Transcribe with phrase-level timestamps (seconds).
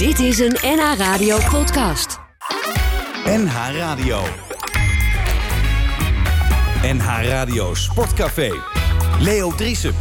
[0.00, 2.18] Dit is een NH Radio podcast.
[3.24, 4.22] NH Radio.
[6.82, 8.50] NH Radio Sportcafé.
[9.18, 9.94] Leo Driesen.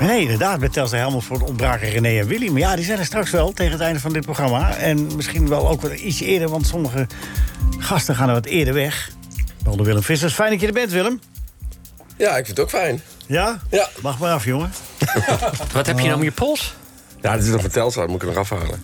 [0.00, 2.48] Nee, inderdaad, met Telstra Helmond ontbraken René en Willy.
[2.48, 4.76] Maar ja, die zijn er straks wel tegen het einde van dit programma.
[4.76, 7.06] En misschien wel ook wat iets eerder, want sommige
[7.78, 9.10] gasten gaan er wat eerder weg.
[9.64, 10.34] Onder Willem Vissers.
[10.34, 11.20] Fijn dat je er bent, Willem.
[12.16, 13.02] Ja, ik vind het ook fijn.
[13.26, 13.60] Ja?
[13.70, 13.88] Ja.
[14.02, 14.70] Mag maar af, jongen.
[15.72, 16.74] Wat heb je nou om je pols?
[17.22, 18.82] Ja, dit is nog een Telstar, moet ik er nog afhalen.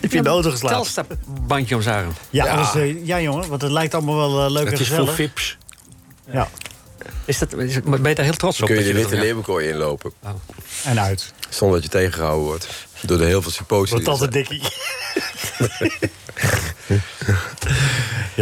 [0.00, 0.76] Heb je in de auto geslapen?
[0.76, 2.12] Telstar-bandje om zijn arm.
[2.30, 2.72] Ja, Ja.
[2.74, 5.14] eh, ja, jongen, want het lijkt allemaal wel eh, leuk Het en is voor gezellig.
[5.14, 5.58] vips.
[6.30, 6.48] Ja,
[7.24, 8.66] Is dat, is, het- ben je daar heel trots op?
[8.66, 10.12] Kun je de witte leeuwenkooi inlopen.
[10.84, 11.32] en uit.
[11.48, 12.68] Zonder dat je tegengehouden wordt.
[13.02, 14.62] Door de heel veel die er altijd dikkie.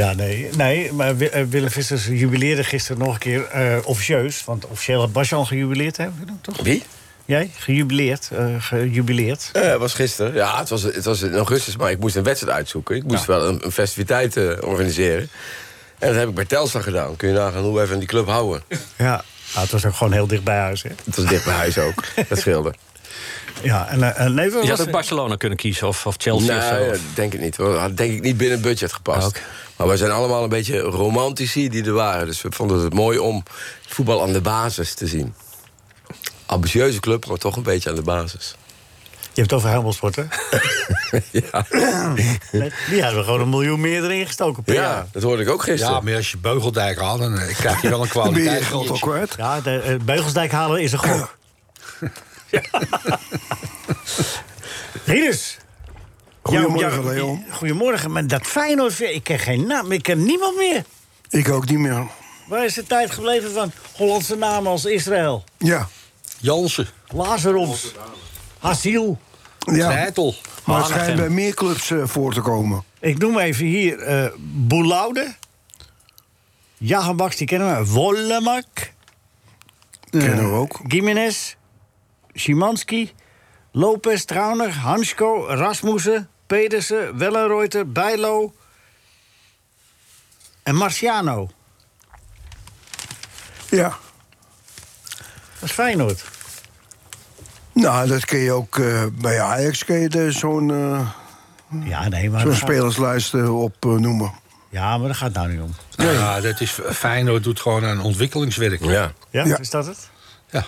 [0.00, 4.44] ja, nee, nee maar eh, Willem Vissers jubileerde gisteren nog een keer eh, officieus.
[4.44, 6.08] Want officieel had Basje al gejubileerd, hè?
[6.40, 6.60] toch?
[6.62, 6.82] Wie?
[7.24, 7.50] Jij?
[7.58, 8.28] Gejubileerd.
[8.32, 9.50] eh gejubileerd.
[9.78, 10.34] Was gisteren.
[10.34, 12.96] Ja, het was, het was in augustus, maar ik moest een wedstrijd uitzoeken.
[12.96, 15.30] Ik moest wel een, een festiviteit organiseren.
[15.98, 17.16] En dat heb ik bij Telstar gedaan.
[17.16, 18.62] Kun je nagaan hoe wij van die club houden.
[18.96, 19.24] Ja.
[19.54, 20.90] Nou, het was ook gewoon heel dicht bij huis, hè?
[21.04, 22.04] Het was dicht bij huis ook.
[22.28, 22.74] Dat scheelde.
[23.62, 26.64] Ja, en, eh, en nee, Je had ook Barcelona kunnen kiezen of, of Chelsea of
[26.64, 26.78] zo.
[26.78, 27.56] Nee, dat denk ik niet.
[27.56, 29.40] We hadden denk ik niet binnen het budget gepast.
[29.76, 32.26] Maar wij zijn allemaal een beetje romantici die er waren.
[32.26, 33.42] Dus we vonden het mooi om
[33.86, 35.34] voetbal aan de basis te zien.
[36.46, 38.54] Ambitieuze club, maar toch een beetje aan de basis.
[39.20, 40.22] Je hebt het over Helmelsport, hè?
[41.40, 41.66] ja.
[42.52, 45.06] Nee, Die hadden we gewoon een miljoen meer erin gestoken per ja, jaar.
[45.12, 45.94] dat hoorde ik ook gisteren.
[45.94, 48.50] Ja, maar als je Beugeldijk haalt, dan eh, krijg je wel een Dan ben je
[48.50, 48.64] je kwaliteit.
[48.86, 49.34] geld al kwijt.
[49.36, 51.36] Ja, de eh, Beugelsdijk halen is een gok.
[55.04, 55.56] Rinus.
[56.42, 57.44] Goedemorgen, Jou- jou- Leon.
[57.50, 60.84] Goedemorgen, maar dat Feyenoord, ik ken geen naam, ik ken niemand meer.
[61.28, 62.06] Ik ook niet meer.
[62.48, 65.44] Waar is de tijd gebleven van Hollandse namen als Israël?
[65.58, 65.88] Ja.
[66.38, 67.94] Jansen, Lazarus,
[68.58, 69.18] Hasiel.
[69.58, 69.88] ja.
[69.88, 70.34] Nijtel.
[70.64, 71.00] Maar het Hanegem.
[71.02, 72.84] schijnt bij meer clubs eh, voor te komen.
[73.00, 75.34] Ik noem even hier eh Boulaude.
[76.76, 77.86] Jagenbaks, die kennen we.
[77.90, 78.66] Wollemak.
[80.10, 80.80] Kennen we ook.
[80.88, 81.54] Gimenez.
[82.40, 83.12] Szymanski.
[83.72, 88.54] Lopez, Trauner, Hansko, Rasmussen, Pedersen, Wellenreuter, Bijlo.
[90.62, 91.50] En Marciano.
[93.70, 93.88] Ja.
[95.60, 96.24] Dat is Feyenoord.
[97.72, 101.08] Nou, dat kun je ook eh, bij Ajax kun je zo'n eh,
[101.88, 102.40] Ja, nee, maar...
[102.40, 104.32] zo'n dat gaat- spelerslijst eh, op eh, noemen.
[104.68, 105.74] Ja, maar daar gaat nou niet om.
[105.90, 108.84] Ja, dat is, Feyenoord doet gewoon een ontwikkelingswerk.
[108.84, 109.12] Ja.
[109.30, 109.58] Ja, Ja.
[109.58, 110.08] is dat het?
[110.50, 110.64] Ja.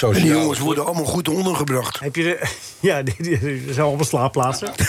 [0.00, 1.98] En die jongens worden allemaal goed ondergebracht.
[1.98, 2.48] Heb je de...
[2.88, 4.72] Ja, die, die, die zijn allemaal slaapplaatsen.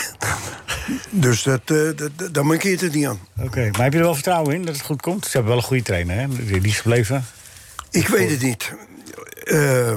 [1.10, 3.18] Dus dat, eh, dat, dat, daar mankeert het niet aan.
[3.40, 5.24] Oké, maar heb je er wel vertrouwen in dat het goed komt?
[5.24, 6.26] Ze hebben wel een goede trainer, hè?
[6.28, 7.24] Die is gebleven.
[7.90, 8.72] Ik weet het niet.
[9.44, 9.96] Eh,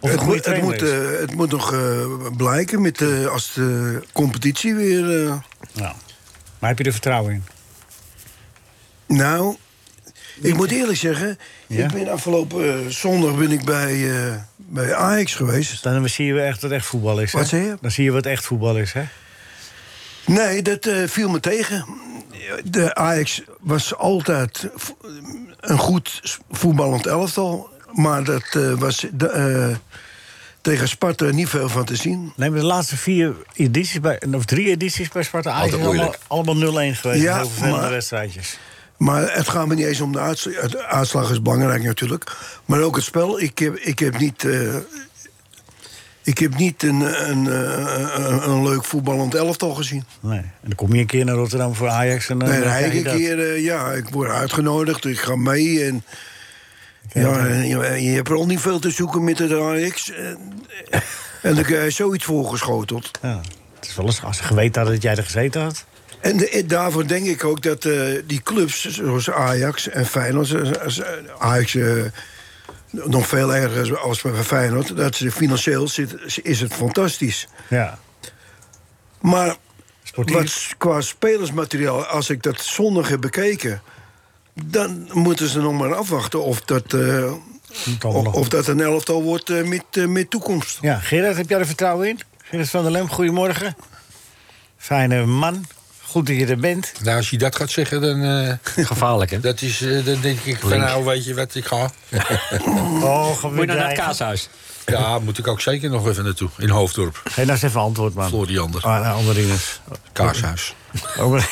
[0.00, 2.06] het, goede moet, het, moet, eh, het moet nog eh,
[2.36, 5.26] blijken met, eh, als de competitie weer...
[5.26, 5.34] eh,
[5.72, 5.94] Ja.
[6.58, 7.44] Maar heb je er vertrouwen in?
[9.16, 9.56] Nou,
[10.40, 11.84] ik moet eerlijk zeggen, Ja?
[11.84, 15.82] ik ben afgelopen eh, zondag ben ik bij, eh, bij Ajax geweest.
[15.82, 17.32] Dan zie je echt wat echt voetbal is.
[17.32, 17.38] Hè?
[17.38, 17.76] Wat zei je?
[17.80, 19.02] Dan zie je wat echt voetbal is, hè?
[20.26, 21.84] Nee, dat eh, viel me tegen.
[22.64, 24.68] De Ajax was altijd
[25.60, 27.68] een goed voetballend elftal.
[27.92, 29.76] Maar dat eh, was de, eh,
[30.60, 32.32] tegen Sparta niet veel van te zien.
[32.36, 35.74] Nee, maar de laatste vier edities, bij, of drie edities bij Sparta Ajax...
[35.74, 36.54] Allemaal, allemaal
[36.92, 37.22] 0-1 geweest.
[37.22, 38.58] Ja, vervelende maar- wedstrijdjes.
[39.00, 40.70] Maar het gaat me niet eens om de uitslag.
[40.70, 42.36] De uitslag is belangrijk natuurlijk.
[42.64, 43.40] Maar ook het spel.
[43.40, 44.44] Ik heb, ik heb niet...
[44.44, 44.76] eh,
[46.22, 47.00] ik heb niet een,
[47.30, 50.04] een, eh, een, een leuk voetballend elftal gezien.
[50.20, 50.38] Nee.
[50.38, 52.28] En dan kom je een keer naar Rotterdam voor Ajax...
[52.28, 55.84] en dan, Nee, ik een keer, eh, ja, ik word uitgenodigd, ik ga mee.
[55.84, 56.04] En,
[57.12, 60.10] ja, je, je hebt er al niet veel te zoeken met het Ajax.
[60.10, 60.38] En,
[61.42, 63.10] en dan krijg je zoiets voorgeschoteld.
[63.22, 63.40] Ja.
[63.74, 65.84] Het is wel eens als geweten had dat jij er gezeten had.
[66.20, 70.50] En de- daarvoor denk ik ook dat eh, die clubs zoals Ajax en Feyenoord...
[70.54, 71.02] eh, als-
[71.38, 72.04] Ajax eh,
[72.90, 74.96] nog veel erger als bij Feyenoord...
[74.96, 77.48] dat ze financieel zit, is het fantastisch.
[77.68, 77.98] Ja.
[79.20, 79.56] Maar
[80.02, 80.34] Sportief.
[80.36, 83.82] wat qua spelersmateriaal, als ik dat zondag heb bekeken...
[84.64, 87.32] dan moeten ze nog maar afwachten of dat, eh,
[88.32, 90.78] of, dat een elftal wordt eh, met, eh, met toekomst.
[90.80, 92.20] Ja, Gerard, heb jij er vertrouwen in?
[92.42, 93.76] Gerard van der Lem, goedemorgen.
[94.76, 95.64] Fijne man.
[96.10, 96.92] Goed dat je er bent.
[97.02, 99.40] Nou, als je dat gaat zeggen, dan, eh, Gevaarlijk, hè?
[99.50, 101.90] dat is, eh, dan denk ik van nou, weet je wat, ik ga.
[103.02, 104.48] Oh, Moet we je nou naar het kaashuis?
[104.86, 106.48] Ja, moet ik ook zeker nog even naartoe.
[106.58, 107.20] In Hoofddorp.
[107.24, 108.28] Geef nou eens even antwoord, man.
[108.28, 108.82] Floriander.
[108.82, 109.80] Ah, nou, Amarines.
[110.12, 110.74] Kaarshuis.
[111.18, 111.48] Over-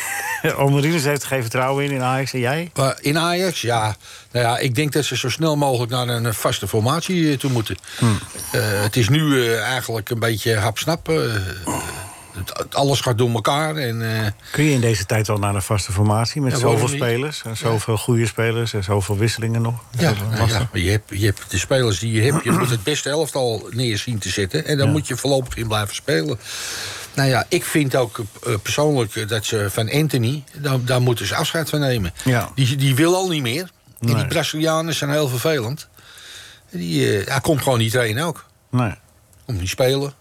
[0.56, 2.32] Omerines heeft er geen vertrouwen in in Ajax.
[2.32, 2.70] En jij?
[3.00, 3.96] In Ajax, ja.
[4.32, 7.50] Nou ja, ik denk dat ze zo snel mogelijk naar een eh, vaste formatie toe
[7.50, 7.76] moeten.
[8.52, 11.08] Eh, het is nu eh, eigenlijk een beetje hapsnap.
[12.70, 13.76] Alles gaat door elkaar.
[13.76, 16.88] En, eh, Kun je in deze tijd wel naar een vaste formatie met Ja, zoveel
[16.88, 17.42] spelers?
[17.44, 19.82] En zoveel goede spelers en zoveel wisselingen nog?
[19.98, 22.44] Ja, ja, maar je, hebt, je hebt de spelers die je hebt.
[22.44, 24.64] Je moet het beste elftal neer zien te zetten.
[24.64, 26.38] En dan moet je voorlopig in blijven spelen.
[27.14, 30.44] Nou ja, ik vind ook eh, persoonlijk dat ze van Anthony...
[30.56, 32.12] daar, daar moeten ze afscheid van nemen.
[32.54, 33.70] Die, die wil al niet meer.
[34.00, 35.88] En die Brazilianen zijn heel vervelend.
[36.70, 38.44] Die, eh, hij komt gewoon niet trainen ook.
[38.70, 38.94] Nee.
[39.46, 40.12] Komt niet spelen.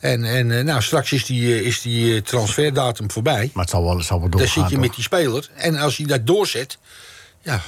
[0.00, 3.50] En, en eh, nou, straks is die, eh, is die eh, transferdatum voorbij.
[3.54, 4.62] Maar het zal wel, het zal wel Dan doorgaan.
[4.62, 5.48] zit je met die speler.
[5.54, 6.78] En als hij dat doorzet...
[7.42, 7.62] Ja,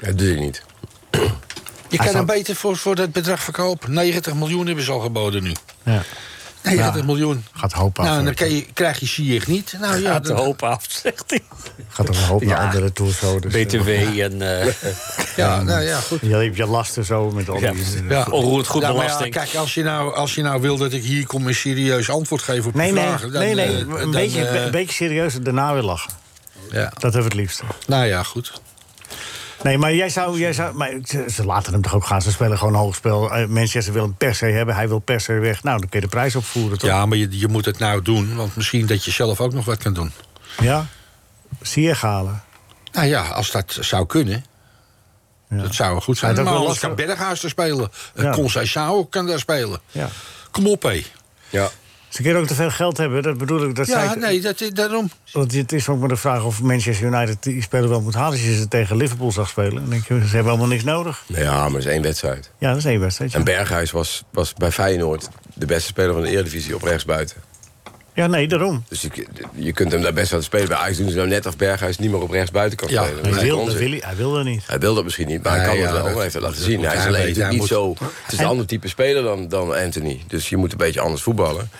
[0.00, 0.62] dat doe je niet.
[1.88, 3.92] je kan zou- hem beter voor, voor dat bedrag verkopen.
[3.92, 5.52] 90 miljoen hebben ze al geboden nu.
[5.82, 6.02] Ja.
[6.62, 7.02] 90 Ja.
[7.04, 7.44] miljoen.
[7.52, 8.04] Gaat hoop af.
[8.04, 8.34] Nou, dan je.
[8.34, 9.74] kan je, krijg je Ziyech niet.
[9.80, 11.40] Nou ja, Gaat de dan- hoop af, zegt hij.
[11.88, 13.38] Gaat er een hoop naar andere zo.
[13.40, 14.66] Dus, BTW en eh
[15.36, 16.18] ja, nou ja, goed.
[16.22, 17.72] Je hebt je lasten zo met al Ja.
[17.72, 17.84] die...
[18.08, 18.26] Ja.
[18.30, 19.34] onroerend goed Ja, maar ja, belasting.
[19.34, 22.42] kijk, als je, nou, als je nou wil dat ik hier kom en serieus antwoord
[22.42, 23.32] geef op Nee, je nee, vragen...
[23.32, 23.66] dan, nee, nee.
[23.66, 26.12] eh, een, dan, beetje, eh, een beetje serieus daarna weer lachen.
[26.70, 26.84] ja.
[26.88, 27.62] Dat hebben we het liefst.
[27.86, 28.60] Nou ja, goed.
[29.62, 30.38] Nee, maar jij zou...
[30.38, 32.22] Jij zou maar ze, ze laten hem toch ook gaan.
[32.22, 33.34] Ze spelen gewoon hoogspel.
[33.34, 34.74] Eh, Manchester wil hem per se hebben.
[34.74, 35.62] Hij wil per se weg.
[35.62, 36.90] Nou, dan kun je de prijs opvoeren, toch?
[36.90, 39.64] Ja, maar je, je moet het nou doen, want misschien dat je zelf ook nog
[39.64, 40.12] wat kan doen.
[40.60, 40.86] Ja?
[41.60, 42.42] Zie je halen.
[42.92, 44.44] Nou ja, als dat zou kunnen.
[45.48, 45.62] Ja.
[45.62, 46.30] Dat zou goed zijn.
[46.30, 46.94] Ja, dat maar wel anders kan.
[46.94, 47.90] Berghuis er spelen.
[48.14, 48.22] Ja.
[48.22, 48.32] Ja.
[48.32, 49.80] Conceição kan daar spelen.
[49.90, 50.08] Ja.
[50.50, 51.04] Kom op, hé.
[51.48, 51.68] Ja.
[52.10, 53.22] Ze kunnen ook te veel geld hebben.
[53.22, 53.74] Dat bedoel ik.
[53.74, 55.10] Dat zei Ja, ik- nee, dat, is- daarom.
[55.32, 58.32] Want het is ook maar de vraag of Manchester United die speler wel moet halen.
[58.32, 61.24] Als je ze tegen Liverpool zag spelen, dan denk je, ze hebben allemaal niks nodig.
[61.26, 62.50] ja, maar dat is één wedstrijd.
[62.58, 63.32] Ja, dat is één wedstrijd.
[63.32, 63.38] ja.
[63.38, 67.36] En Berghuis was, was bij Feyenoord de beste speler van de Eredivisie op rechtsbuiten.
[68.14, 68.84] Ja, nee, daarom.
[68.88, 70.68] Dus je, je kunt hem daar best wel spelen.
[70.68, 73.22] Bij Ajax doen ze nou net of Berghuis niet meer op rechtsbuiten kan Ja, spelen.
[73.34, 74.62] Hij wil, wil hij, hij wil dat niet.
[74.66, 76.04] Hij wil dat misschien niet, maar hij kan ja, het wel.
[76.04, 76.84] Hij heeft het laten zien.
[76.84, 77.94] Hij is alleen niet moet- zo...
[78.22, 80.20] Het is een ander type speler dan, dan Anthony.
[80.26, 81.70] Dus je moet een beetje anders voetballen.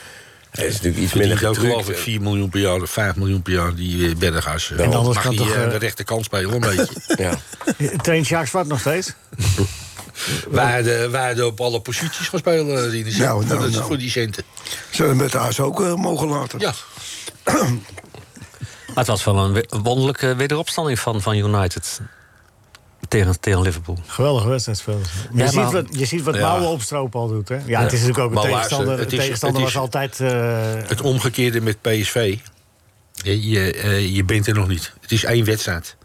[0.50, 2.00] Hij is natuurlijk iets minder ook geloof ik getrukt.
[2.00, 4.70] 4 miljoen per jaar of 5 miljoen per jaar, die eh, Berghuis.
[4.70, 6.88] En anders mag kan hij toch, eh, eh, de rechterkant spelen, een beetje.
[7.24, 7.38] Ja.
[7.96, 9.12] Traint Zwart nog steeds?
[10.50, 13.86] wij hadden op alle posities gaan spelen, eh, die die Nou, voor, nou, de- nou.
[13.86, 14.44] voor die centen.
[14.90, 16.58] Zullen we het huis ook eh, mogen laten?
[16.58, 16.72] Ja,
[18.94, 22.00] Maar het was wel een wonderlijke wederopstanding van, van United.
[23.10, 23.98] Tegen, tegen Liverpool.
[24.06, 25.10] Geweldige wedstrijd speelde ze.
[25.30, 26.60] Maar Ja, je, ziet wat, je ziet wat Ja.
[26.62, 27.58] Opstropen al doet, hè?
[27.66, 28.98] Ja, het is natuurlijk ook een tegenstander.
[28.98, 30.20] het is- tegenstander het was is- altijd...
[30.20, 32.38] eh, het omgekeerde met PSV.
[33.12, 34.92] Je, je, eh, je bent er nog niet.
[35.00, 35.96] Het is één wedstrijd.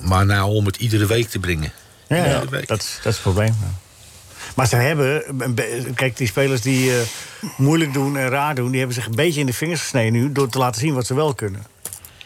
[0.00, 1.72] Maar nou om het iedere week te brengen.
[2.08, 3.56] ja, dat, is, dat is het probleem.
[4.56, 5.22] Maar ze hebben...
[5.54, 7.00] be- Kijk, die spelers die eh,
[7.56, 8.68] moeilijk doen en raar doen...
[8.68, 10.32] die hebben zich een beetje in de vingers gesneden nu...
[10.32, 11.64] door te laten zien wat ze wel kunnen.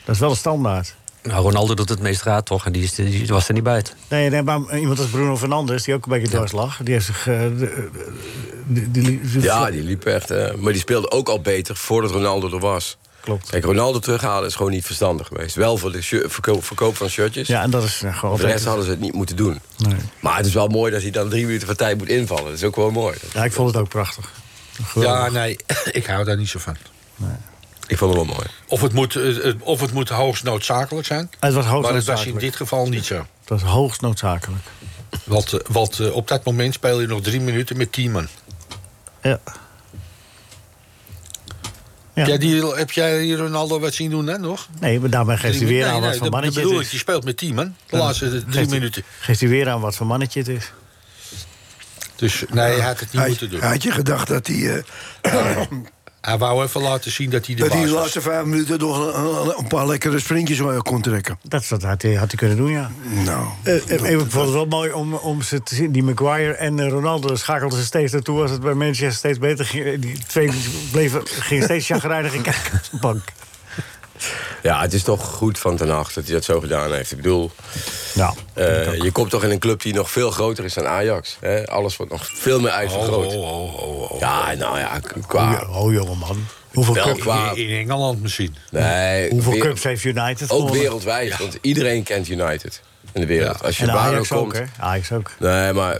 [0.04, 0.94] Dat is wel een standaard.
[1.22, 2.66] Nou, Ronaldo doet het meest raad toch?
[2.66, 3.76] En die, is, die was er niet bij.
[3.76, 3.94] het.
[4.08, 6.78] Nee, nee, maar iemand als Bruno Fernandes, die ook een beetje dwars lag...
[6.82, 7.26] die heeft zich...
[7.28, 7.88] eh, de-
[8.66, 10.30] die, die, die- ja, die liep echt.
[10.30, 12.96] eh, maar die speelde ook al beter voordat Ronaldo er was.
[13.20, 13.50] Klopt.
[13.50, 15.54] Kijk, Ronaldo terughalen is gewoon niet verstandig geweest.
[15.54, 17.46] Wel voor de verkoop, verkoop van shirtjes.
[17.48, 19.60] Ja, en dat is eh, gewoon Voor de rest hadden ze het niet moeten doen.
[19.76, 19.94] Nee.
[20.20, 22.44] Maar het is wel mooi dat hij dan drie minuten van tijd moet invallen.
[22.44, 23.16] Dat is ook wel mooi.
[23.34, 24.32] Ja, ik vond het ook prachtig.
[24.82, 25.32] Geweldig.
[25.32, 25.56] Ja, nee,
[25.92, 26.76] ik hou daar niet zo van.
[27.90, 28.46] Ik vond het wel mooi.
[28.66, 31.30] Of het moet, eh, eh, of het moet hoogst noodzakelijk zijn.
[31.40, 33.14] Het was hoogst Maar het was in dit geval niet zo.
[33.40, 34.62] Het was hoogst noodzakelijk.
[35.24, 38.28] Want, want eh, op dat moment speel je nog drie minuten met tien man.
[39.22, 39.40] Ja.
[42.14, 42.26] Ja.
[42.26, 44.68] Heb, jij die, heb jij die Ronaldo wat zien doen hè, nog?
[44.80, 46.86] Nee, maar daarbij geeft hij weer aan nee, wat nee, voor mannetje bedoel het ik,
[46.86, 46.92] is.
[46.92, 47.74] je speelt met tien man.
[47.86, 48.02] De Ja.
[48.02, 49.02] laatste drie Geeft hij- minuten.
[49.20, 50.72] Geeft hij weer aan wat voor mannetje het is.
[52.16, 53.60] Dus nee, hij had het niet Hij, moeten doen.
[53.60, 54.84] had je gedacht dat hij,
[55.20, 55.60] eh,
[56.20, 59.14] Hij wou even laten zien dat hij de dat hij de laatste vijf minuten nog
[59.58, 61.38] een, paar lekkere sprintjes kon trekken?
[61.42, 62.90] Dat is wat had hij, had hij kunnen doen, ja.
[63.24, 65.92] Nou, Eh, eh, ik vond het wel mooi om, om ze te zien.
[65.92, 68.40] Die Maguire en eh, Ronaldo schakelden ze steeds naartoe...
[68.40, 70.00] als het bij Manchester steeds beter ging.
[70.00, 70.50] Die twee
[70.92, 73.22] bleven, gingen steeds chagrijnig in kijken op de bank.
[74.62, 77.10] Ja, het is toch goed van Ten Hag dat hij dat zo gedaan heeft.
[77.10, 77.50] Ik bedoel,
[78.14, 81.36] Nou, eh, je komt toch in een club die nog veel groter is dan Ajax.
[81.40, 81.66] Hè?
[81.66, 83.32] Alles wordt nog veel meer uitvergroot.
[83.34, 84.20] oh, oh, oh, oh.
[84.20, 85.62] Ja, nou ja, qua...
[85.68, 86.46] oh, oh jongeman.
[86.72, 88.54] Hoeveel, Wel qua- In, in Engeland misschien.
[88.70, 90.80] Nee, hoeveel weer- cups heeft United Ook gewonnen?
[90.80, 92.80] wereldwijd, want iedereen kent United
[93.12, 93.58] in de wereld.
[93.60, 93.66] Ja.
[93.66, 94.56] Als je En Ajax ook ook, komt...
[94.56, 94.64] hè?
[94.78, 95.30] Ajax ook.
[95.38, 95.98] Nee, maar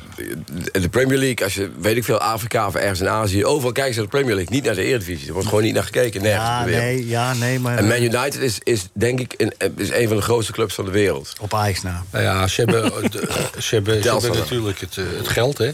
[0.72, 3.44] de Premier League, als je, weet ik veel, Afrika of ergens in Azië...
[3.44, 5.26] overal kijken ze naar de Premier League, niet naar de Eredivisie.
[5.26, 6.86] Er wordt gewoon niet naar gekeken, nergens Ja, in de wereld.
[6.94, 7.76] nee, ja, nee, maar...
[7.78, 10.84] En Man United is, is denk ik een, is een van de grootste clubs van
[10.84, 11.32] de wereld.
[11.40, 12.02] Op Ajax na.
[12.10, 15.70] Nou ja, ze hebben, de- ze hebben, ze hebben natuurlijk het, eh, het geld, hè.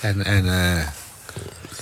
[0.00, 0.86] En, en eh,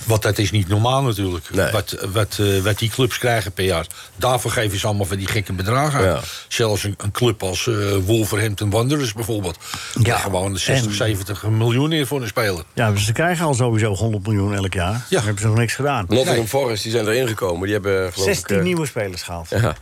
[0.05, 1.49] Want dat is niet normaal natuurlijk.
[1.53, 1.71] Nee.
[1.71, 3.87] Wat, wat, eh, wat die clubs krijgen per jaar.
[4.15, 6.21] Daarvoor geven ze allemaal van die gekke bedragen.
[6.47, 9.57] Zelfs een, een club als eh, Wolverhampton Wanderers bijvoorbeeld.
[10.01, 10.17] Ja.
[10.17, 12.63] gewoon 60, en- 70 miljoen neer voor een speler.
[12.73, 14.93] Ja, dus ze krijgen al sowieso 100 miljoen elk jaar.
[14.93, 15.03] Ja.
[15.09, 16.05] Dan hebben ze nog niks gedaan.
[16.07, 16.47] Nottingham Nee.
[16.47, 17.63] Forest die zijn erin gekomen.
[17.63, 18.61] Die hebben geloof 16 ik...
[18.61, 19.49] eh, nieuwe spelers gehaald.
[19.49, 19.75] Ja.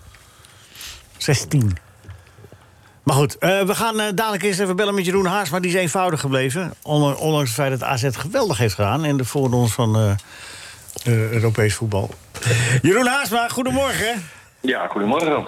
[1.17, 1.77] 16.
[3.03, 5.49] Maar goed, eh, we gaan eh, dadelijk eerst even bellen met Jeroen Haas.
[5.49, 6.73] Maar die is eenvoudig gebleven.
[6.81, 9.05] Ondanks het feit dat AZ geweldig heeft gedaan...
[9.05, 12.09] in de voorrondes van eh, Europees voetbal.
[12.81, 14.29] Jeroen Haasma, goedemorgen.
[14.59, 15.47] Ja, goedemorgen.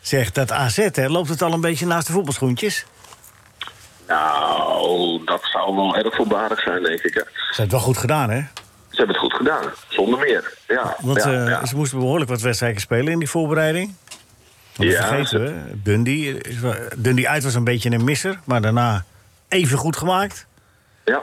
[0.00, 2.86] Zeg, dat AZ, hè, loopt het al een beetje naast de voetbalschoentjes?
[4.08, 7.14] Nou, dat zou wel erg voorbarig zijn, denk ik.
[7.14, 7.20] hè.
[7.20, 8.38] Ze hebben het wel goed gedaan, hè?
[8.90, 10.54] Ze hebben het goed gedaan, zonder meer.
[10.68, 11.66] Ja, Want ja, ja.
[11.66, 13.94] ze moesten behoorlijk wat wedstrijden spelen in die voorbereiding.
[14.76, 16.40] Want Ja, vergeten we, Dundee,
[16.96, 18.38] Dundee uit was een beetje een misser...
[18.44, 19.04] maar daarna
[19.48, 20.46] even goed gemaakt.
[21.04, 21.22] Ja.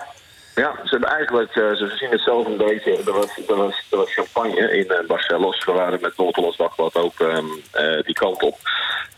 [0.56, 2.98] ja, ze hebben eigenlijk, eh, ze zien het zelf een beetje.
[3.06, 5.66] Er was, er was, er was champagne in eh, Barcelos.
[5.66, 8.58] We waren met Noord-Hollands Dagblad ook ehm, eh, die kant op.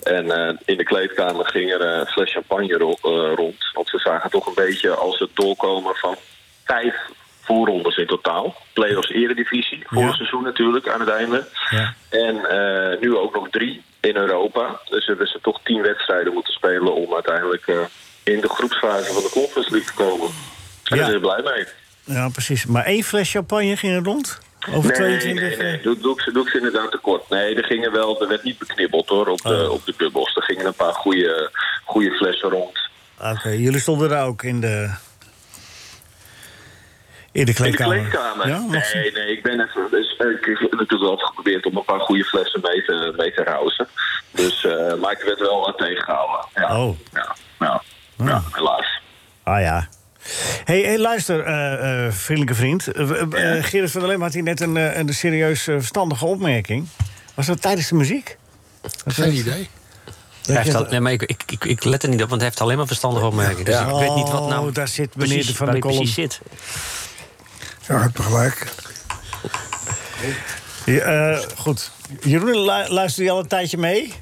[0.04, 0.26] En
[0.66, 3.56] in de kleedkamer ging er een fles champagne ro- rond.
[3.74, 6.16] Want ze zagen toch een beetje als het doorkomen van
[6.64, 6.96] vijf
[7.42, 8.56] voorrondes in totaal.
[8.74, 10.14] Play-offs eredivisie, vorig Ja.
[10.16, 11.48] seizoen natuurlijk aan het einde.
[11.70, 11.94] Ja.
[12.10, 12.36] En
[13.00, 14.80] nu ook nog drie in Europa.
[14.90, 17.80] Dus hebben ze toch tien wedstrijden moeten spelen om uiteindelijk eh,
[18.24, 20.28] in de groepsfase van de Conference League te komen.
[20.28, 20.34] En
[20.84, 20.96] Ja.
[20.96, 21.66] daar zijn we blij mee.
[22.18, 22.66] Ja, precies.
[22.66, 24.40] Maar één fles champagne ging er rond?
[24.74, 25.48] Over Nee, 22?
[25.50, 25.78] nee, nee.
[25.78, 27.30] eh, Doe, doe, ik ze- doe ik ze inderdaad tekort.
[27.30, 29.72] Nee, er gingen wel, er werd niet beknibbeld hoor, op de, Oh.
[29.72, 30.36] op de bubbels.
[30.36, 31.50] Er gingen een paar goede,
[31.86, 32.80] goede flessen rond.
[33.22, 34.90] Oké, jullie stonden daar ook in de...
[37.36, 38.48] In de In de kleedkamer?
[38.48, 39.88] Ja, nee, nee, ik ben even.
[39.92, 43.44] Dus, ik heb natuurlijk wel geprobeerd om een paar goede flessen mee te, mee te
[43.44, 43.88] rousen.
[44.32, 46.46] Dus, eh, maar ik werd wel wat tegengehouden.
[46.56, 46.80] Ja.
[46.84, 46.98] Oh.
[47.14, 47.82] Ja, ja,
[48.18, 49.02] ja, helaas.
[49.44, 49.88] Ah ja.
[50.64, 52.88] hey, hey, luister, eh, eh, vriendelijke vriend.
[52.88, 56.26] Eh, eh, Gerrit van der Lem had hier net een, eh, een serieus eh, verstandige
[56.26, 56.88] opmerking.
[57.34, 58.38] Was dat tijdens de muziek?
[59.06, 59.70] Geen idee.
[60.46, 62.50] Hij heeft al, nee, maar ik, ik, ik, ik let er niet op, want hij
[62.50, 63.66] heeft alleen maar verstandige opmerkingen.
[63.66, 63.86] Dus Ja.
[63.88, 65.92] ik weet niet wat nou Oh, daar zit meneer precies, de Van waar der hij
[65.92, 66.14] Kolom.
[66.14, 66.42] precies zit.
[67.88, 68.68] Ja, heb je gelijk.
[70.86, 71.92] Ja, eh, goed.
[72.22, 74.14] Jeroen, lu- luister je al een tijdje mee?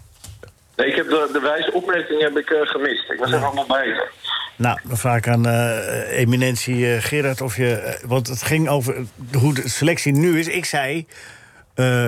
[0.75, 3.10] Nee, ik heb de, de wijze opmerking heb ik, eh, gemist.
[3.12, 4.10] Ik was er allemaal bij.
[4.55, 8.00] Nou, dan vraag ik aan eh, eminentie Gerard of je...
[8.05, 8.96] want het ging over
[9.34, 10.48] hoe de selectie nu is.
[10.48, 11.08] Ik zei...
[11.75, 12.03] eh,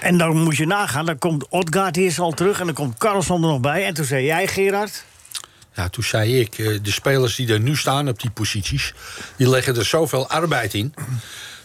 [0.00, 2.60] en dan moet je nagaan, dan komt Odgaard hier al terug...
[2.60, 3.84] en dan komt Carlson er nog bij.
[3.86, 5.04] En toen zei jij, Gerard...
[5.74, 8.94] Ja, toen zei ik, eh, de spelers die er nu staan op die posities...
[9.36, 10.94] die leggen er zoveel arbeid in.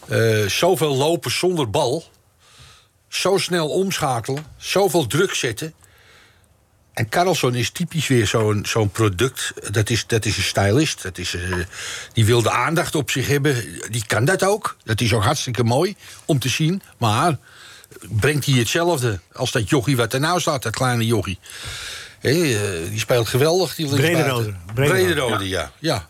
[0.08, 2.10] eh, zoveel lopen zonder bal.
[3.08, 4.46] Zo snel omschakelen.
[4.58, 5.74] Zoveel druk zetten.
[6.94, 9.54] En Carlson is typisch weer zo'n zo'n product.
[9.72, 11.02] Dat is, dat is een stylist.
[11.02, 11.42] Dat is, eh,
[12.14, 13.66] die wil de aandacht op zich hebben.
[13.90, 14.78] Die kan dat ook.
[14.84, 16.82] Dat is ook hartstikke mooi om te zien.
[16.98, 17.38] Maar
[18.10, 21.40] brengt hij hetzelfde als dat jochie wat er nou staat, dat kleine jochie.
[22.20, 23.76] Hé, eh, die speelt geweldig.
[23.76, 24.58] Die linksbuiten.
[24.74, 25.48] Brederode.
[25.50, 25.72] Ja.
[25.80, 26.08] ja.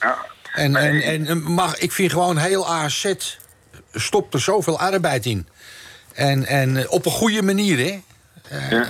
[0.00, 0.18] Ja.
[0.54, 3.12] En, en, en eh, maar ik vind gewoon heel AZ
[3.94, 5.46] stopt er zoveel arbeid in.
[6.14, 7.98] En, en eh, op een goede manier, hè.
[8.48, 8.86] Eh, Ja.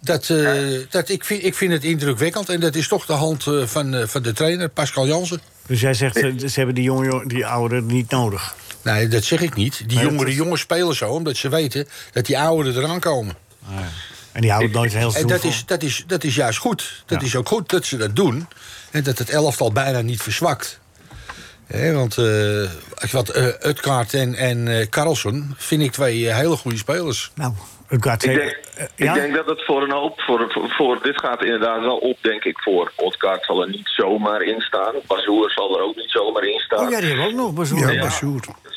[0.00, 0.56] Dat, eh,
[0.90, 2.48] dat, ik, vind, ik vind het indrukwekkend.
[2.48, 5.40] En dat is toch de hand eh, van, eh, van de trainer, Pascal Jansen.
[5.66, 8.54] Dus jij zegt, ze hebben die, jonge, die ouderen niet nodig.
[8.82, 9.82] Nee, dat zeg ik niet.
[9.86, 13.34] Die jongere is- jongens spelen zo, omdat ze weten dat die ouderen eraan komen.
[14.38, 17.02] En die houden nooit heel En seizoen dat is, dat, is, dat is juist goed.
[17.06, 17.26] Dat Ja.
[17.26, 18.48] is ook goed dat ze dat doen.
[18.90, 20.80] En dat het elftal bijna niet verzwakt.
[21.66, 26.76] Hè, want eh wat, eh Utkaart en, en eh, Carlson vind ik twee hele goede
[26.76, 27.30] spelers.
[27.34, 27.52] Nou,
[27.90, 28.58] Odgaard Ik denk,
[28.94, 30.20] ik denk dat het voor een hoop.
[30.20, 32.58] Voor, voor, voor- dit gaat inderdaad wel op, denk ik.
[32.58, 34.94] Voor Odgaard zal er niet zomaar in staan.
[35.06, 36.84] Bazoer zal er ook niet zomaar in staan.
[36.84, 37.78] Oh ja, die hebben ook nog bezoek.
[37.78, 38.02] Ja, Ja.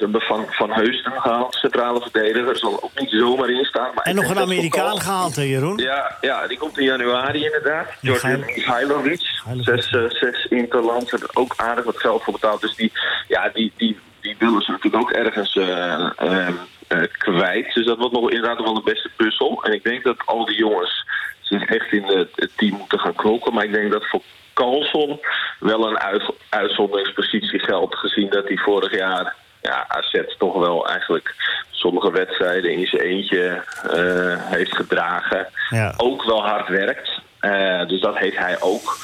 [0.01, 2.57] Ze hebben van, van Heusden gehaald, centrale verdediger.
[2.57, 3.91] Zal ook niet zomaar in staan.
[3.95, 5.77] Maar En nog een Amerikaan gehaald, hè, Jeroen?
[5.77, 7.87] Ja, ja, die komt in januari inderdaad.
[8.01, 9.21] Michail- Mihailovic.
[9.57, 11.11] Zes, eh, zes interlands.
[11.11, 12.61] Hebben er ook aardig wat geld voor betaald.
[12.61, 12.91] Dus die,
[13.27, 16.47] ja, die, die, die willen ze natuurlijk ook ergens eh, eh,
[16.87, 17.73] eh, kwijt.
[17.73, 19.63] Dus dat wordt nog inderdaad wel de beste puzzel.
[19.63, 21.05] En ik denk dat al die jongens
[21.41, 23.53] zich echt in het, het team moeten gaan knokken.
[23.53, 24.21] Maar ik denk dat voor
[24.53, 25.19] Carlson
[25.59, 27.95] wel een uit, uitzonderingspositie geldt.
[27.95, 31.35] Gezien dat hij vorig jaar ja, AZ toch wel eigenlijk
[31.69, 35.47] sommige wedstrijden in zijn eentje eh, heeft gedragen.
[35.69, 35.93] Ja.
[35.97, 37.21] Ook wel hard werkt.
[37.39, 38.97] Eh, dus dat heeft hij ook.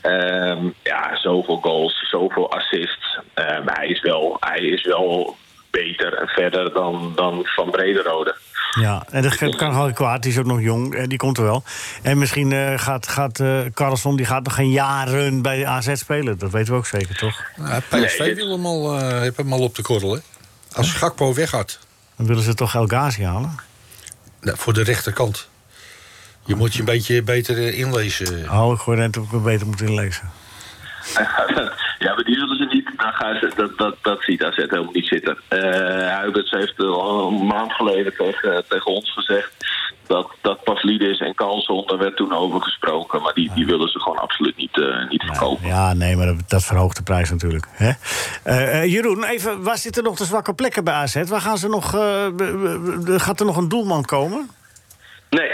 [0.00, 3.18] Ehm, ja, zoveel goals, zoveel assists.
[3.34, 5.36] Ehm, hij, is wel, hij is wel
[5.70, 8.34] beter en verder dan, dan Van Brederode.
[8.80, 10.22] Ja, en dat kan gewoon kwaad.
[10.22, 10.94] Die is ook nog jong.
[10.94, 11.62] eh, Die komt er wel.
[12.02, 15.94] En misschien eh, gaat, gaat eh, Carlson die gaat nog geen jaren bij de AZ
[15.94, 16.38] spelen.
[16.38, 17.42] Dat weten we ook zeker, toch?
[17.56, 20.20] Ja, PSV Nee, wil hem al, eh, heeft hem al op de korrel, hè?
[20.72, 21.78] Als Gakpo weggaat.
[22.16, 23.54] Dan willen ze toch El Ghazi halen?
[24.40, 25.48] Nou, voor de rechterkant.
[26.44, 28.50] Je moet je een beetje beter inlezen.
[28.50, 30.30] Oh, ik hoor net ook beter moeten inlezen.
[31.98, 32.73] ja, maar die zullen ze niet.
[33.56, 35.38] Dat, dat, dat ziet AZ helemaal niet zitten.
[36.08, 39.52] Huiberts heeft al een maand geleden tegen, tegen ons gezegd.
[40.06, 43.22] Dat, dat Pavlidis en Carlson, daar werd toen over gesproken.
[43.22, 45.66] Maar die, die willen ze gewoon absoluut niet, eh, niet verkopen.
[45.66, 47.66] Ja, nee, maar dat, dat verhoogt de prijs natuurlijk.
[47.70, 47.90] Hè?
[48.42, 51.28] Eh, Jeroen, even, waar zitten nog de zwakke plekken bij AZ?
[51.28, 51.90] Waar gaan ze nog,
[53.20, 54.50] gaat er nog een doelman komen?
[55.30, 55.50] Nee,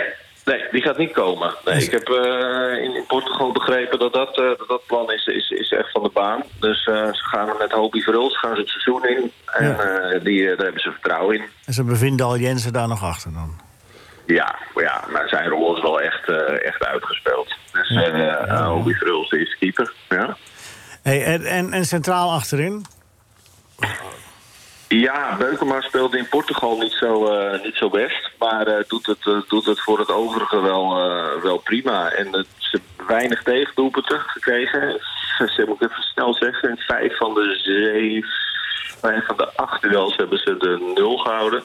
[0.51, 1.55] nee, die gaat niet komen.
[1.65, 5.27] Nee, ik heb eh, in, in Portugal begrepen dat dat, eh, dat, dat plan is,
[5.27, 6.43] is, is echt van de baan.
[6.61, 9.33] Dus eh, ze gaan er met Hobie Verhulst gaan ze het seizoen in.
[9.47, 10.19] En Ja.
[10.19, 11.45] die, daar hebben ze vertrouwen in.
[11.67, 13.61] En ze bevinden al Jensen daar nog achter dan.
[14.27, 16.29] Ja, maar ja, maar zijn rol is wel echt,
[16.63, 17.55] echt uitgespeeld.
[17.73, 19.93] Dus eh, Hobie Verhulst is keeper.
[20.09, 20.37] Ja.
[21.03, 22.85] Hey, en, en, en centraal achterin?
[24.93, 28.31] Ja, Beukema speelde in Portugal niet zo, eh, niet zo best.
[28.39, 30.95] Maar eh, doet, het, eh, doet het voor het overige wel,
[31.43, 32.11] wel prima.
[32.11, 35.01] En ze hebben weinig tegendoelpunten gekregen.
[35.39, 36.69] Ze, ze moet ik even snel zeggen.
[36.71, 38.31] In vijf van de zeven,
[39.01, 41.63] vijf van de acht duels hebben ze de nul gehouden.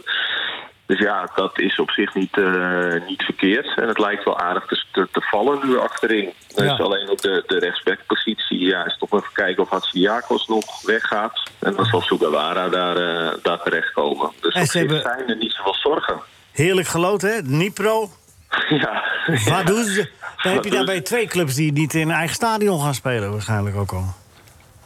[0.85, 3.77] Dus ja, dat is op zich niet, eh, niet verkeerd.
[3.77, 6.33] En het lijkt wel aardig te, te, vallen nu achterin.
[6.55, 6.75] Dus Ja.
[6.75, 11.41] alleen op de, de rechtsbackpositie ja, is toch even kijken of Hatsiakos nog weggaat.
[11.59, 14.31] En dan zal Sugawara daar, eh, daar terechtkomen.
[14.41, 16.19] Dus En op ze zich hebben- zijn er niet zoveel zorgen.
[16.51, 17.41] Heerlijk geloten, hè?
[17.41, 18.09] Dnipro.
[18.69, 19.03] ja.
[19.49, 20.09] Waar doen ze?
[20.43, 23.91] Dan heb je daarbij twee clubs die niet in eigen stadion gaan spelen, waarschijnlijk ook
[23.91, 24.05] al.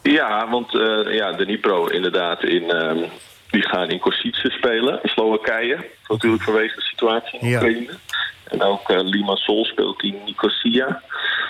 [0.02, 2.70] Ja, want eh, ja, de Nipro inderdaad in...
[2.70, 2.98] ehm,
[3.50, 5.86] die gaan in Kosice spelen, in Slowakije.
[6.08, 7.54] Natuurlijk vanwege de situatie in Ja.
[7.56, 7.90] Oekraïne.
[8.44, 11.02] En ook eh, Limassol speelt in Nicosia.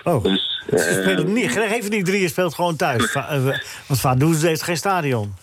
[0.05, 1.51] Oh, Dus, ze eh, spelen niet.
[1.53, 3.11] Geen van die drieën speelt gewoon thuis.
[3.11, 3.45] Va- eh,
[3.87, 5.35] Want Vaduz heeft geen stadion.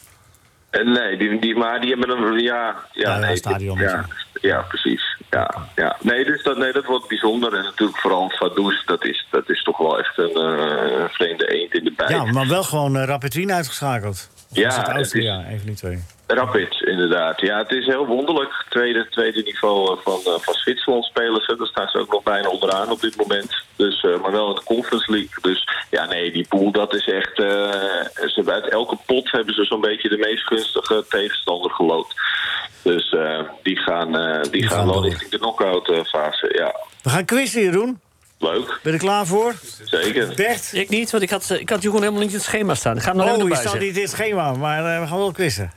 [0.69, 2.39] Eh, Nee, die, die, maar die hebben een.
[2.39, 4.05] Ja, ja, Ja, nee, stadion Ja,
[4.41, 5.16] ja, precies.
[5.29, 5.97] Ja, ja.
[6.01, 7.53] Nee, dus dat, nee, dat wordt bijzonder.
[7.53, 11.73] En natuurlijk vooral Vaduz, dat is, dat is toch wel echt een eh, vreemde eend
[11.73, 12.09] in de bijt.
[12.09, 13.17] Ja, maar wel gewoon uh,
[13.47, 14.29] uitgeschakeld.
[14.51, 16.03] Ja, het Austria, is- even die twee.
[16.27, 17.41] Rapid, inderdaad.
[17.41, 18.65] Ja, het is heel wonderlijk.
[18.69, 21.55] Tweede, tweede niveau eh, van, eh, van Zwitserland spelen ze.
[21.57, 23.63] Daar staan ze ook nog bijna onderaan op dit moment.
[23.75, 25.29] Dus, eh, maar wel in de Conference League.
[25.41, 27.35] Dus ja, nee, die pool, dat is echt...
[27.35, 32.13] ze uit elke pot hebben ze zo'n beetje de meest gunstige tegenstander geloot.
[32.83, 33.15] Dus
[33.63, 35.03] die gaan, eh, die gaan, gaan wel door.
[35.09, 36.53] richting de knock-out fase.
[36.57, 37.99] Ja, We gaan quizzen, Jeroen.
[38.37, 38.65] Leuk.
[38.65, 39.55] Ben je er klaar voor?
[39.83, 40.35] Zeker.
[40.35, 40.73] Bert?
[40.73, 42.95] Ik niet, want ik had, ik had Jeroen helemaal niet in het schema staan.
[42.95, 45.07] Ik ga hem nog Oh, even je staat niet in het schema, maar eh, we
[45.07, 45.71] gaan wel quizzen.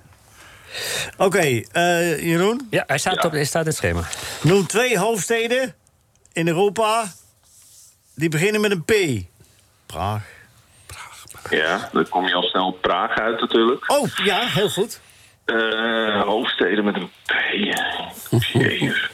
[1.17, 1.39] Oké,
[1.73, 2.67] eh, Jeroen.
[2.71, 3.23] Ja, hij staat, Ja.
[3.23, 4.03] Op, hij staat in het schema.
[4.43, 5.75] Noem twee hoofdsteden
[6.33, 7.05] in Europa
[8.15, 8.93] die beginnen met een P.
[9.87, 10.23] Praag.
[11.51, 13.91] Ja, dan kom je al snel op Praag uit natuurlijk.
[13.91, 15.01] Oh, ja, heel goed.
[15.45, 17.33] Eh, hoofdsteden met een P.
[18.53, 19.09] Jezus.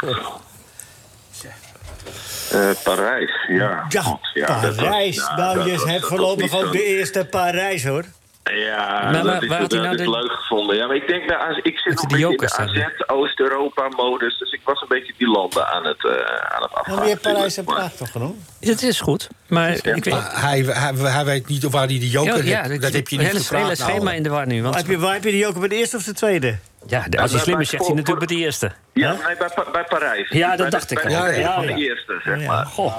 [2.50, 3.84] Eh, Parijs, ja.
[3.88, 5.16] Ja, God, ja, dat was- Parijs.
[5.16, 8.04] ja, nou, dat je hebt voorlopig ook de eerste Parijs, hoor.
[8.54, 10.76] Ja, Maar dat waar- is, dat nou is de- leuk gevonden.
[10.76, 12.84] Ja, maar ik denk, nou, ik zit nog een beetje in de jokers hebben.
[12.84, 14.38] AZ, Oost-Europa-modus.
[14.38, 16.10] Dus ik was een beetje die landen aan het, eh
[16.56, 16.94] aan het afgaan.
[16.94, 18.50] Maar je hebt Parijs en Praag toch genoemd?
[18.60, 20.10] Het is goed, maar ik weet...
[20.10, 23.16] Maar hij, hij, hij weet niet of waar hij die joker Ja, dat heb je
[23.16, 23.62] niet hele, gevraagd.
[23.62, 24.16] hele schema nou.
[24.16, 24.62] in de war nu.
[24.62, 26.58] Want, Heb je, waar heb je die ook bij de eerste of de tweede?
[26.86, 28.72] ja, als hij slim is, zegt hij natuurlijk bij de eerste.
[28.92, 30.28] Ja, nee, bij, Pa- bij Parijs.
[30.30, 31.24] Ja, dat Bij de- dacht ik al.
[31.24, 32.66] de Ja, van de eerste, zeg maar.
[32.66, 32.96] Goh.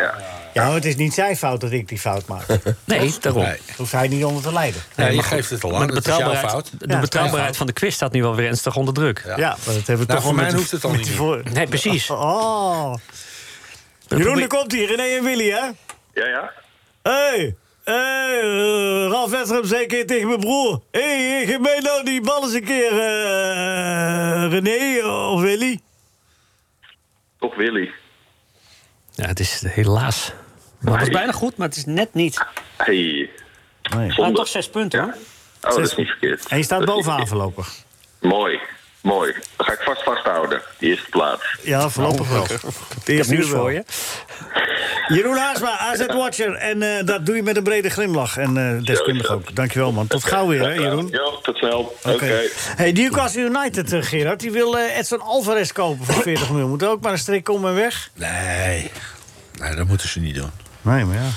[0.66, 2.46] Maar het is niet zijn fout dat ik die fout maak.
[2.86, 3.44] Nee, daarom.
[3.44, 3.58] Nee.
[3.78, 4.82] Hoeft hij niet onder te lijden.
[4.96, 5.88] Nee, je maar geeft het al Maar aan.
[5.88, 6.80] de Dat is jouw betrouwbaarheid, fout.
[6.80, 9.24] de Ja, betrouwbaarheid van de quiz staat nu wel weer ernstig onder druk.
[9.26, 11.68] Ja, maar dat hebben we Nou, toch voor mij hoeft het al niet voor- Nee,
[11.68, 12.10] precies.
[12.12, 12.94] Oh.
[14.08, 14.86] Jeroen, daar komt hij.
[14.86, 15.58] René en Willy, hè?
[16.14, 16.52] Ja, ja.
[17.04, 20.82] Hé, hey, hey, eh, Ralf Westrum zei een keer tegen mijn broer...
[20.92, 25.80] Hé, hey, geef mij nou die bal eens een keer, eh, René of Willy.
[27.40, 27.92] Toch Willy.
[29.12, 30.32] Ja, het is helaas.
[30.80, 32.46] Maar het was bijna goed, maar het is net niet.
[32.78, 32.96] Hey.
[32.96, 33.30] Nee.
[33.96, 34.34] Maar Zonde.
[34.34, 35.14] toch zes punten, hoor.
[35.62, 36.46] Oh, dat is niet verkeerd.
[36.48, 37.74] En je staat Dat is bovenaan voorlopig.
[38.22, 38.60] Mooi,
[39.02, 39.34] mooi.
[39.56, 41.44] Dan ga ik vast vasthouden, die eerste plaats.
[41.64, 42.42] Ja, voorlopig wel.
[42.44, 43.84] Het Ik heb eerste nieuws voor je.
[45.08, 46.54] Jeroen Haasma, AZ-watcher.
[46.56, 48.38] En eh, dat doe je met een brede glimlach.
[48.38, 49.56] En eh deskundig ook.
[49.56, 50.08] Dankjewel, man.
[50.08, 51.08] Tot gauw weer, hè, Jeroen.
[51.12, 51.80] Ja, tot snel.
[52.04, 52.14] Oké.
[52.14, 52.42] Oké.
[52.76, 56.70] Hey, Newcastle United, eh, Gerard, die wil eh, Edson Alvarez kopen voor 40 miljoen.
[56.70, 58.10] Moet ook maar een strik komen en weg?
[58.14, 58.92] Nee.
[59.60, 60.52] nee, dat moeten ze niet doen.
[60.88, 61.30] Nee, maar ja.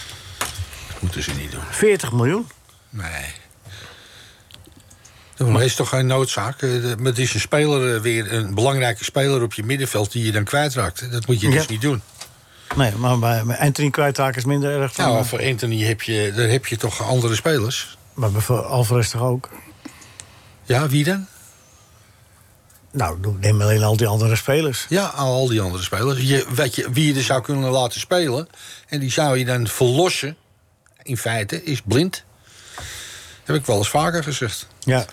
[0.88, 1.60] Dat moeten ze niet doen.
[1.70, 2.46] 40 miljoen?
[2.90, 3.26] Nee.
[5.38, 6.62] Maar is toch geen noodzaak?
[6.62, 10.24] Eh, Maar het is een speler eh, weer, een belangrijke speler op je middenveld die
[10.24, 11.12] je dan kwijtraakt.
[11.12, 11.70] Dat moet je dus Ja.
[11.70, 12.02] niet doen.
[12.76, 15.08] Nee, maar bij Anthony kwijtraken is minder erg dan...
[15.12, 17.98] Nou, voor Anthony heb je, daar heb je toch andere spelers.
[18.14, 19.48] Maar bij Alvarez toch ook?
[20.62, 21.26] Ja, wie dan?
[22.92, 24.86] Nou, neem alleen al die andere spelers.
[24.88, 26.20] Ja, al die andere spelers.
[26.20, 28.48] Je, weet je, wie je er zou kunnen laten spelen...
[28.88, 30.36] en die zou je dan verlossen,
[31.02, 32.24] in feite, is blind.
[33.44, 34.66] Heb ik wel eens vaker gezegd.
[34.78, 35.04] Ja.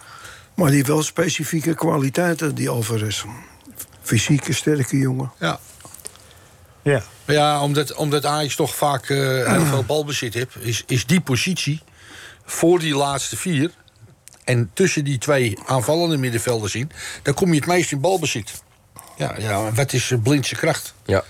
[0.55, 3.23] Maar die heeft wel specifieke kwaliteiten, die Alvarez.
[4.01, 5.31] Fysieke, sterke jongen.
[5.39, 5.59] Ja.
[6.81, 7.03] Ja.
[7.25, 10.55] Maar ja, omdat, omdat Ajax toch vaak eh, heel veel balbezit heeft...
[10.59, 11.81] Is, is die positie
[12.45, 13.71] voor die laatste vier...
[14.47, 16.91] en tussen die twee aanvallende middenvelders in...
[17.21, 18.51] dan kom je het meest in balbezit.
[19.17, 20.93] Ja, ja wat is eh, blindse kracht?
[21.05, 21.23] Ja.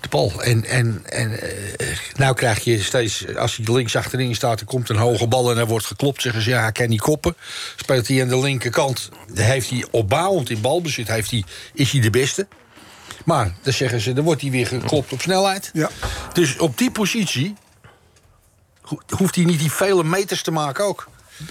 [0.00, 0.42] De bal.
[0.42, 3.36] En, en, en eh, nou krijg je steeds...
[3.36, 5.50] als hij links achterin staat, er komt een hoge bal...
[5.50, 7.36] en hij wordt geklopt, zeggen ze, ja, hij kan niet koppen.
[7.76, 11.08] Speelt hij aan de linkerkant, dan heeft hij opbouwend in balbezit...
[11.08, 12.46] Heeft hij, is hij de beste.
[13.24, 15.70] Maar dan zeggen ze, dan wordt hij weer geklopt op snelheid.
[15.72, 15.90] Ja.
[16.32, 17.54] Dus op die positie
[18.80, 21.08] ho- hoeft hij niet die vele meters te maken ook.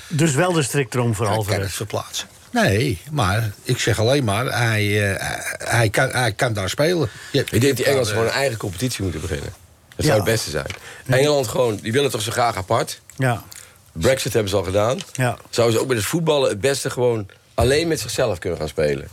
[0.07, 1.75] Dus wel de striktroom voor Hij kan het Alvarez.
[1.75, 2.27] verplaatsen.
[2.51, 5.25] Nee, maar ik zeg alleen maar, hij, eh,
[5.69, 7.09] hij, kan, hij kan daar spelen.
[7.31, 9.53] Je- Ik denk dat die Engelsen eh, gewoon een eigen competitie moeten beginnen.
[9.95, 10.11] Dat Ja.
[10.11, 10.65] zou het beste zijn.
[11.07, 13.01] Engeland gewoon, die willen toch zo graag apart.
[13.17, 13.43] Ja.
[13.91, 14.99] Brexit hebben ze al gedaan.
[15.13, 15.37] Ja.
[15.49, 19.07] Zouden ze ook met het voetballen het beste gewoon alleen met zichzelf kunnen gaan spelen.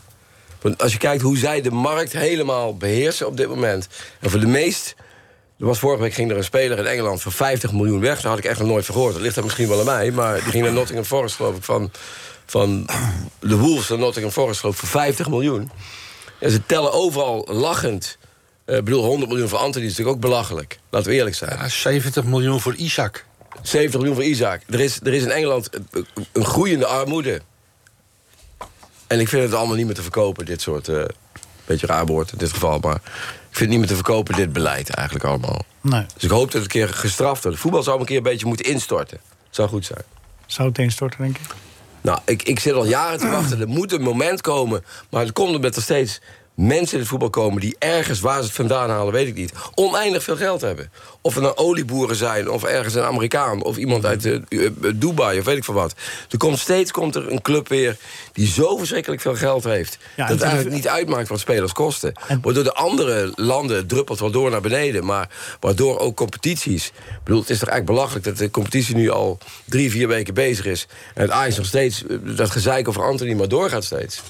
[0.61, 3.89] Want als je kijkt hoe zij de markt helemaal beheersen op dit moment.
[4.21, 4.95] En voor de meest.
[5.63, 8.21] Er was vorige week ging er een speler in Engeland voor 50 miljoen weg.
[8.21, 9.13] Daar had ik echt nog nooit van gehoord.
[9.13, 10.11] Dat ligt er misschien wel aan mij.
[10.11, 11.63] Maar die ging naar Nottingham Forest, geloof ik.
[11.63, 11.91] Van,
[12.47, 12.89] van
[13.41, 15.71] de Wolves naar Nottingham Forest, geloof ik, voor 50 miljoen.
[16.39, 18.19] En ze tellen overal lachend.
[18.65, 20.79] Eh, Ik bedoel, 100 miljoen voor Anthony is natuurlijk ook belachelijk.
[20.91, 21.59] Laten we eerlijk zijn.
[21.59, 23.25] Ja, 70 miljoen voor Isaac.
[23.63, 24.63] 70 miljoen voor Isaac.
[24.69, 27.41] Er is, er is in Engeland een- een groeiende armoede.
[29.07, 30.89] En ik vind het allemaal niet meer te verkopen, dit soort...
[30.89, 31.05] eh
[31.65, 33.01] beetje raar woord in dit geval, maar...
[33.53, 35.65] ik vind het niet meer te verkopen, dit beleid eigenlijk allemaal.
[35.81, 37.59] Nee, Dus ik hoop dat het een keer gestraft wordt.
[37.59, 39.19] Voetbal zou een keer een beetje moeten instorten.
[39.51, 40.03] Zou goed zijn.
[40.47, 41.55] zou het instorten, denk ik.
[42.01, 43.61] Nou, ik, ik zit al jaren te wachten.
[43.61, 44.85] Er moet een moment komen.
[45.11, 46.21] Maar het komt omdat er steeds
[46.55, 47.61] mensen in het voetbal komen...
[47.61, 49.53] die ergens, waar ze het vandaan halen, weet ik niet...
[49.75, 50.91] oneindig veel geld hebben.
[51.21, 53.63] Of het nou olieboeren zijn, of ergens een Amerikaan...
[53.63, 55.95] of iemand uit eh, eh, Dubai, of weet ik veel wat.
[56.31, 57.97] Er komt steeds komt er een club weer
[58.33, 59.99] die zo verschrikkelijk veel geld heeft...
[60.17, 62.13] Ja, dat het en- eigenlijk niet uitmaakt wat spelers kosten.
[62.29, 65.05] En- Waardoor de andere landen druppelt wel door naar beneden.
[65.05, 65.29] Maar
[65.61, 66.87] waardoor ook competities...
[66.87, 70.35] Ik bedoel, het is toch eigenlijk belachelijk dat de competitie nu al drie, vier weken
[70.35, 70.87] bezig is...
[71.15, 74.23] en het Ajax nog steeds, eh, dat gezeik over Anthony maar doorgaat steeds.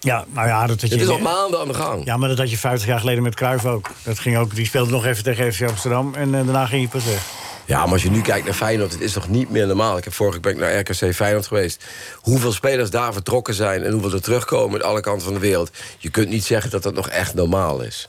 [0.00, 0.96] Ja, nou ja, dat had je...
[0.96, 2.04] Het is al maanden aan de gang.
[2.04, 3.90] Ja, maar dat had je 50 jaar geleden met Cruijff ook.
[4.02, 4.54] Dat ging ook.
[4.54, 7.22] Die speelde nog even tegen FC Amsterdam en eh, daarna ging hij pas weg.
[7.64, 9.96] Ja, maar als je nu kijkt naar Feyenoord, het is toch niet meer normaal.
[9.96, 11.84] Ik heb vorige week naar RKC Feyenoord geweest.
[12.14, 15.70] Hoeveel spelers daar vertrokken zijn en hoeveel er terugkomen uit alle kanten van de wereld.
[15.98, 18.08] Je kunt niet zeggen dat dat nog echt normaal is.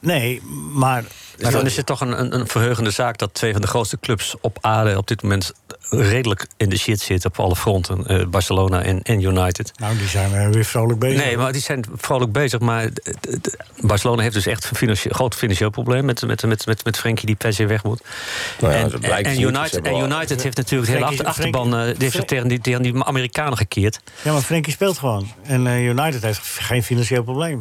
[0.00, 1.04] Nee, maar...
[1.42, 3.98] Maar dan is het toch een, een, een verheugende zaak dat twee van de grootste
[4.00, 5.52] clubs op aarde op dit moment
[5.90, 8.06] redelijk in de shit zitten op alle fronten.
[8.06, 9.72] Eh, Barcelona en, en United.
[9.76, 11.24] Nou, die zijn weer vrolijk bezig.
[11.24, 12.60] Nee, maar die zijn vrolijk bezig.
[12.60, 12.88] Maar
[13.80, 17.26] Barcelona heeft dus echt een financie- groot financieel probleem met, met, met, met, met Frenkie
[17.26, 18.02] die per se weg moet.
[18.60, 21.94] Nou ja, en, en, dus United, en United heeft natuurlijk de hele achterban eh, die
[21.98, 24.00] heeft zich tegen die, tegen die Amerikanen gekeerd.
[24.22, 25.28] Ja, maar Frenkie speelt gewoon.
[25.42, 27.60] En eh, United heeft geen financieel probleem.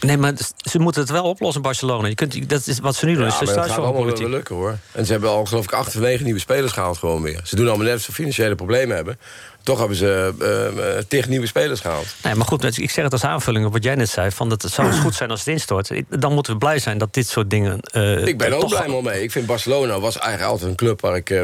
[0.00, 2.08] Nee, maar ze moeten het wel oplossen, Barcelona.
[2.08, 3.22] Je kunt, dat is wat ze nu doen.
[3.22, 4.26] Ja, is maar dat gaat allemaal politiek.
[4.26, 4.78] lukken hoor.
[4.92, 7.40] En ze hebben al geloof ik acht of negen nieuwe spelers gehaald gewoon weer.
[7.44, 9.18] Ze doen allemaal net of ze financiële problemen hebben.
[9.62, 10.66] Toch hebben ze eh,
[10.98, 12.06] eh, tegen nieuwe spelers gehaald.
[12.22, 14.30] Nee, maar goed, ik zeg het als aanvulling op wat jij net zei.
[14.30, 15.90] Van dat het zou eens goed zijn als het instort.
[16.08, 17.80] Dan moeten we blij zijn dat dit soort dingen.
[17.80, 19.22] eh, Ik ben er ook blij mee mee.
[19.22, 21.34] Ik vind Barcelona was eigenlijk altijd een club waar ik...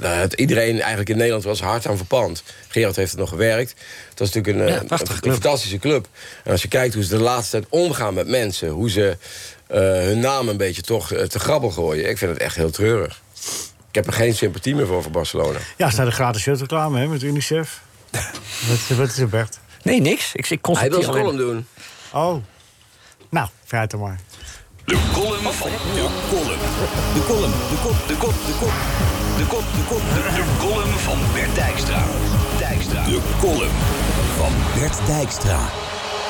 [0.00, 2.42] had iedereen eigenlijk in Nederland was hard aan verpand.
[2.68, 3.74] Gerard heeft het nog gewerkt.
[4.10, 4.86] Het was natuurlijk een, Ja, een-
[5.22, 6.06] een fantastische club.
[6.44, 8.68] En als je kijkt hoe ze de laatste tijd omgaan met mensen...
[8.68, 9.16] hoe ze
[9.68, 12.08] hun naam een beetje toch te grabbel gooien...
[12.08, 13.20] ik vind het echt heel treurig.
[13.92, 15.58] Ik heb er geen sympathie meer voor voor Barcelona.
[15.76, 17.82] Ja, staat een gratis shirt reclame hè, met UNICEF.
[18.68, 19.58] wat, wat is er, Bert?
[19.82, 20.34] Nee, niks.
[20.34, 21.66] Ik, ik Hij wil zijn column doen.
[22.12, 22.36] Oh.
[23.28, 24.20] Nou, fruit dan maar.
[24.84, 26.60] De column van de column.
[27.14, 28.72] De column, de kop, de kop, de kop.
[29.36, 32.04] De kop, de kop, de, de column van Bert Dijkstra.
[32.58, 33.04] Dijkstra.
[33.04, 33.78] De column
[34.36, 35.68] van Bert Dijkstra.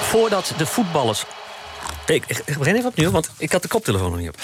[0.01, 1.25] Voordat de voetballers.
[2.07, 4.37] Ik, ik, ik begin even opnieuw, want ik had de koptelefoon nog niet op.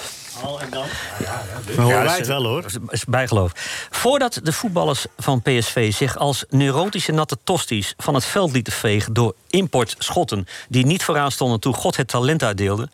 [0.43, 2.65] Maar horen Ja, wij is- het wel, hoor.
[2.89, 3.53] is- bijgeloof.
[3.91, 9.13] Voordat de voetballers van PSV zich als neurotische natte tosties van het veld lieten vegen
[9.13, 12.89] door importschotten die niet vooraan stonden toen God het talent uitdeelde.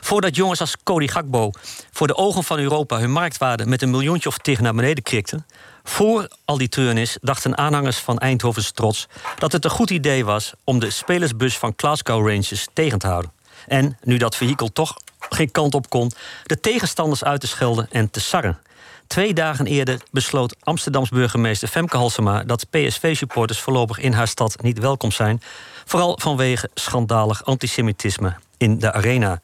[0.00, 1.50] Voordat jongens als Cody Gakbo
[1.92, 5.46] voor de ogen van Europa hun marktwaarde met een miljoentje of tegen naar beneden krikten.
[5.84, 9.06] Voor al die treurnis dachten aanhangers van Eindhoven's trots
[9.38, 13.32] dat het een goed idee was om de spelersbus van Glasgow Rangers tegen te houden.
[13.66, 14.96] En nu dat vehikel toch
[15.28, 16.12] geen kant op kon,
[16.44, 18.58] de tegenstanders uit te schelden en te sarren.
[19.06, 24.78] Twee dagen eerder besloot Amsterdams burgemeester Femke Halsema dat PSV-supporters voorlopig in haar stad niet
[24.78, 25.42] welkom zijn.
[25.84, 29.40] Vooral vanwege schandalig antisemitisme in de arena.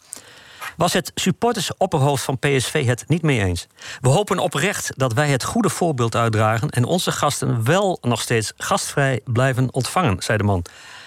[0.77, 3.67] Was het supportersopperhoofd van PSV het niet mee eens?
[4.01, 8.53] We hopen oprecht dat wij het goede voorbeeld uitdragen en onze gasten wel nog steeds
[8.57, 10.65] gastvrij blijven ontvangen, zei de man.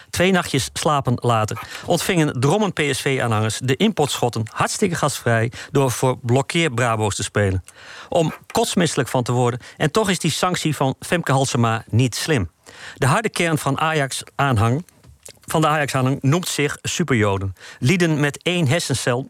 [0.10, 7.15] Twee nachtjes slapen later ontvingen drommen PSV-aanhangers de importschotten hartstikke gastvrij door voor blokkeer Brabo's
[7.15, 7.63] te spelen.
[8.10, 12.50] Om kotsmisselijk van te worden en toch is die sanctie van Femke Halsema niet slim.
[12.95, 14.84] De harde kern van Ajax-aanhang
[15.45, 17.54] van de Ajax-aanhang noemt zich superjoden.
[17.80, 19.30] Lieden met één hersencel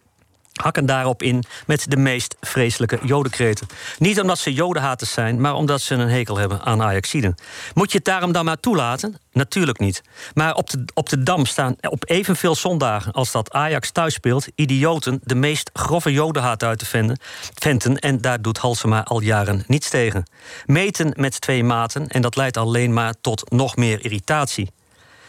[0.61, 3.67] hakken daarop in met de meest vreselijke jodenkreten.
[3.97, 7.35] Niet omdat ze jodenhaters zijn, maar omdat ze een hekel hebben aan Ajaxiden.
[7.73, 9.17] Moet je het daarom dan maar toelaten?
[9.31, 10.01] Natuurlijk niet.
[10.33, 14.47] Maar op de, op de Dam staan op evenveel zondagen als dat Ajax thuis speelt...
[14.55, 17.19] idioten de meest grove jodenhaat uit te venden,
[17.53, 17.99] venten...
[17.99, 20.23] en daar doet Halsema al jaren niets tegen.
[20.65, 24.71] Meten met twee maten en dat leidt alleen maar tot nog meer irritatie.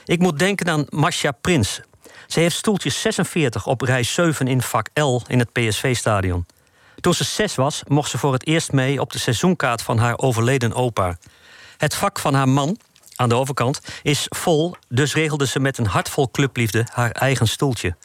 [0.05, 1.81] Ik moet denken aan Masha Prins.
[2.31, 6.47] Ze heeft stoeltje 46 op rij 7 in vak L in het PSV-stadion.
[7.01, 10.19] Toen ze zes was, mocht ze voor het eerst mee op de seizoenkaart van haar
[10.19, 11.19] overleden opa.
[11.77, 12.79] Het vak van haar man,
[13.17, 17.49] aan de overkant, is vol, dus regelde ze met een hart vol clubliefde haar eigen
[17.49, 17.97] stoeltje.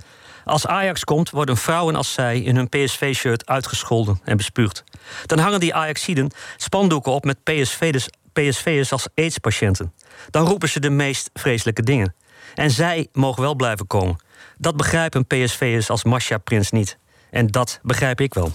[0.45, 4.83] Als Ajax komt, worden vrouwen als zij in hun PSV-shirt uitgescholden en bespuugd.
[5.25, 9.93] Dan hangen die Ajaxiden spandoeken op met PSV'ers PSV'ers als AIDS-patiënten.
[10.29, 12.15] Dan roepen ze de meest vreselijke dingen.
[12.55, 14.15] En zij mogen wel blijven komen.
[14.57, 16.97] Dat begrijpen PSV'ers als Masha Prins niet.
[17.31, 18.51] En dat begrijp ik wel.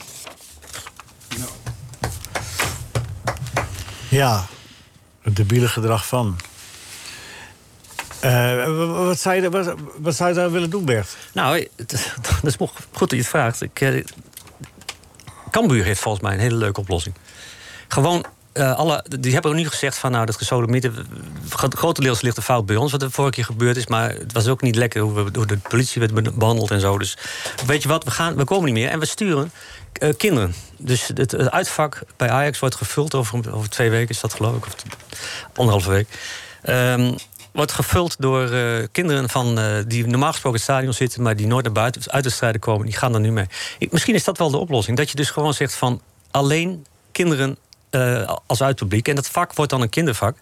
[4.08, 4.46] Ja,
[5.22, 6.36] het debiele gedrag van.
[8.20, 11.16] Eh, wat, zou je, daar- wat, wat zou je daar willen doen, Bert?
[11.32, 12.56] Nou, het- dat is
[12.92, 13.62] goed dat je het vraagt.
[13.62, 14.04] Ik, eh,
[15.84, 17.14] heeft volgens mij een hele leuke oplossing.
[17.88, 20.10] Gewoon, eh, alle, die hebben ook niet gezegd van...
[20.10, 20.94] nou, dat gesodemieten...
[21.48, 23.86] grotendeels ligt de fout bij ons, wat er vorige keer gebeurd is...
[23.86, 26.80] maar het was ook niet lekker hoe, we, hoe de politie werd be- behandeld en
[26.80, 26.98] zo.
[26.98, 27.16] Dus
[27.66, 28.90] weet je wat, we, gaan, we komen niet meer.
[28.90, 29.52] En we sturen
[29.92, 30.54] eh, kinderen.
[30.76, 34.08] Dus het, uitvak bij Ajax wordt gevuld over, twee weken...
[34.08, 34.74] is dat geloof ik, of
[35.54, 36.08] anderhalve week...
[36.62, 37.14] Ehm,
[37.52, 41.22] wordt gevuld door eh, kinderen van, die normaal gesproken in het stadion zitten...
[41.22, 42.86] maar die nooit naar buiten uit de strijden komen.
[42.86, 43.46] Die gaan er nu mee.
[43.90, 44.96] Misschien is dat wel de oplossing.
[44.96, 47.58] Dat je dus gewoon zegt van alleen kinderen
[47.90, 49.08] eh, als uitpubliek.
[49.08, 50.36] En dat vak wordt dan een kindervak.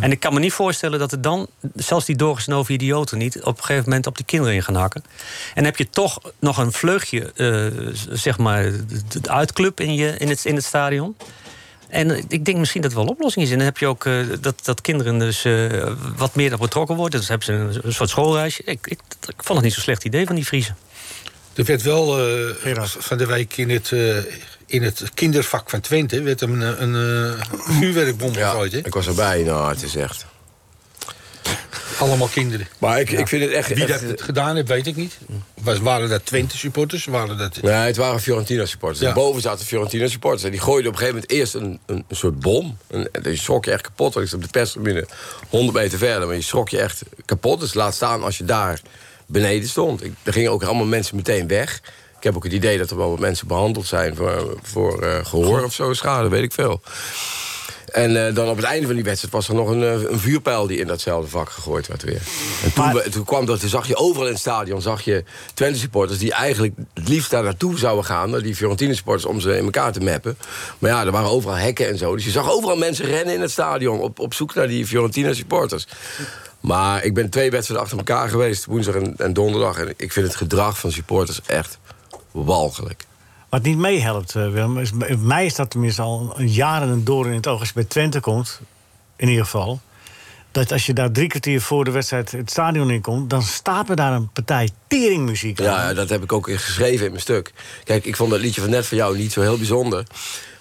[0.00, 1.46] En ik kan me niet voorstellen dat er dan...
[1.74, 3.42] zelfs die doorgesnoven idioten niet...
[3.42, 5.04] op een gegeven moment op die kinderen in gaan hakken.
[5.54, 8.70] En heb je toch nog een vleugje, eh, zeg maar...
[9.22, 11.16] de, uitclub in, je, in, het, in het stadion...
[11.88, 13.50] En ik denk misschien dat er wel een oplossing is.
[13.50, 17.20] En dan heb je ook eh, dat, dat kinderen dus eh, wat meer betrokken worden.
[17.20, 18.62] Dus hebben ze een, een soort schoolreisje.
[18.64, 20.76] Ik, ik, ik vond het niet zo'n slecht idee van die Friesen.
[21.54, 24.16] Er werd wel eh, van de week in het, eh,
[24.70, 26.22] in het kindervak van Twente...
[26.22, 27.44] werd een, een, een eh,
[27.78, 28.78] vuurwerkbom Ja, gegooid, hè?
[28.78, 29.42] ik was erbij.
[29.42, 30.26] Nou, het is echt...
[31.98, 32.68] Allemaal kinderen.
[32.78, 33.68] Maar ik, ik vind het echt...
[33.68, 35.18] Wie echt- dat het gedaan heeft, weet ik niet.
[35.62, 37.04] Was, waren dat Twente-supporters?
[37.04, 37.62] Waren dat...
[37.62, 39.00] Nee, het waren Fiorentina supporters.
[39.00, 39.12] Ja.
[39.12, 40.44] Boven zaten Fiorentina supporters.
[40.44, 42.76] En die gooiden op een gegeven moment eerst een, een, een soort bom.
[42.86, 44.16] En, die schrok je echt kapot.
[44.16, 45.06] Ik zat op de perstribune
[45.48, 46.26] 100 meter verder.
[46.26, 47.60] Maar je schrok je echt kapot.
[47.60, 48.80] Dus laat staan als je daar
[49.26, 50.04] beneden stond.
[50.04, 51.80] Ik, er gingen ook allemaal mensen meteen weg.
[52.20, 55.24] Ik heb ook het idee dat er wel wat mensen behandeld zijn voor, voor eh,
[55.24, 55.92] gehoor of zo.
[55.92, 56.80] Schade, weet ik veel.
[57.92, 60.18] En eh, dan op het einde van die wedstrijd was er nog een, eh, een
[60.18, 62.22] vuurpijl die in datzelfde vak gegooid werd weer.
[62.64, 65.24] En toen, Maar- toen kwam dat, toen zag je overal in het stadion zag je
[65.54, 69.40] Twente supporters die eigenlijk het liefst daar naartoe zouden gaan, naar die Fiorentina supporters, om
[69.40, 70.38] ze in elkaar te mappen.
[70.78, 72.14] Maar ja, er waren overal hekken en zo.
[72.14, 75.32] Dus je zag overal mensen rennen in het stadion op, op zoek naar die Fiorentina
[75.32, 75.86] supporters.
[76.60, 79.78] Maar ik ben twee wedstrijden achter elkaar geweest, woensdag en, en donderdag.
[79.78, 81.78] En ik vind het gedrag van supporters echt
[82.30, 83.06] walgelijk.
[83.48, 87.28] Wat niet meehelpt, eh, Willem, is, mij is dat tenminste al een jaren een doorn
[87.28, 87.58] in het oog.
[87.58, 88.60] Als je bij Twente komt,
[89.16, 89.80] in ieder geval...
[90.50, 93.30] dat als je daar drie kwartier voor de wedstrijd het stadion in komt...
[93.30, 95.64] dan staat er daar een partij teringmuziek aan.
[95.64, 97.52] Ja, dat heb ik ook geschreven in mijn stuk.
[97.84, 100.04] Kijk, ik vond dat liedje van net van jou niet zo heel bijzonder.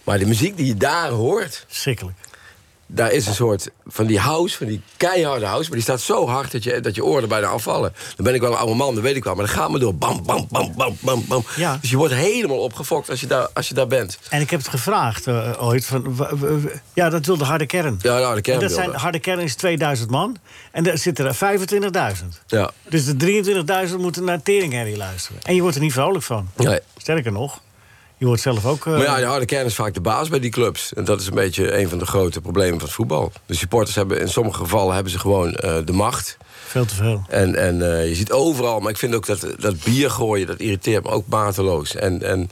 [0.04, 2.18] Maar de muziek die je daar hoort, Schrikkelijk.
[2.92, 5.68] Daar is een soort van die house, van die keiharde house...
[5.68, 7.94] maar die staat zo hard dat je, dat je oren bijna afvallen.
[8.16, 9.36] Dan ben ik wel een oude man, dat weet ik wel.
[9.36, 11.44] Maar dan gaat me door bam, bam, bam, bam, bam, bam.
[11.56, 11.78] Ja.
[11.82, 14.20] Dus je wordt helemaal opgefokt als je daar, als je daar bent.
[14.30, 15.86] En ik heb het gevraagd eh, ooit.
[15.86, 16.16] Van,
[16.94, 18.00] ja, dat wil de harde kern.
[18.02, 19.02] Ja, de kern En dat zijn, dat.
[19.02, 20.38] harde kern is 2000 man.
[20.72, 21.58] En daar zitten er
[22.22, 22.26] 25.000.
[22.48, 22.72] Ja.
[22.90, 25.42] Dus de 23.000 moeten naar Teringherrie luisteren.
[25.44, 26.50] En je wordt er niet vrolijk van.
[26.56, 26.80] Nee.
[26.98, 27.62] Sterker nog,
[28.20, 28.86] je wordt zelf ook...
[28.86, 30.94] eh, Maar ja, de harde kern is vaak de baas bij die clubs.
[30.94, 33.32] En dat is een beetje een van de grote problemen van het voetbal.
[33.46, 36.38] De supporters hebben in sommige gevallen hebben ze gewoon eh, de macht.
[36.66, 37.24] Veel te veel.
[37.30, 40.60] En, en eh, je ziet overal, maar ik vind ook dat, dat bier gooien, dat
[40.60, 41.96] irriteert me ook mateloos.
[41.96, 42.50] En, en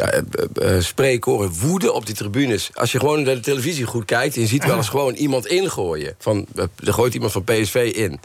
[0.00, 0.18] ja, eh,
[0.54, 2.70] eh, eh, spreekkoren, woede op die tribunes.
[2.74, 5.46] Als je gewoon naar de televisie goed kijkt, en je ziet wel eens gewoon iemand
[5.46, 6.14] ingooien.
[6.18, 6.46] Van,
[6.84, 8.20] er gooit iemand van PSV in.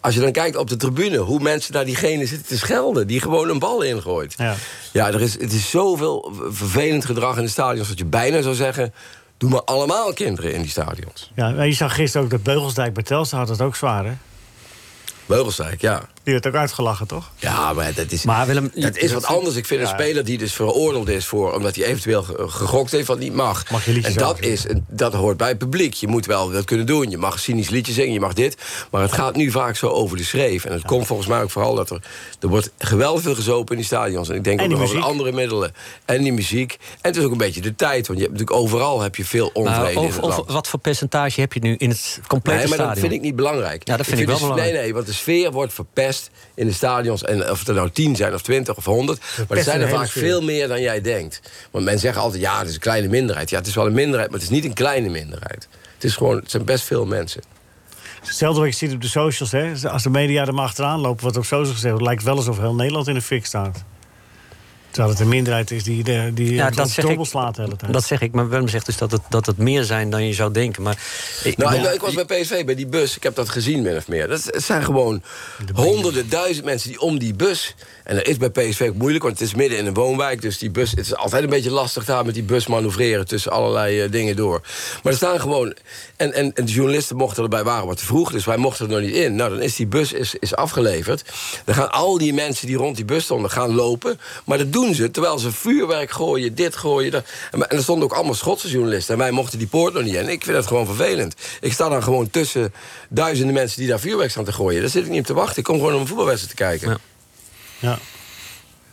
[0.00, 3.20] Als je dan kijkt op de tribune, hoe mensen daar diegene zitten te schelden, die
[3.20, 4.34] gewoon een bal ingooit.
[4.36, 4.54] Ja.
[4.92, 8.54] Ja, er is, het is zoveel vervelend gedrag in de stadions dat je bijna zou
[8.54, 8.94] zeggen.
[9.36, 11.30] Doe maar allemaal kinderen in die stadions.
[11.34, 14.12] Ja, maar je zag gisteren ook dat Beugelsdijk bij Telstar had het ook zwaar, hè?
[15.26, 16.02] Beugelsdijk, ja.
[16.24, 17.30] Die werd ook uitgelachen, toch?
[17.36, 19.56] Ja, maar dat is, Maar Willem, dat is wat anders.
[19.56, 21.54] Ik vind een speler die dus veroordeeld is voor...
[21.54, 23.70] omdat hij eventueel ge- gegokt heeft wat niet mag.
[23.70, 25.94] Mag je en dat, is, een- dat hoort bij het publiek.
[25.94, 27.10] Je moet wel dat kunnen doen.
[27.10, 28.56] Je mag cynisch liedjes zingen, je mag dit.
[28.90, 30.64] Maar het gaat nu vaak zo over de schreef.
[30.64, 32.02] En het komt volgens mij ook vooral dat er...
[32.40, 34.28] er wordt geweldig veel gezopen in die stadions.
[34.28, 35.72] En ik denk En ook nog andere middelen.
[36.04, 36.72] En die muziek.
[36.80, 38.06] En het is ook een beetje de tijd.
[38.06, 41.40] Want je hebt natuurlijk overal heb je veel onvrede nou, in over wat voor percentage
[41.40, 43.02] heb je nu in het complete Nee, maar dat stadion?
[43.08, 43.88] vind ik niet belangrijk.
[43.88, 44.72] Ja, dat vind ik wel belangrijk.
[44.72, 46.10] Nee, nee, want de sfeer wordt verpest
[46.54, 47.24] in de stadions.
[47.24, 49.20] En of er nou tien zijn, of twintig, of honderd.
[49.48, 51.40] Maar er zijn er vaak veel meer dan jij denkt.
[51.70, 53.50] Want men zegt altijd, ja, het is een kleine minderheid.
[53.50, 55.68] Ja, het is wel een minderheid, maar het is niet een kleine minderheid.
[55.94, 57.42] Het, is gewoon, het zijn best veel mensen.
[58.24, 59.88] Hetzelfde wat je ziet op de socials, hè?
[59.88, 61.94] Als de media er maar achteraan lopen, wordt op socials gezegd...
[61.94, 63.84] het lijkt wel alsof heel Nederland in de fik staat.
[64.92, 67.18] Terwijl het een minderheid is die, de, die Ja, dat zeg ik.
[67.22, 67.92] slaat de hele tijd.
[67.92, 70.32] Dat zeg ik, maar Willem zegt dus dat het, dat het meer zijn dan je
[70.32, 70.82] zou denken.
[70.82, 70.98] Maar
[71.44, 73.16] ik, Nou, ik was bij PSV, bij die bus.
[73.16, 74.28] Ik heb dat gezien, min of meer.
[74.28, 75.22] Dat, het zijn gewoon
[75.74, 77.74] honderden, duizend mensen die om die bus...
[78.04, 80.40] En dat is bij PSV ook moeilijk, want het is midden in een woonwijk.
[80.42, 83.26] Dus die bus, het is altijd een beetje lastig daar met die bus manoeuvreren...
[83.26, 84.60] tussen allerlei eh, dingen door.
[85.02, 85.74] Maar er staan gewoon...
[86.22, 88.32] En, en, de journalisten mochten erbij waren wat te vroeg...
[88.32, 89.34] dus wij mochten er nog niet in.
[89.34, 91.24] Nou, dan is die bus is, is afgeleverd.
[91.64, 94.20] Dan gaan al die mensen die rond die bus stonden gaan lopen.
[94.44, 97.10] Maar dat doen ze terwijl ze vuurwerk gooien, dit gooien.
[97.10, 97.24] Dat.
[97.50, 99.14] En, en er stonden ook allemaal Schotse journalisten.
[99.14, 100.28] En wij mochten die poort nog niet in.
[100.28, 101.34] Ik vind dat gewoon vervelend.
[101.60, 102.74] Ik sta dan gewoon tussen
[103.08, 104.80] duizenden mensen die daar vuurwerk staan te gooien.
[104.80, 105.58] Daar zit ik niet op te wachten.
[105.58, 106.88] Ik kom gewoon om een voetbalwedstrijd te kijken.
[106.88, 106.98] Ja.
[107.78, 107.98] Ja.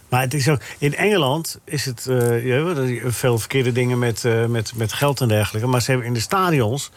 [0.09, 3.99] Maar het is ook, in Engeland is het eh, je weet wel, veel verkeerde dingen
[3.99, 5.67] met, eh, met, met geld en dergelijke.
[5.67, 6.91] Maar ze hebben in de stadions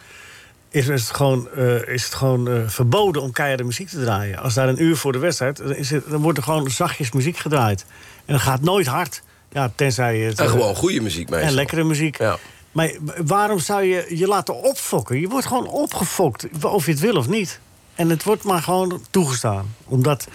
[0.69, 4.37] is het gewoon, eh, is het gewoon verboden om keiharde muziek te draaien.
[4.37, 7.11] Als daar een uur voor de wedstrijd, dan, is het, dan wordt er gewoon zachtjes
[7.11, 7.85] muziek gedraaid.
[8.25, 9.21] En dat gaat nooit hard.
[9.51, 11.49] Ja, tenzij het, En gewoon goede muziek meestal.
[11.49, 12.17] en lekkere muziek.
[12.17, 12.37] Ja.
[12.71, 12.91] Maar
[13.25, 15.19] waarom zou je je laten opfokken?
[15.19, 17.59] Je wordt gewoon opgefokt, of je het wil of niet.
[17.95, 19.75] En het wordt maar gewoon toegestaan.
[19.85, 20.27] Omdat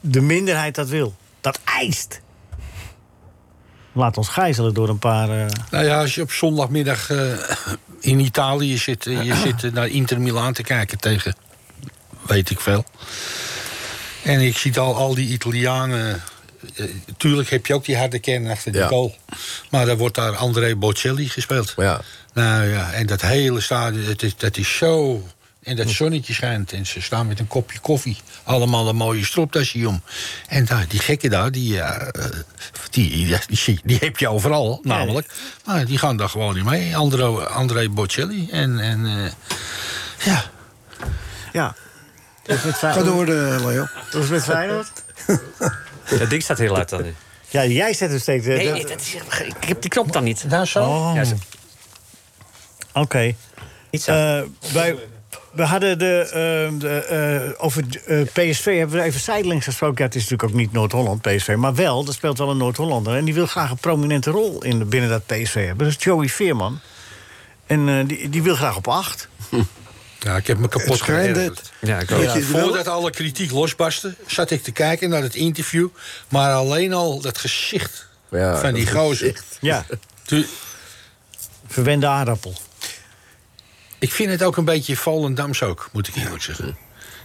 [0.00, 1.14] de minderheid dat wil.
[1.44, 2.20] Dat eist.
[3.92, 5.28] Laat ons gijzelen door een paar...
[5.30, 7.32] eh, Nou ja, als je op zondagmiddag eh,
[8.00, 9.04] in Italië zit...
[9.04, 11.36] je zit eh, naar Inter Milaan te kijken tegen...
[12.26, 12.84] weet ik veel.
[14.22, 16.22] En ik zie al, al die Italianen...
[17.16, 18.86] tuurlijk heb je ook die harde kern achter de Ja.
[18.86, 19.16] goal.
[19.70, 21.74] Maar dan wordt daar André Bocelli gespeeld.
[21.76, 22.00] Ja.
[22.32, 25.22] Nou ja, en dat hele stadion, het is, dat is zo...
[25.64, 28.16] En dat zonnetje schijnt en ze staan met een kopje koffie.
[28.42, 30.02] Allemaal een mooie stropdasje om.
[30.48, 32.08] En daar, die gekken daar, die, eh,
[32.90, 35.26] die, die, die, die heb je overal, namelijk.
[35.64, 36.96] Maar die gaan daar gewoon niet mee.
[36.96, 38.48] Andro, André Bocelli.
[38.50, 39.30] En, en eh,
[40.26, 40.44] ja,
[41.52, 41.74] ja.
[42.42, 43.86] Dus met Ga door, eh, Leo.
[44.10, 44.92] Dat is met Feyenoord?
[46.18, 47.04] dat ding staat heel hard dan.
[47.48, 48.46] Ja, jij zet hem steeds...
[48.46, 49.14] eh, Nee, dat- dat is,
[49.46, 50.50] ik heb die knop dan niet.
[50.50, 50.82] daar zo.
[50.84, 51.34] Oh, Ja, zo.
[52.92, 53.34] oké.
[53.90, 54.40] Eh,
[54.72, 54.96] wij,
[55.54, 59.98] we hadden de, eh, de, eh, over eh, PSV hebben we even zijdelings gesproken.
[59.98, 61.54] Ja, het is natuurlijk ook niet Noord-Holland, PSV.
[61.58, 63.16] Maar wel, er speelt wel een Noord-Hollander.
[63.16, 65.86] En die wil graag een prominente rol in, binnen dat PSV hebben.
[65.86, 66.80] Dat is Joey Veerman.
[67.66, 69.28] En eh, die, die wil graag op acht.
[70.18, 71.72] Ja, ik heb me kapot geërgerd.
[71.80, 72.40] Ja, ik wel?
[72.40, 75.88] Voordat alle kritiek losbarstte, zat ik te kijken naar het interview.
[76.28, 79.40] Maar alleen al dat gezicht Ja, van die dat gozer.
[79.60, 79.84] Ja,
[81.66, 82.54] verwende aardappel.
[84.04, 86.76] Ik vind het ook een beetje Volendams ook, moet ik eerlijk zeggen.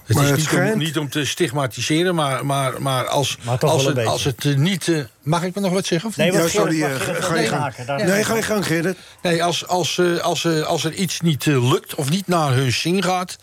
[0.06, 3.38] Het Maar is het niet, schijnt- om, niet om te stigmatiseren, maar, maar, maar als,
[3.42, 4.88] Maar als, het, als het eh, niet...
[4.88, 6.10] eh, mag ik me nog wat zeggen?
[6.10, 7.62] Of Nee, wat Ja, sorry, Gerrit- eh, ga je gang.
[7.62, 8.98] maken, daar- Nee, ga je gang, Gerrit.
[9.22, 12.72] Nee, als, als, eh, als, eh, als er iets niet lukt of niet naar hun
[12.72, 13.36] zin gaat...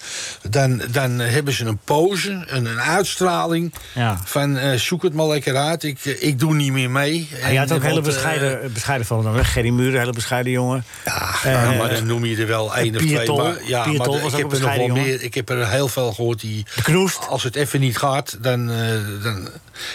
[0.50, 4.20] dan, dan hebben ze een pose, een, een uitstraling Ja.
[4.24, 5.82] van eh, zoek het maar lekker uit.
[5.82, 7.28] Ik, ik doe niet meer mee.
[7.40, 9.44] Ja, je had ook En, hele bescheiden, bescheiden van hem.
[9.44, 10.84] Gerry Muren, een hele bescheiden jongen.
[11.44, 13.32] Ja, maar dan noem je er wel één of twee.
[13.32, 15.22] Maar, ja, maar was ik ook heb een er nog wel bescheiden meer.
[15.22, 16.66] Ik heb er heel veel gehoord die.
[17.28, 18.70] Als het even niet gaat, dan.
[18.70, 18.76] eh,
[19.22, 19.48] dan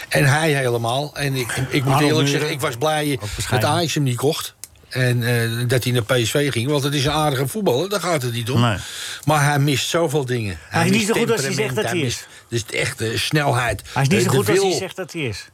[0.09, 1.11] en hij helemaal.
[1.15, 3.19] En ik, ik moet Arnold eerlijk zeggen, ik was blij
[3.49, 3.63] dat.
[3.63, 4.55] Ajax hem niet kocht.
[4.89, 6.69] En eh, dat hij naar PSV ging.
[6.69, 8.61] Want het is een aardige voetballer, daar gaat het niet om.
[8.61, 8.77] Nee.
[9.25, 10.57] Maar hij mist zoveel dingen.
[10.69, 13.81] Hij is niet zo goed als hij zegt dat hij mist- Dus de echte snelheid.
[13.93, 15.45] Hij is niet de- zo goed als hij zegt dat hij is.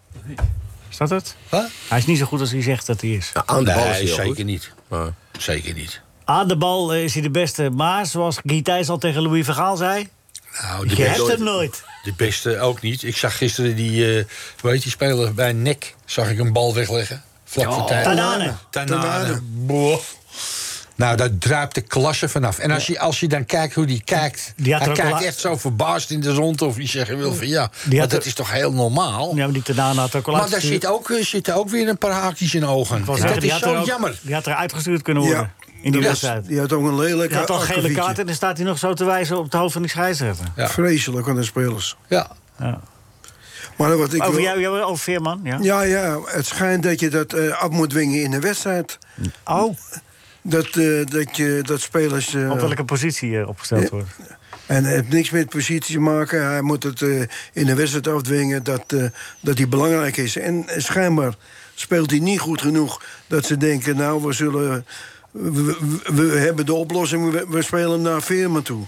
[0.90, 1.36] Is dat het?
[1.50, 1.68] Wat?
[1.88, 3.32] Hij is niet zo goed als hij zegt dat hij is.
[3.46, 4.46] Aan de bal is hij zeker goed.
[4.46, 4.72] niet.
[4.88, 6.02] Maar- Zeker niet.
[6.26, 7.70] Aan de bal eh, is hij de beste.
[7.70, 10.08] Maar zoals Guy Thijs al tegen Louis Vergaal zei...
[10.62, 11.84] Nou, de Je beste- hebt hem nooit.
[12.04, 13.04] De beste ook niet.
[13.04, 14.26] Ik zag gisteren die, eh
[14.62, 17.24] hoe heet die speler bij Nek, zag ik een bal wegleggen.
[17.46, 18.04] Vlak voor tijd.
[18.04, 18.54] Tanane.
[18.70, 19.40] Tanane.
[19.44, 20.00] Boah.
[20.96, 22.58] Nou, daar druipt de klasse vanaf.
[22.60, 24.54] En als je, als je dan kijkt hoe die kijkt...
[24.56, 27.34] Die had er hij kijkt echt zo verbaasd in de rond of je zeggen wil
[27.34, 27.72] van ja...
[27.84, 29.30] Die maar dat er- is toch heel normaal?
[29.36, 31.88] Ja, maar die Tanane had ook al maar daar zit ook, eh, zitten ook weer
[31.88, 33.06] een paar haakjes in ogen.
[33.06, 34.20] Dat is zo ook- jammer.
[34.22, 35.52] Die had er uitgestuurd kunnen worden.
[35.78, 35.84] Ja.
[35.86, 36.08] In die Ja.
[36.08, 36.48] wedstrijd.
[36.48, 38.78] Die had ook een lelijke Hij had al gele kaart en dan staat hij nog
[38.78, 40.46] zo te wijzen op het hoofd van die scheidsrechter.
[40.56, 40.70] Ja.
[40.70, 41.98] Vreselijk aan de spelers.
[42.08, 42.28] Ja.
[42.60, 42.80] Ja.
[43.78, 45.58] Maar wat ik Over jou, jou, over Veerman, ja?
[45.62, 48.98] Ja, ja, het schijnt dat je dat eh, af moet dwingen in een wedstrijd.
[49.46, 49.78] Oh,
[50.42, 52.34] Dat, eh, dat, je, dat spelers...
[52.34, 53.90] eh, op welke positie opgesteld Ja.
[53.90, 54.10] wordt.
[54.66, 56.46] En het heeft niks met positie te maken.
[56.46, 57.20] Hij moet het eh,
[57.54, 59.04] in een wedstrijd afdwingen dat, eh,
[59.40, 60.36] dat hij belangrijk is.
[60.38, 61.34] En schijnbaar
[61.76, 63.96] speelt hij niet goed genoeg dat ze denken...
[63.96, 64.86] nou, we zullen...
[66.14, 68.86] We, hebben de oplossing, we, we spelen naar Veerman toe.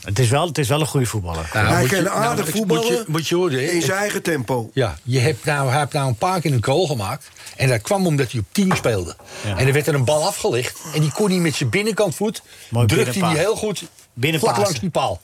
[0.00, 1.50] Het is wel, het is wel een goede voetballer.
[1.52, 3.70] Nou, hij kan nou, aardig moet je- voetballen Moet je, moet je horen, hè?
[3.70, 4.70] in zijn eigen tempo.
[4.74, 7.28] Ja, je hebt nou, hij heeft nou een paar keer een goal gemaakt.
[7.56, 9.16] En dat kwam omdat hij op 10 speelde.
[9.44, 9.56] Ja.
[9.56, 10.78] En er werd er een bal afgelegd.
[10.94, 12.42] En die kon hij met zijn binnenkantvoet.
[12.70, 13.82] Mooi drukte hij heel goed
[14.20, 15.20] vlak langs die paal.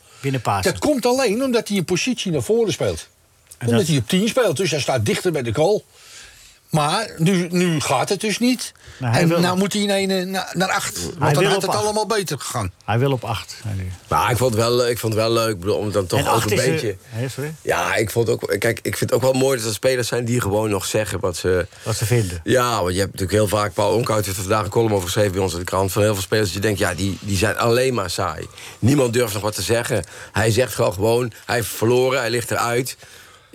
[0.63, 3.09] Dat komt alleen omdat hij een positie naar voren speelt.
[3.61, 5.85] Omdat dat- hij op 10 speelt, dus hij staat dichter bij de goal.
[6.71, 8.73] Maar nu, nu gaat het dus niet.
[8.99, 11.01] Nou, hij en wil- nou moet hij in een naar, naar acht.
[11.19, 11.79] Want dan had het acht.
[11.79, 12.73] allemaal beter gegaan.
[12.85, 13.57] Hij wil op acht.
[13.63, 13.91] zei hij.
[14.09, 15.51] Maar ik vond het wel, ik vond het wel leuk.
[15.51, 16.97] Ik bedoel, om dan toch ook een eh, beetje...
[17.63, 18.55] Ja, ik vond ook.
[18.59, 21.21] Kijk, ik vind het ook wel mooi dat er spelers zijn die gewoon nog zeggen
[21.21, 21.67] wat ze.
[21.83, 22.41] Wat ze vinden.
[22.45, 23.73] Ja, want je hebt natuurlijk heel vaak.
[23.73, 25.93] Paul Onkhout heeft er vandaag een column over geschreven bij ons in de krant.
[25.93, 28.47] Van heel veel spelers die je denkt, ja, die, die zijn alleen maar saai.
[28.79, 30.05] Niemand durft nog wat te zeggen.
[30.33, 32.97] Hij zegt gewoon gewoon, hij heeft verloren, hij ligt eruit.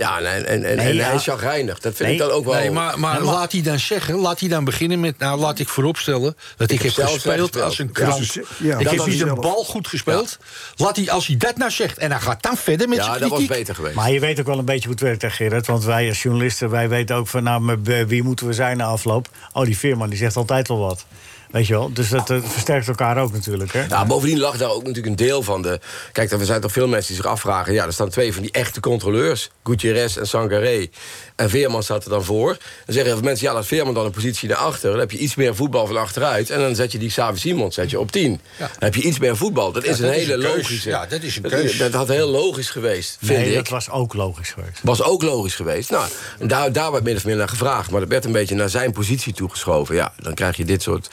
[0.02, 1.04] Ja, en, en, en, Nee, en ja.
[1.06, 1.80] hij is chagrijnig.
[1.80, 2.54] Dat vind Nee, ik dan ook wel.
[2.54, 5.18] Nee, maar, maar Ja, maar- laat hij dan zeggen, laat hij dan beginnen met...
[5.18, 7.64] Nou, laat ik vooropstellen dat ik, heb heb zelf gespeeld gespeeld.
[7.66, 7.92] als een Ja.
[7.92, 8.34] krant.
[8.34, 9.40] Ja, ik dat heb was niet een zelf.
[9.40, 10.38] bal goed gespeeld.
[10.76, 13.20] Laat hij, als hij dat nou zegt en hij gaat dan verder met ja, zijn
[13.20, 13.58] dat was kritiek...
[13.58, 13.96] beter geweest.
[13.96, 15.68] Maar je weet ook wel een beetje hoe het werkt, hè, Gerrit?
[15.68, 17.44] Want wij als journalisten, wij weten ook van...
[17.44, 19.28] nou, bij wie moeten we zijn na afloop?
[19.54, 21.06] Oh, die Veerman, die zegt altijd wel wat.
[21.52, 21.94] Weet je wel?
[21.94, 23.86] Dus dat versterkt elkaar ook natuurlijk, hè?
[23.86, 25.80] Ja, bovendien lag daar ook natuurlijk een deel van de...
[26.12, 27.74] Kijk, er zijn toch veel mensen die zich afvragen...
[27.74, 29.50] ja, er staan twee van die echte controleurs.
[29.64, 30.88] Gutierrez en Sangaré.
[31.36, 32.48] En Veerman staat er dan voor.
[32.48, 33.48] Dan zeggen heel veel mensen...
[33.48, 34.90] ja, laat Veerman dan een positie naar achter.
[34.90, 36.50] Dan heb je iets meer voetbal van achteruit.
[36.50, 38.42] En dan zet je die Xavi Simons zet je op 10.
[38.58, 39.72] Dan heb je iets meer voetbal.
[39.72, 40.90] Dat is een dat is hele een logische...
[40.90, 41.78] Ja, dat is een dat, keus.
[41.78, 43.56] dat had heel logisch geweest, vind nee, ik.
[43.56, 44.80] dat was ook logisch geweest.
[44.84, 45.90] Was ook logisch geweest.
[45.90, 46.06] Nou,
[46.40, 47.92] daar, daar werd min of meer naar gevraagd.
[47.92, 49.96] Maar dat werd een beetje naar zijn positie toegeschoven.
[49.96, 51.10] Ja, dan krijg je dit soort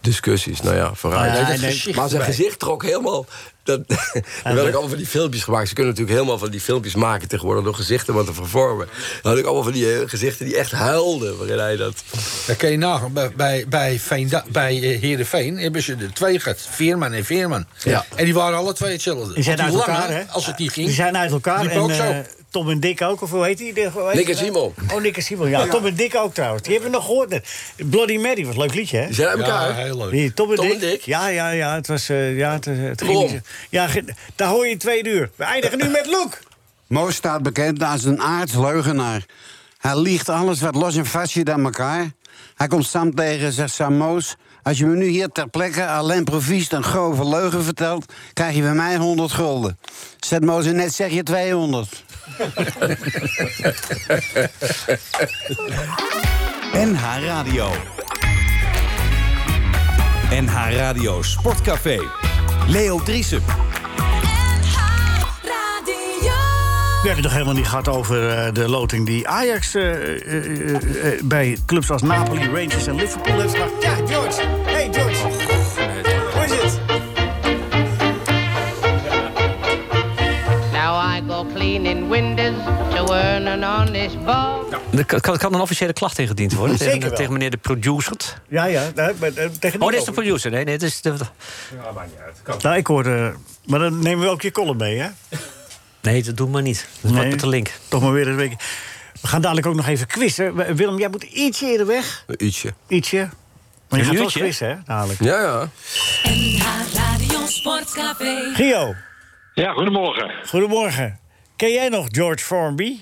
[0.00, 0.60] discussies.
[0.60, 1.36] Nou ja, vooruit.
[1.36, 2.36] Ja, nee, gezicht maar zijn erbij.
[2.36, 3.26] gezicht trok helemaal...
[3.62, 3.80] Dat,
[4.42, 5.68] werden ook allemaal van die filmpjes gemaakt.
[5.68, 7.64] Ze kunnen natuurlijk helemaal van die filmpjes maken tegenwoordig...
[7.64, 8.88] door gezichten wat te vervormen.
[9.22, 11.38] Dan had ik allemaal van die eh, gezichten die echt huilden...
[11.38, 12.02] waarin hij dat...
[12.46, 16.40] Dan kun je nagaan, bij, bij, bij, Veenda- bij eh, Heerenveen hebben ze er twee
[16.40, 16.66] gehad.
[16.70, 17.66] Veerman en Veerman.
[17.84, 18.04] Ja.
[18.14, 19.34] En die waren alle twee hetzelfde.
[19.34, 20.22] Die zijn uit elkaar, hè?
[20.28, 20.86] Als het niet ging.
[20.86, 21.66] Die zijn uit elkaar.
[21.66, 22.22] En ook zo.
[22.50, 23.72] Eh, Tom en Dick ook, of hoe heet die?
[24.12, 24.36] Nick en?
[24.36, 24.74] Simon.
[24.92, 25.66] Oh, Nick en Simon, ja.
[25.66, 26.62] Tom en Dick ook trouwens.
[26.62, 27.28] Die hebben we nog gehoord.
[27.28, 27.48] net.
[27.76, 29.06] Bloody Mary was een leuk liedje, hè?
[29.06, 29.68] Die zijn elkaar.
[29.68, 30.10] ja, heel leuk.
[30.10, 30.74] Die, Tom en Tom Dick.
[30.74, 31.00] en Dick?
[31.02, 31.74] Ja, ja, ja.
[31.74, 32.08] Het was...
[32.08, 33.40] eh, ja, het, het ging
[33.70, 33.88] Ja,
[34.34, 35.30] daar hoor je in twee uur.
[35.36, 36.38] We eindigen nu met Loek.
[36.86, 39.24] Mo staat bekend als een aardsleugenaar.
[39.78, 42.10] Hij liegt alles wat los en vast zit aan elkaar.
[42.54, 44.36] Hij komt Sam tegen en zegt Sam Moos...
[44.70, 48.12] als je me nu hier ter plekke alleen proviest een grove leugen vertelt...
[48.32, 49.78] krijg je bij mij 100 gulden.
[50.20, 51.88] Zet Moos en net zeg je 200.
[56.88, 57.70] NH Radio.
[60.30, 62.00] NH Radio Sportcafé.
[62.66, 63.42] Leo Driesen.
[67.02, 71.22] We hebben het nog helemaal niet gehad over eh, de loting die Ajax eh, eh,
[71.24, 73.82] bij clubs als Napoli, Rangers en Liverpool heeft gemaakt.
[73.82, 74.59] Ja, George.
[81.46, 82.54] Cleaning windows
[82.94, 84.80] to earn an honest bob.
[84.96, 87.16] Er kan, kan kan een officiële klacht ingediend worden Zeker tegen, wel.
[87.16, 88.16] tegen meneer de producer.
[88.48, 88.90] Ja, ja.
[88.94, 90.50] daar- maar, eh, tegen Oh, dit is de producer.
[90.50, 91.14] Nee, nee, dit is de,
[92.62, 93.34] Nou, ik hoorde...
[93.66, 95.08] Maar dan nemen we ook je column mee, hè?
[96.02, 96.88] nee dat doen we niet.
[97.00, 97.28] Dat Nee.
[97.28, 97.70] met de link.
[97.88, 98.54] Toch maar weer een week.
[99.20, 100.74] We gaan dadelijk ook nog even quizzen.
[100.76, 102.24] Willem, jij moet ietsje eerder weg.
[102.26, 102.74] Een uurtje.
[102.88, 103.16] Ietsje.
[103.88, 104.74] Maar je Een gaat wel quizzen, hè?
[104.84, 105.22] Dadelijk.
[105.22, 105.68] Ja, ja.
[106.22, 106.64] NH
[106.94, 108.50] Radio Sportcafé.
[108.54, 108.94] Gio,
[109.54, 110.30] Ja, goedemorgen.
[110.48, 111.18] goedemorgen.
[111.60, 113.00] Ken jij nog George Formby?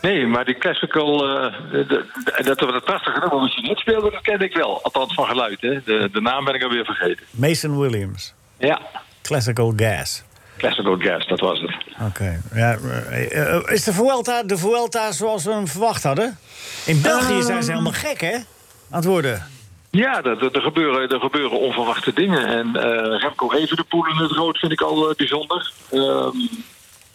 [0.00, 3.78] Nee, maar die classical, eh, de, de- dat we dat prachtige nummer wat je net
[3.78, 4.82] speelde, dat ken ik wel.
[4.82, 5.82] Althans van geluid, hè.
[5.84, 7.24] De, de naam ben ik alweer vergeten.
[7.30, 8.34] Mason Williams.
[8.58, 8.80] Ja,
[9.22, 10.22] Classical Gas.
[10.58, 11.74] classical gas, dat was het.
[12.08, 12.40] Oké.
[12.54, 12.76] Ja,
[13.10, 16.38] eh, eh, is de Vuelta, de Vuelta zoals we hem verwacht hadden?
[16.86, 18.34] In België zijn ze helemaal gek, hè?
[18.34, 18.44] Aan
[18.90, 19.46] het worden.
[19.90, 22.46] Ja, er, gebeuren, er gebeuren onverwachte dingen.
[22.46, 25.72] En eh Remco Evenepoel in het rood vind ik al eh, bijzonder.
[25.90, 26.36] Ehm,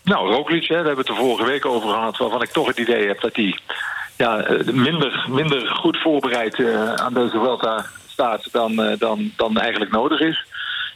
[0.09, 2.17] nou, Roglic, hè, daar hebben we het de vorige week over gehad...
[2.17, 3.59] waarvan ik toch het idee heb dat hij
[4.17, 8.51] ja, eh, minder, minder goed voorbereid eh, aan deze Vuelta staat...
[8.51, 10.45] Dan, eh, dan, dan eigenlijk nodig is.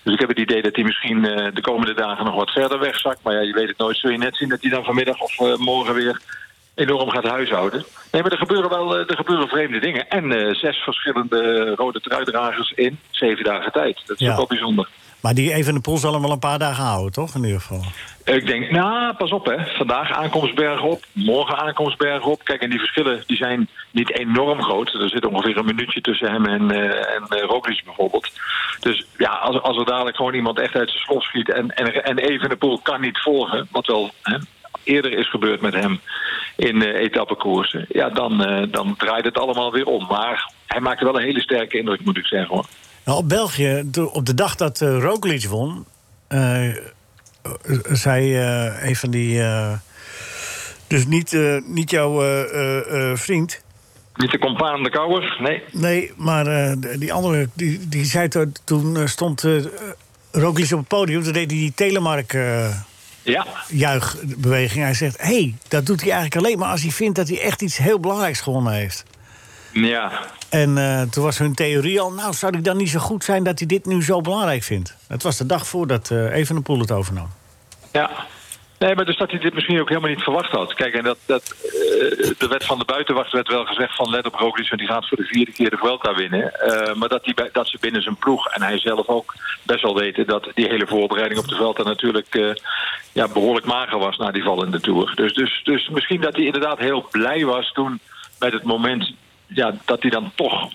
[0.03, 1.21] Dus ik heb het idee dat hij misschien
[1.53, 3.19] de komende dagen nog wat verder wegzakt.
[3.23, 3.97] Maar ja, je weet het nooit.
[3.97, 6.21] Zul je net zien dat hij dan vanmiddag of morgen weer
[6.75, 7.85] enorm gaat huishouden.
[8.11, 10.09] Nee, maar er gebeuren wel er gebeuren vreemde dingen.
[10.09, 14.01] En zes verschillende rode truidragers in zeven dagen tijd.
[14.05, 14.31] Dat is Ja.
[14.31, 14.87] ook wel bijzonder.
[15.23, 17.35] Maar die even de pool zal hem wel een paar dagen houden, toch?
[17.35, 17.83] In ieder geval.
[18.23, 19.65] Ik denk, nou, pas op hè.
[19.65, 22.43] Vandaag aankomstberg op, morgen aankomstberg op.
[22.43, 24.93] Kijk, en die verschillen die zijn niet enorm groot.
[24.93, 28.31] Er zit ongeveer een minuutje tussen hem en, eh en eh, Roglic bijvoorbeeld.
[28.79, 31.51] Dus ja, als, als er dadelijk gewoon iemand echt uit zijn slot schiet...
[31.51, 34.37] en, en, en Evenepoel kan niet volgen, wat wel hè,
[34.83, 35.99] eerder is gebeurd met hem
[36.55, 37.85] in eh etappekoersen...
[37.89, 38.37] ja, dan,
[38.71, 40.05] dan draait het allemaal weer om.
[40.09, 42.65] Maar hij maakte wel een hele sterke indruk, moet ik zeggen hoor.
[43.05, 45.85] Nou, op België, op de dag dat uh, Roglic won...
[46.27, 46.75] eh, eh,
[47.91, 48.37] zei
[48.87, 49.41] een van die...
[50.87, 52.21] dus niet, niet jouw
[53.15, 53.61] vriend...
[54.15, 55.63] Niet de compaan de kouwer, nee.
[55.71, 59.43] Nee, maar die andere, die, die zei toen, toen stond
[60.31, 61.23] Roglic op het podium...
[61.23, 62.33] toen deed hij die Telemark
[63.21, 64.83] Ja, juichbeweging.
[64.83, 67.15] Hij zegt, hé, hey, dat doet hij eigenlijk alleen maar als hij vindt...
[67.15, 69.03] dat hij echt iets heel belangrijks gewonnen heeft.
[69.73, 70.11] Ja.
[70.49, 72.11] En eh, toen was hun theorie al...
[72.11, 74.97] nou, zou hij dan niet zo goed zijn dat hij dit nu zo belangrijk vindt?
[75.07, 77.29] Het was de dag voordat eh Evenepoel het overnam.
[77.91, 78.09] Ja.
[78.79, 80.73] Nee, maar dus dat hij dit misschien ook helemaal niet verwacht had.
[80.73, 84.25] Kijk, en dat, dat, eh, de wet van de buitenwacht werd wel gezegd van let
[84.25, 86.51] op Roglic, want die gaat voor de vierde keer de Vuelta winnen.
[86.97, 90.27] Maar dat, die, dat ze binnen zijn ploeg en hij zelf ook best wel weten
[90.27, 92.55] dat die hele voorbereiding op de Vuelta natuurlijk
[93.11, 95.11] ja, behoorlijk mager was na die val in de Tour.
[95.15, 97.99] Dus, dus, dus misschien dat hij inderdaad heel blij was toen
[98.39, 99.13] met het moment
[99.53, 100.71] ja, dat hij dan toch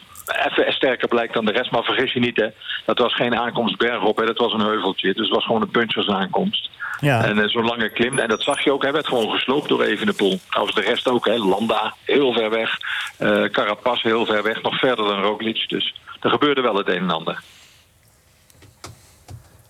[0.47, 1.71] even sterker blijkt dan de rest.
[1.71, 2.47] Maar vergis je niet, hè.
[2.87, 4.27] Dat was geen aankomst bergop, hè.
[4.27, 5.13] Dat was een heuveltje.
[5.15, 6.71] Dus het was gewoon een punchersaankomst.
[7.01, 7.25] Ja.
[7.25, 8.19] En eh, zo'n lange klim.
[8.19, 8.83] En dat zag je ook.
[8.83, 10.41] Hij werd gewoon gesloopt door Evenepoel.
[10.49, 11.37] Trouwens de rest ook, hè.
[11.37, 12.79] Landa, heel ver weg.
[13.17, 14.63] Eh Carapaz, heel ver weg.
[14.63, 15.69] Nog verder dan Roglic.
[15.69, 17.43] Dus er gebeurde wel het een en ander.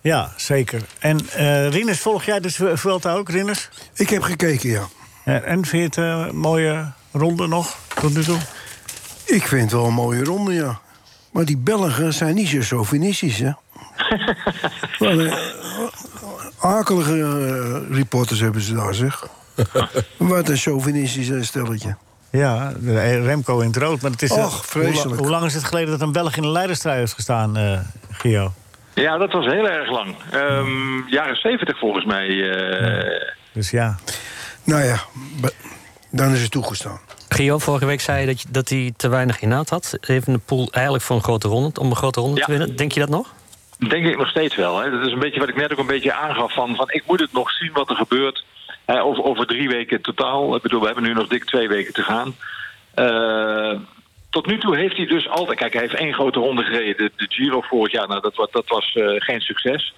[0.01, 0.81] Ja, zeker.
[0.99, 3.69] En eh Rinus, volg jij de Vu- Vuelta ook, Rinus?
[3.95, 4.87] Ik heb gekeken, ja.
[5.25, 8.37] Ja, en vind je het een mooie ronde nog tot nu toe?
[9.29, 10.79] Ik vind het wel een mooie ronde, ja.
[11.31, 13.51] Maar die Belgen zijn niet zo chauvinistisch, hè?
[14.99, 15.33] Wat een
[16.59, 19.27] akelige eh, reporters hebben ze daar, zeg.
[20.17, 21.95] Wat een chauvinistisch eh, stelletje.
[22.29, 24.01] Ja, eh, Remco in het rood.
[24.01, 25.01] Maar het is, eh, Och, vreselijk.
[25.03, 27.57] Hoe, la- hoe lang is het geleden dat een Belg in de leiderstrui heeft gestaan,
[27.57, 27.79] eh
[28.11, 28.53] Gio?
[28.93, 30.15] Ja, dat was heel erg lang.
[30.31, 32.27] Ehm, jaren 70 volgens mij.
[32.51, 33.95] eh, Dus ja.
[34.63, 34.99] Nou ja,
[36.11, 36.99] dan is het toegestaan.
[37.29, 39.97] Gio, vorige week zei je dat, je- dat hij te weinig inhoud had.
[40.01, 42.45] Even de pool eigenlijk voor een grote ronde, om een grote ronde Ja.
[42.45, 42.75] te winnen.
[42.75, 43.33] Denk je dat nog?
[43.89, 44.77] Denk ik nog steeds wel.
[44.79, 44.89] Hè.
[44.91, 46.53] Dat is een beetje wat ik net ook een beetje aangaf.
[46.53, 48.43] Van, van ik moet het nog zien wat er gebeurt.
[48.85, 50.55] Hè, over, over drie weken totaal.
[50.55, 52.35] Ik bedoel, we hebben nu nog dik twee weken te gaan.
[52.93, 53.79] Eh,
[54.29, 55.57] tot nu toe heeft hij dus altijd...
[55.57, 56.97] Kijk, hij heeft één grote ronde gereden.
[56.97, 59.93] De, de Giro vorig jaar, nou, dat, dat was eh, geen succes.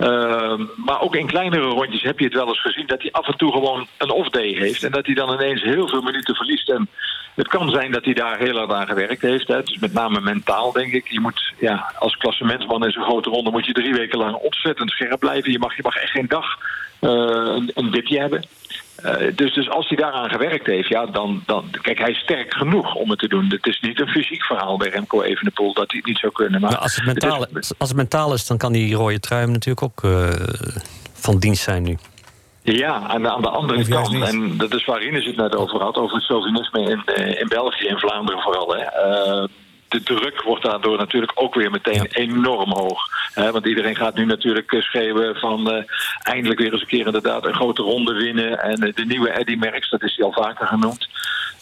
[0.00, 2.86] Eh, maar ook in kleinere rondjes heb je het wel eens gezien...
[2.86, 4.82] dat hij af en toe gewoon een off-day heeft.
[4.82, 6.68] En dat hij dan ineens heel veel minuten verliest.
[6.68, 6.88] En
[7.34, 9.48] het kan zijn dat hij daar heel hard aan gewerkt heeft.
[9.48, 9.62] Hè.
[9.62, 11.08] Dus met name mentaal, denk ik.
[11.08, 13.50] Je moet, ja, als klassementsman in zo'n grote ronde...
[13.50, 15.52] moet je drie weken lang ontzettend scherp blijven.
[15.52, 16.58] Je mag, je mag echt geen dag
[17.00, 18.44] eh, een, een dipje hebben.
[19.02, 21.64] Eh, dus, dus als hij daaraan gewerkt heeft, ja, dan, dan...
[21.82, 23.46] Kijk, hij is sterk genoeg om het te doen.
[23.48, 25.74] Het is niet een fysiek verhaal bij Remco Evenepoel...
[25.74, 26.60] dat hij het niet zou kunnen.
[26.60, 27.46] Maar Maar als het, is- mentaal,
[27.78, 30.28] als het mentaal is, dan kan die rode trui natuurlijk ook eh,
[31.12, 31.98] van dienst zijn nu.
[32.62, 34.10] Ja, aan de, aan de andere kant.
[34.12, 34.22] niet.
[34.24, 37.48] En dat is waar Ines het net over had, over het chauvinisme in, eh, in
[37.48, 38.74] België, in Vlaanderen vooral.
[38.76, 38.80] Hè.
[38.82, 39.44] Eh,
[39.90, 43.08] de druk wordt daardoor natuurlijk ook weer meteen enorm hoog.
[43.34, 45.84] Want iedereen gaat nu natuurlijk eh, schreeuwen van eh,
[46.22, 48.58] eindelijk weer eens een keer inderdaad een grote ronde winnen.
[48.58, 51.08] En eh, de nieuwe Eddy Merckx, dat is hij al vaker genoemd.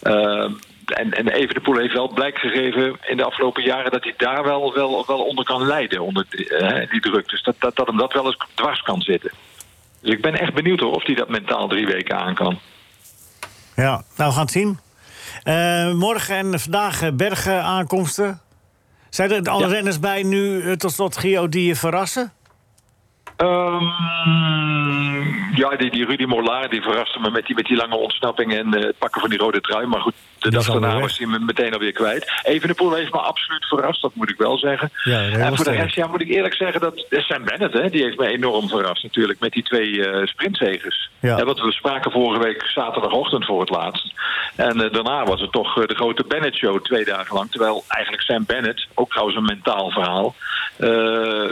[0.01, 0.51] Ehm,
[0.85, 4.73] en, en Evenepoel heeft wel blijk gegeven in de afgelopen jaren dat hij daar wel,
[4.73, 7.29] wel, wel onder kan lijden, onder die, die druk.
[7.29, 9.31] Dus dat, dat, dat hem dat wel eens dwars kan zitten.
[10.01, 12.59] Dus ik ben echt benieuwd hoor, of hij dat mentaal drie weken aan kan.
[13.75, 14.79] Ja, nou, we gaan het zien.
[15.43, 18.39] Eh, morgen en vandaag eh, bergen aankomsten.
[19.09, 22.31] Zijn er alle renners bij nu eh, tot slot, Gio, die je verrassen?
[23.39, 23.85] Ehm,
[25.55, 28.73] ja, die, die Rudy Mollaar die verraste me met die, met die lange ontsnapping en
[28.73, 29.85] eh, het pakken van die rode trui.
[29.85, 32.31] Maar goed, de dag daarna was hij me meteen alweer kwijt.
[32.43, 34.91] Evenepoel heeft me absoluut verrast, dat moet ik wel zeggen.
[35.03, 37.89] Ja, en voor de rest ja, moet ik eerlijk zeggen dat eh, Sam Bennett, hè,
[37.89, 41.09] die heeft me enorm verrast natuurlijk met die twee eh sprintzegers.
[41.19, 41.35] Ja.
[41.35, 44.13] Hè, want we spraken vorige week zaterdagochtend voor het laatst.
[44.55, 47.51] En daarna was het toch de grote Bennett-show twee dagen lang.
[47.51, 50.35] Terwijl eigenlijk Sam Bennett, ook trouwens een mentaal verhaal...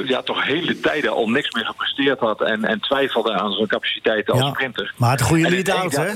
[0.06, 2.42] ja, toch hele tijden al niks meer gepresteerd had...
[2.42, 4.94] en, en twijfelde aan zijn capaciteiten als Ja, sprinter.
[4.98, 6.10] maar het goede lead-out, hè?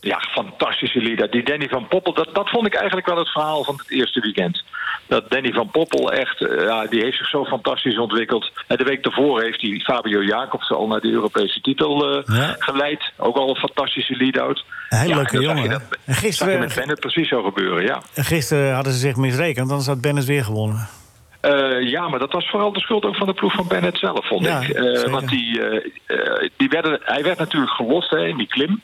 [0.00, 1.30] Ja, fantastische leader.
[1.30, 4.20] Die Danny van Poppel, dat, dat vond ik eigenlijk wel het verhaal van het eerste
[4.20, 4.62] weekend.
[5.06, 8.50] Dat Danny van Poppel echt, eh, ja, die heeft zich zo fantastisch ontwikkeld.
[8.66, 12.54] En de week daarvoor heeft hij Fabio Jacobsen al naar de Europese titel eh, Ja.
[12.58, 13.12] geleid.
[13.16, 14.64] Ook al een fantastische lead-out.
[14.88, 17.82] Een hele Ja, leuke jongen, dat- En zag gisteren- je met Bennett precies zo gebeuren,
[17.84, 18.02] ja.
[18.14, 20.88] En Gisteren hadden ze zich misrekend, anders had Bennett weer gewonnen.
[21.48, 24.26] Eh, ja, maar dat was vooral de schuld ook van de ploeg van Bennett zelf,
[24.26, 24.68] vond Ja, ik.
[24.68, 28.80] Eh, want die, eh, die werden, hij werd natuurlijk gelost hè, in die klim.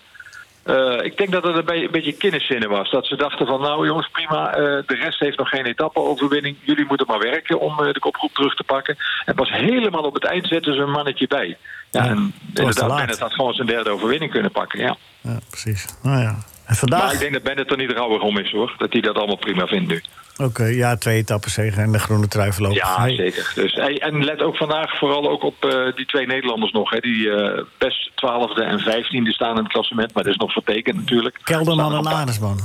[1.03, 2.91] Ik denk dat het een, beetje- een beetje kinderzinnen was.
[2.91, 4.51] Dat ze dachten van, nou jongens, prima,
[4.87, 6.57] de rest heeft nog geen etappe-overwinning.
[6.61, 8.97] Jullie moeten maar werken om de kopgroep terug te pakken.
[9.25, 11.57] En pas helemaal op het eind zetten ze een mannetje bij.
[11.91, 12.97] Ja, en inderdaad.
[12.97, 14.97] Bennett had gewoon zijn derde overwinning kunnen pakken, ja.
[15.21, 15.87] Ja, precies.
[16.03, 16.37] Nou ja.
[16.67, 17.03] En vandaag...
[17.03, 18.75] Maar ik denk dat Bennett er niet rouwig om is, hoor.
[18.79, 20.03] Dat hij dat allemaal prima vindt nu.
[20.37, 22.77] Oké, ja, twee etappes zegen en de groene trui verlopen.
[22.77, 23.53] Ja, zeker.
[23.55, 26.91] Dus, en let ook vandaag vooral ook op eh, die twee Nederlanders nog.
[26.91, 30.15] Hè, die eh, best 12e en 15e staan in het klassement.
[30.15, 31.39] Maar dat is nog vertekend natuurlijk.
[31.45, 32.59] Kelderman en Arendsman.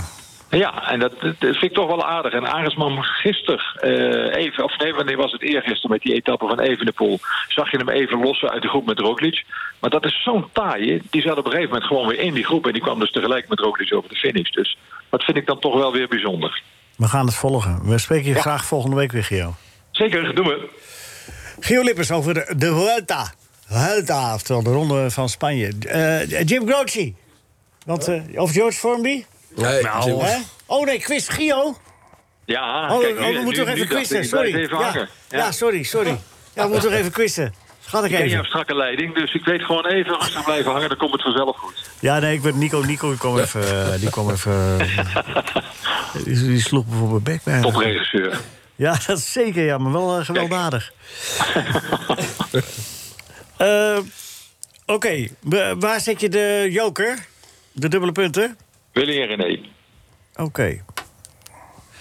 [0.49, 2.33] Ja, en dat, dat vind ik toch wel aardig.
[2.33, 6.59] En Arendsman gisteren eh, even, of nee, wanneer was het eergisteren met die etappe van
[6.59, 7.19] Evenepoel...
[7.47, 9.45] zag je hem even lossen uit de groep met Roglic.
[9.79, 11.01] Maar dat is zo'n taaie.
[11.09, 12.65] Die zat op een gegeven moment gewoon weer in die groep...
[12.65, 14.49] en die kwam dus tegelijk met Roglic over de finish.
[14.49, 14.77] Dus
[15.09, 16.61] dat vind ik dan toch wel weer bijzonder.
[16.95, 17.89] We gaan het volgen.
[17.89, 19.55] We spreken je graag volgende week weer, Gio.
[19.91, 20.69] Zeker, doen we.
[21.59, 23.33] Gio Lippers over de, de Vuelta.
[23.67, 25.73] Vuelta, oftewel de ronde van Spanje.
[25.87, 27.13] Eh, Jim Croce.
[27.85, 29.23] Want, eh, of George Formby?
[29.61, 30.37] Nee, Nou, Hè?
[30.65, 31.77] Oh nee, quiz Gio.
[32.45, 34.17] Ja, Oh, kijk, oh, we nu- moeten nog even ik, quizzen.
[34.21, 34.55] ik Sorry.
[34.55, 34.83] even ja.
[34.83, 35.09] hangen.
[35.29, 35.51] Ja.
[35.51, 36.19] sorry, sorry.
[36.53, 37.53] Ja, we moeten nog even quizzen.
[37.85, 38.45] Schat ik Ik ken jouw even.
[38.49, 41.89] strakke leiding, dus ik weet gewoon even rustig blijven hangen, dan komt het vanzelf goed.
[41.99, 42.81] Ja, nee, ik ben Nico.
[42.81, 43.91] Nico, die kwam even...
[43.93, 45.05] eh, Die, kwam even eh,
[46.23, 47.61] die, die sloeg mijn bek bijna.
[47.61, 48.39] Topregisseur.
[48.75, 50.91] Ja, dat is zeker, ja, maar wel eh, gewelddadig.
[53.57, 53.97] Eh,
[54.85, 57.25] Oké, wa- waar zet je de joker?
[57.71, 58.57] De dubbele punten?
[58.99, 59.59] Willy en René.
[60.35, 60.83] Oké.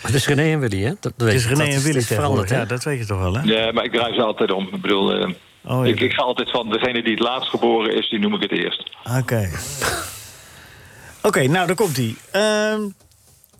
[0.00, 0.92] Het is René en Willy, hè?
[1.00, 1.46] Dat, dat Het is.
[1.46, 2.48] René Dat en Willy is veranderd?
[2.50, 3.42] Ja, dat weet je toch wel, hè?
[3.42, 4.68] Ja, maar ik draai ze altijd om.
[4.72, 5.28] Ik bedoel, eh,
[5.64, 8.34] Oh, ja, ik, ik ga altijd van degene die het laatst geboren is, die noem
[8.34, 8.90] ik het eerst.
[9.18, 9.50] Oké.
[11.22, 12.14] Oké, nou, daar komt hij.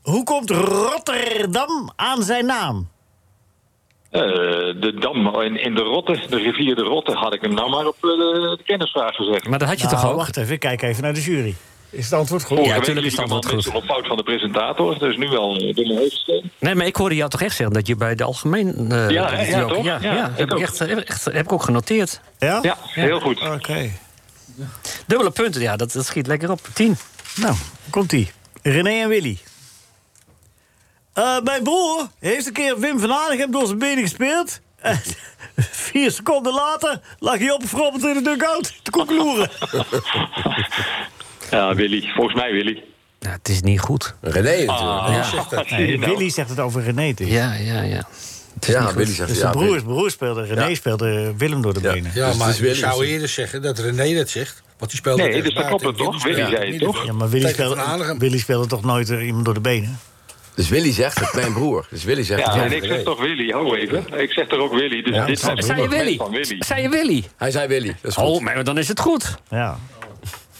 [0.03, 2.89] hoe komt Rotterdam aan zijn naam?
[4.11, 4.21] Eh,
[4.81, 7.87] de dam in, in de Rotte, de rivier de Rotte, had ik hem nou maar
[7.87, 9.49] op eh, de, de kennisvraag gezegd.
[9.49, 10.17] Maar dat had je Nou, toch ook?
[10.17, 11.55] Wacht even, ik kijk even naar de jury.
[11.91, 12.65] Is het antwoord goed?
[12.65, 13.65] Ja, week tuurlijk is het antwoord al goed.
[13.65, 16.51] mensen op fout van de presentator, dus nu wel eh, door mijn hoofd steken.
[16.59, 18.75] Nee, maar ik hoorde jou toch echt zeggen dat je bij de algemeen...
[18.93, 19.41] eh, Ja?
[19.43, 19.85] Ja, ook- toch?
[19.85, 20.61] Ja, Ja, ja, ik heb, ik ook.
[20.61, 22.21] echt, echt, heb ik ook genoteerd.
[22.39, 22.59] Ja?
[22.63, 23.41] Ja, heel goed.
[23.41, 23.91] Oké.
[25.07, 26.61] Dubbele punten, ja, dat, dat schiet lekker op.
[26.73, 26.97] Tien.
[27.37, 27.55] Nou,
[27.91, 28.31] komt ie.
[28.63, 29.39] René en Willy.
[31.13, 34.61] Eh, mijn broer heeft een keer Wim van Hanegem door zijn benen gespeeld.
[34.77, 35.01] En
[35.57, 39.51] vier seconden later lag hij opgefrommeld in de dugout te koekeloeren.
[41.51, 42.11] Ja, Willy.
[42.15, 42.83] Volgens mij Willy.
[43.21, 44.15] Ja, het is niet goed.
[44.21, 44.69] René natuurlijk.
[44.71, 46.17] Ah, zie je Nee, nou.
[46.17, 47.13] Willy zegt het over René.
[47.15, 47.29] dus.
[47.29, 48.07] Ja, ja, ja.
[48.61, 49.43] Ja, Willy zegt Dus ja.
[49.43, 50.75] zijn broer, broer speelde, René Ja.
[50.75, 51.93] speelde Willem door de Ja.
[51.93, 52.11] benen.
[52.15, 54.63] Ja, Dus het maar ik zou dus- eerder zeggen dat René dat zegt.
[54.79, 56.23] Want die speelde Nee, dus dat klopt het toch?
[56.23, 57.05] Willy speelde zei het toch?
[57.05, 58.15] Ja, maar Willy speelde.
[58.19, 59.99] Willy speelde toch nooit eh, iemand door de benen?
[60.55, 61.87] Dus Willy zegt het, mijn broer.
[61.91, 64.05] Dus Willy zegt het Ja, ja, en ik zeg toch Willy, hou even.
[64.21, 66.17] Ik zeg toch ook Willy, dus dit zei je Willy?
[66.17, 66.57] van Willy.
[66.59, 67.25] Zei je Willy?
[67.37, 67.97] Hij zei Willy.
[68.03, 68.25] Dat is goed.
[68.25, 69.37] Oh, maar dan is het goed.
[69.51, 69.79] Ja.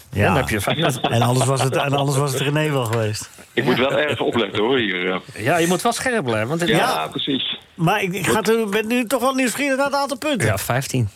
[0.09, 0.35] Dan ja.
[0.35, 0.59] heb je.
[1.01, 3.29] En, anders was het, en anders was het René wel geweest.
[3.53, 5.21] Ik moet wel erg opletten hoor hier.
[5.35, 6.47] Ja, je moet wel scherp blijven.
[6.47, 7.07] Want het- Ja, ja.
[7.07, 7.59] precies.
[7.75, 10.47] Maar ik, ik ga ben nu toch wel nieuwsgierig naar het aantal punten.
[10.47, 11.09] ja, 15.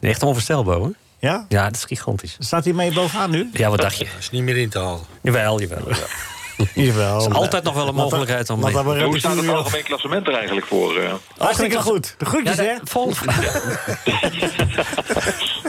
[0.00, 0.92] Echt onvoorstelbaar, hoor.
[1.18, 1.46] Ja?
[1.48, 2.36] Ja, dat is gigantisch.
[2.38, 3.48] Staat hij mee bovenaan nu?
[3.52, 4.04] Ja, wat dacht je?
[4.04, 5.00] Dat is niet meer in te halen.
[5.22, 5.82] Jawel, jawel.
[6.74, 7.18] Jawel.
[7.18, 8.74] is altijd nog wel een mogelijkheid om mee.
[9.04, 10.96] Hoe staat het algemeen klassement er eigenlijk voor?
[10.96, 11.12] eh?
[11.38, 12.14] Hartstikke goed.
[12.18, 12.74] De groetjes, Ja, hè?
[12.84, 13.12] vol-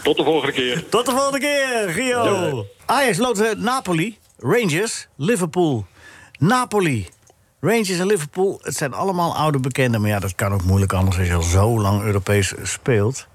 [0.03, 0.89] Tot de volgende keer.
[0.89, 2.65] Tot de volgende keer, Gio.
[2.85, 5.85] Ajax loopt eh, Napoli, Rangers, Liverpool.
[6.39, 7.07] Napoli,
[7.61, 10.01] Rangers en Liverpool, het zijn allemaal oude bekenden.
[10.01, 13.27] Maar ja, dat kan ook moeilijk anders als je al zo lang Europees speelt.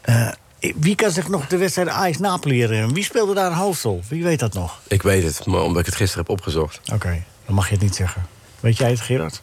[0.00, 0.28] Eh,
[0.76, 2.94] wie kan zich nog de wedstrijd Ajax-Napoli herinneren?
[2.94, 4.02] Wie speelde daar een hoofdrol?
[4.08, 4.78] Wie weet dat nog?
[4.88, 6.80] Ik weet het, maar omdat ik het gisteren heb opgezocht.
[6.92, 8.26] Oké, dan mag je het niet zeggen.
[8.60, 9.42] Weet jij het, Gerard?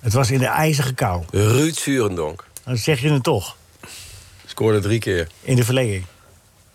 [0.00, 1.22] Het was in de ijzige kou.
[1.30, 3.56] Ruud Surendonk Dan zeg je het toch.
[4.46, 5.28] scoorde drie keer.
[5.40, 6.04] In de verlenging.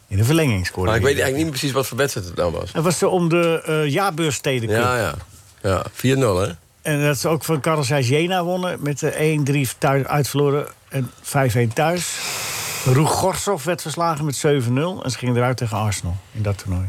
[0.08, 2.52] In de verlenging scoorde Maar ik weet eigenlijk niet precies wat voor wedstrijd het nou
[2.52, 2.74] was.
[2.74, 5.16] Het was zo om de eh jaarbeurssteden Ja, ja.
[5.62, 5.94] Ja, 4-0
[6.40, 6.48] hè?
[6.82, 8.78] En dat ze ook van Carlos Jena wonnen.
[8.82, 12.18] Met de 1-3 thuis uitverloren en 5-1 thuis.
[12.86, 14.44] Roeg Gorsov werd verslagen met 7-0.
[15.04, 16.88] En ze gingen eruit tegen Arsenal in dat toernooi.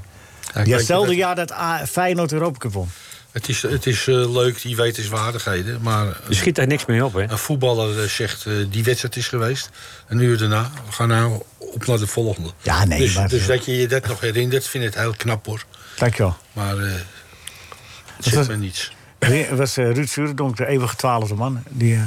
[0.65, 1.19] Ja, hetzelfde het.
[1.19, 2.89] jaar dat A- Feyenoord Europa Cup won.
[3.31, 5.83] Het is, het is eh, leuk, die wetenswaardigheden.
[5.83, 7.23] Maar Je schiet daar niks meer op, hè?
[7.31, 9.71] een voetballer eh, zegt, eh, die wedstrijd is geweest.
[10.09, 12.51] Een uur daarna, we gaan nou op naar de volgende.
[12.63, 15.15] Ja, nee, dus, maar- dus dat je je dat nog herinnert, vind ik het heel
[15.17, 15.65] knap hoor.
[15.97, 16.37] Dankjewel.
[16.53, 18.93] Maar eh het was- zegt me niets.
[19.19, 21.63] Het was eh, Ruud Surendonk, de eeuwige twaalfde man.
[21.69, 22.01] Die eh,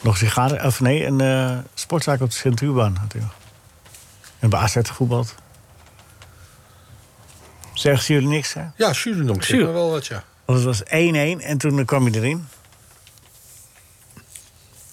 [0.00, 0.64] nog sigaren...
[0.66, 3.34] Of nee, een eh, sportzaak op de had hij nog.
[4.38, 5.34] En bij AZ gevoetbald.
[7.74, 8.64] Zeggen ze jullie niks, hè?
[8.76, 10.24] Ja, Surendonk zegt Sur- me wel wat, ja.
[10.44, 10.86] Want het was 1-1
[11.44, 12.48] en toen kwam hij erin.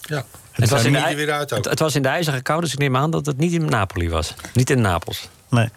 [0.00, 0.24] ja.
[0.52, 1.58] Het was, in de, er weer uit ook.
[1.58, 3.64] het, het was in de ijzige kou, dus ik neem aan dat het niet in
[3.64, 4.34] Napoli was.
[4.52, 5.28] Niet in Napels.
[5.50, 5.70] Nee.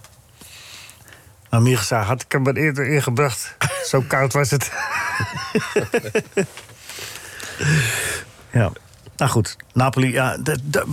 [1.50, 3.56] Nou, Mirza had ik hem maar eerder ingebracht.
[3.86, 4.72] Zo koud was het.
[8.52, 8.72] ja.
[9.20, 10.38] Nou goed, Napoli, ja,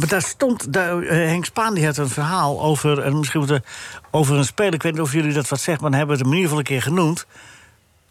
[0.08, 0.72] daar stond...
[0.72, 3.02] Daar, eh, Henk Spaan die had een verhaal over...
[3.02, 3.62] En misschien
[4.10, 4.74] over een speler...
[4.74, 5.82] Ik weet niet of jullie dat wat zeggen...
[5.82, 7.26] maar dan hebben we het in ieder geval een keer genoemd.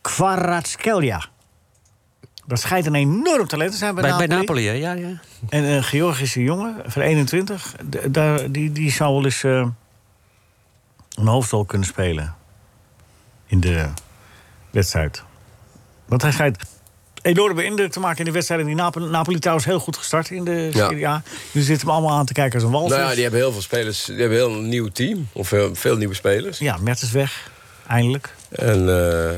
[0.01, 1.25] Kvaratskhelia.
[2.45, 4.27] Dat schijnt een enorm talent te zijn bij, Bij, Napoli.
[4.27, 4.73] bij Napoli, hè?
[4.73, 5.19] Ja, ja.
[5.49, 9.67] En een Georgische jongen van 21, d- daar, die, die zou wel eens eh,
[11.15, 12.35] een hoofdrol kunnen spelen
[13.45, 13.89] in de
[14.71, 15.23] wedstrijd.
[16.05, 16.57] Want hij schijnt
[17.25, 18.67] enorme indruk te maken in de wedstrijden.
[18.67, 20.69] Die Napoli, Napoli trouwens heel goed gestart in de.
[20.73, 21.23] Serie A.
[21.51, 22.91] Jullie zitten hem allemaal aan te kijken als een walvis.
[22.91, 24.05] Nou ja, die hebben heel veel spelers.
[24.05, 25.27] Die hebben een heel nieuw team.
[25.31, 26.57] Of veel, veel nieuwe spelers.
[26.57, 27.51] Ja, Mertens is weg,
[27.87, 28.33] eindelijk.
[28.49, 29.35] En eh,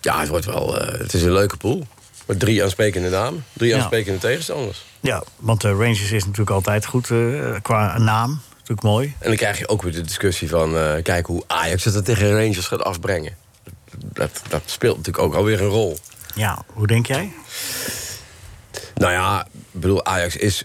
[0.00, 0.80] ja, het wordt wel.
[0.80, 1.86] eh, het is een leuke pool.
[2.26, 3.44] Met drie aansprekende namen.
[3.52, 4.84] Drie aansprekende tegenstanders.
[5.00, 8.40] Ja, want de Rangers is natuurlijk altijd goed eh, qua naam.
[8.52, 9.14] Natuurlijk mooi.
[9.18, 10.76] En dan krijg je ook weer de discussie van...
[10.76, 13.36] eh kijken hoe Ajax het er tegen Rangers gaat afbrengen.
[14.12, 15.98] Dat, dat speelt natuurlijk ook alweer een rol.
[16.38, 17.32] Ja, hoe denk jij?
[18.94, 20.64] Nou ja, ik bedoel, Ajax is...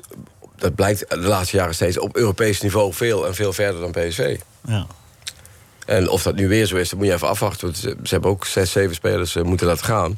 [0.55, 4.39] Dat blijkt de laatste jaren steeds op Europees niveau veel en veel verder dan PSV.
[4.67, 4.87] Ja.
[5.85, 7.65] En of dat nu weer zo is, dat moet je even afwachten.
[7.67, 10.17] Want ze, ze hebben ook zes, zeven spelers eh, moeten laten gaan.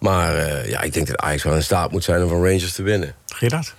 [0.00, 2.72] Maar eh, ja, ik denk dat Ajax wel in staat moet zijn om van Rangers
[2.72, 3.14] te winnen.
[3.26, 3.74] Gerard?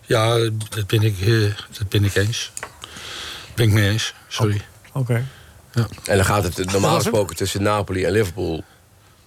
[0.00, 0.36] Ja,
[0.68, 2.52] dat ben ik, eh, dat ben ik eens.
[3.54, 4.60] Ben ik mee eens, sorry.
[4.92, 5.24] Oké.
[6.04, 8.64] En dan gaat het normaal gesproken tussen Napoli en Liverpool.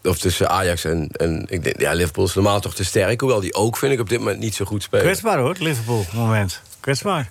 [0.03, 3.19] Of tussen Ajax en, en ik denk, ja, Liverpool is normaal toch te sterk.
[3.19, 5.05] Hoewel die ook, vind ik, op dit moment niet zo goed spelen.
[5.05, 6.61] Kwetsbaar hoor, Liverpool, het moment.
[6.79, 7.29] Kwetsbaar.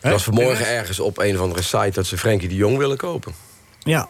[0.00, 2.96] Er was vanmorgen ergens op een of andere site dat ze Frenkie de Jong willen
[2.96, 3.34] kopen.
[3.78, 4.08] Ja.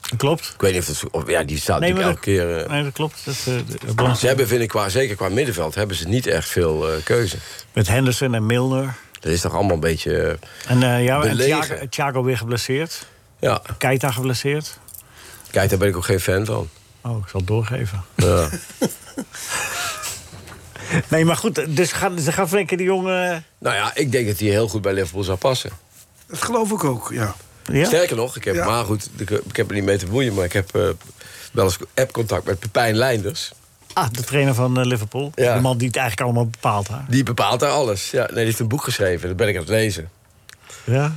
[0.00, 0.50] Dat klopt.
[0.54, 1.10] Ik weet niet of dat...
[1.10, 2.62] Of, ja, die staat Nee, natuurlijk elke keer...
[2.64, 3.20] eh, Nee, dat klopt.
[3.24, 3.54] Dat, eh,
[3.96, 5.74] de- ze hebben, vind ik, qua, zeker qua middenveld...
[5.74, 7.36] hebben ze niet echt veel eh, keuze.
[7.72, 8.94] Met Henderson en Milner.
[9.20, 10.38] Dat is toch allemaal een beetje...
[10.66, 11.36] En, ja, en.
[11.36, 13.06] Thiago, Thiago weer geblesseerd.
[13.40, 14.78] ja, Keita geblesseerd.
[15.50, 16.68] daar ben ik ook geen fan van.
[17.02, 18.04] Oh, ik zal het doorgeven.
[18.16, 18.48] Ja.
[21.08, 23.00] Nee, maar goed, dus gaan, ze gaan Frenkie de Jong...
[23.08, 25.70] eh, nou ja, ik denk dat hij heel goed bij Liverpool zou passen.
[26.26, 27.34] Dat geloof ik ook, ja.
[27.72, 27.84] ja?
[27.84, 28.64] Sterker nog, ik heb, Ja.
[28.66, 30.34] maar goed, ik, ik heb er niet mee te boeien...
[30.34, 30.82] maar ik heb eh,
[31.52, 33.52] wel eens app-contact met Pepijn Leinders.
[33.92, 35.32] Ah, de trainer van eh, Liverpool.
[35.34, 35.54] Ja.
[35.54, 36.88] De man die het eigenlijk allemaal bepaalt.
[36.88, 36.96] Hè?
[37.08, 38.10] Die bepaalt daar alles.
[38.10, 40.10] Ja, nee, die heeft een boek geschreven, dat ben ik aan het lezen.
[40.84, 41.14] Ja?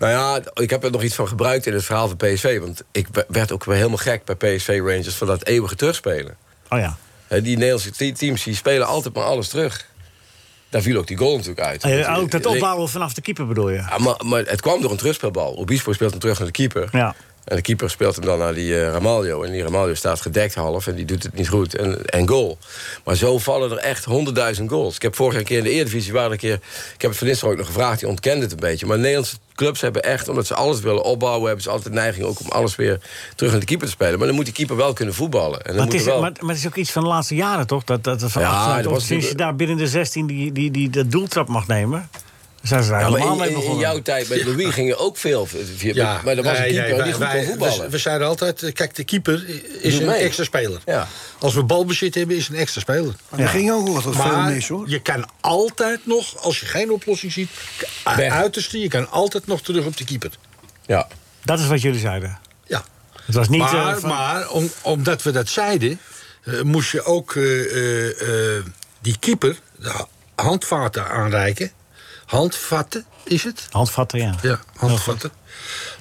[0.00, 2.58] Nou ja, ik heb er nog iets van gebruikt in het verhaal van PSV.
[2.60, 5.14] Want ik we- werd ook weer helemaal gek bij PSV Rangers...
[5.14, 6.36] van dat eeuwige terugspelen.
[6.68, 6.96] Oh ja.
[7.28, 9.86] Die Nederlandse te- teams die spelen altijd maar alles terug.
[10.68, 12.08] Daar viel ook die goal natuurlijk uit.
[12.16, 13.76] Ook dat opbouwen vanaf de keeper bedoel je?
[13.76, 15.54] Ja, maar, maar het kwam door een terugspeelbal.
[15.56, 16.88] Obispo speelt hem terug naar de keeper.
[16.92, 17.14] Ja.
[17.44, 19.42] En de keeper speelt hem dan naar die Ramaljo.
[19.42, 21.74] En die Ramaljo staat gedekt half en die doet het niet goed.
[21.74, 22.58] En, en goal.
[23.04, 24.94] Maar zo vallen er echt honderdduizend goals.
[24.94, 26.12] Ik heb vorige keer in de Eredivisie...
[26.12, 26.60] Waar een keer,
[26.94, 28.86] ik heb het Van ook nog gevraagd, die ontkende het een beetje.
[28.86, 31.46] Maar Nederlandse clubs hebben echt, omdat ze alles willen opbouwen...
[31.46, 33.00] hebben ze altijd de neiging ook om alles weer
[33.34, 34.18] terug naar de keeper te spelen.
[34.18, 35.60] Maar dan moet die keeper wel kunnen voetballen.
[35.60, 36.20] En dan Maar het, moet is, er wel...
[36.20, 37.84] maar, maar het is ook iets van de laatste jaren, toch?
[37.84, 40.70] Dat, dat, dat van Ja, dat was sinds je daar binnen de 16 die, die,
[40.70, 42.08] die de doeltrap mag nemen...
[42.62, 45.46] Zijn ze daar Ja, maar helemaal in, mee jouw tijd met Louis gingen ook veel.
[45.76, 47.84] via- Ja, maar dat was een keeper nee, die goed wij- kon wij- voetballen.
[47.84, 49.44] We, we zeiden altijd, eh, kijk, de keeper
[49.80, 50.20] is Doe een mee.
[50.20, 50.80] extra speler.
[50.86, 51.08] Ja.
[51.38, 53.14] Als we balbezit hebben, is een extra speler.
[53.28, 54.88] Maar er ging ook wat veel mis, hoor.
[54.88, 57.50] je kan altijd nog, als je geen oplossing ziet...
[58.16, 58.32] Weg.
[58.32, 60.30] uiterste, je kan altijd nog terug op de keeper.
[60.86, 61.06] Ja.
[61.44, 62.38] Dat is wat jullie zeiden.
[62.66, 62.84] Ja.
[63.24, 63.60] Het was niet...
[63.60, 66.00] maar eh, van- maar om, omdat we dat zeiden,
[66.44, 68.64] eh, moest je ook eh, eh, eh,
[69.00, 71.70] die keeper de ha- handvaten aanreiken.
[72.30, 73.66] Handvatten is het?
[73.70, 74.34] Handvatten, ja.
[74.42, 75.30] Ja, handvatten.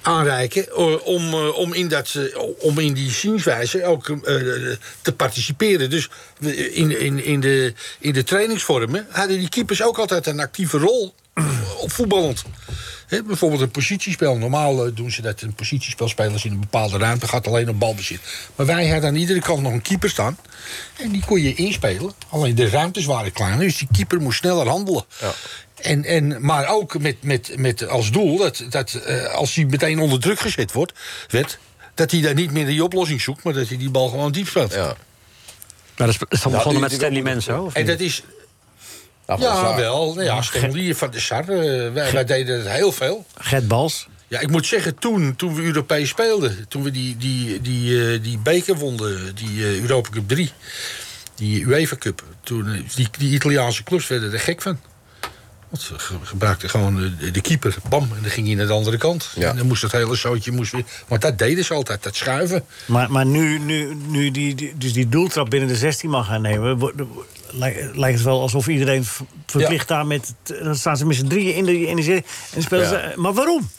[0.02, 0.76] Aanreiken
[1.06, 2.16] om, eh, om, in dat,
[2.60, 4.16] om in die zienswijze ook eh,
[5.02, 5.90] te participeren.
[5.90, 6.10] Dus
[6.40, 11.14] in, in, in, de, in de trainingsvormen hadden die keepers ook altijd een actieve rol
[11.84, 12.44] op voetballend.
[13.10, 14.38] Hè, bijvoorbeeld een positiespel.
[14.38, 17.80] Normaal eh, doen ze dat een positiespel spelers in een bepaalde ruimte gaat alleen op
[17.80, 18.22] balbezit.
[18.56, 20.38] Maar wij hadden aan iedere kant nog een keeper staan.
[20.98, 22.14] En die kon je inspelen.
[22.30, 25.06] Alleen de ruimtes waren kleiner, dus die keeper moest sneller handelen.
[25.82, 30.00] En, en, maar ook met, met, met als doel dat, dat eh, als hij meteen
[30.00, 30.94] onder druk gezet wordt,
[31.28, 31.58] werd,
[31.94, 34.48] dat hij daar niet meer die oplossing zoekt, maar dat hij die bal gewoon diep
[34.48, 34.74] speelt.
[34.74, 34.96] Ja.
[35.98, 38.24] Maar dat is, Nou, begonnen met die Stanley of En dat is.
[39.28, 40.14] Nou, Ja, wel.
[40.14, 41.50] Nou ja, Stanley van de Sar.
[41.50, 43.26] eh, wij, wij deden het heel veel.
[43.38, 44.08] Gert Bals.
[44.28, 48.24] Ja, ik moet zeggen, toen, toen we Europees speelden, toen we die, die, die, eh,
[48.24, 50.52] die beker wonnen, die eh, Europa Cup 3,
[51.36, 54.80] die UEFA Cup, toen, die, die Italiaanse clubs werden er gek van.
[55.70, 58.74] Want ze ge- gebruikten gewoon de, de keeper, bam, en dan ging hij naar de
[58.74, 59.30] andere kant.
[59.36, 59.50] Ja.
[59.50, 60.84] En dan moest het hele zootje moest weer.
[61.08, 62.66] Maar dat deden ze altijd, dat schuiven.
[62.86, 66.42] Maar, maar nu, nu, nu die, die, dus die doeltrap binnen de 16 mag gaan
[66.42, 66.94] nemen...
[67.52, 69.06] lijkt lijkt het wel alsof iedereen
[69.46, 70.34] verplicht daar met...
[70.44, 72.24] Dan staan ze met z'n drieën in de, in de serie
[72.56, 72.90] en spelen Ja.
[72.90, 73.14] ze...
[73.20, 73.70] Maar waarom?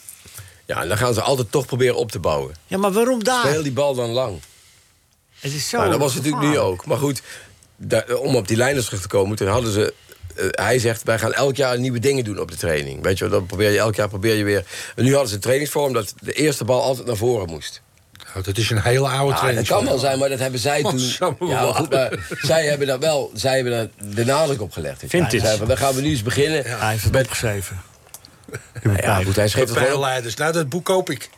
[0.65, 2.55] Ja, en dan gaan ze altijd toch proberen op te bouwen.
[2.67, 3.45] Ja, maar waarom daar?
[3.47, 4.39] Speel die bal dan lang.
[5.39, 6.85] Het is zo Nou, dat was natuurlijk nu ook.
[6.85, 7.21] Maar goed,
[8.19, 9.93] om op die lijnen terug te komen, toen hadden ze.
[10.41, 13.03] Eh, hij zegt, wij gaan elk jaar nieuwe dingen doen op de training.
[13.03, 14.63] Weet je, dan probeer je elk jaar probeer je weer.
[14.95, 17.81] En nu hadden ze een trainingsvorm dat de eerste bal altijd naar voren moest.
[18.33, 19.67] Nou, dat is een hele oude Ja, dat training.
[19.67, 20.99] kan wel zijn, maar dat hebben zij toen.
[21.49, 21.75] Ja, wat.
[21.75, 22.11] goed, maar
[22.41, 25.03] zij hebben daar wel zij hebben daar de nadruk op gelegd.
[25.07, 26.63] Zeiden van, dan gaan we nu eens beginnen.
[26.65, 27.81] Hij heeft het met, opgeschreven.
[29.01, 30.21] ja, goed, hij schreef het gewoon.
[30.37, 31.29] Nou, dat boek koop ik.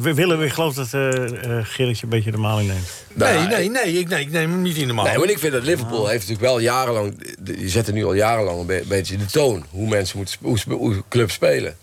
[0.00, 2.88] We willen weer geloof dat eh eh, Gerritje een beetje de maling neemt.
[3.14, 5.04] Nee, Nou, nee, nee, ik, nee, ik neem hem niet in de maal.
[5.04, 7.34] Nee, want ik vind dat Liverpool heeft natuurlijk wel jarenlang...
[7.44, 9.64] Je zet er nu al jarenlang een be- beetje de toon.
[9.70, 10.36] Hoe mensen moeten...
[10.40, 11.76] Hoe, hoe clubs spelen.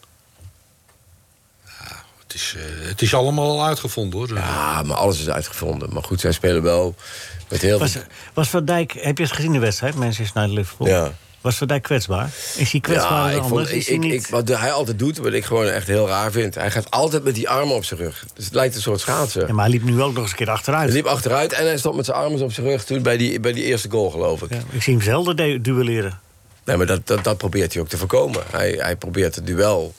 [2.24, 4.34] Het is, eh, het is allemaal al uitgevonden, hoor.
[4.34, 5.94] Ja, maar alles is uitgevonden.
[5.94, 6.96] Maar goed, zij spelen wel
[7.50, 8.02] met heel Was, veel...
[8.34, 10.88] was Van Dijk, heb je het gezien de wedstrijd, Manchester United Liverpool?
[10.88, 11.14] Ja.
[11.42, 12.30] Was Van Dijk kwetsbaar?
[12.58, 13.70] Is hij kwetsbaar Ja, dan ik anders?
[13.70, 16.56] vond, is ik, hij wat hij altijd doet, wat ik gewoon echt heel raar vind...
[16.56, 18.26] hij gaat altijd met die armen op zijn rug.
[18.34, 19.48] Dus het lijkt een soort schaatsen.
[19.48, 20.86] ja, maar hij liep nu ook nog eens een keer achteruit.
[20.86, 22.84] Hij liep achteruit en hij stond met zijn armen op zijn rug...
[22.86, 24.50] toen bij die, bij die eerste goal, geloof ik.
[24.54, 26.20] Ja, ik zie hem zelden du- duelleren.
[26.64, 28.44] Nee, maar dat, dat, dat probeert hij ook te voorkomen.
[28.52, 29.94] Hij, hij probeert het duel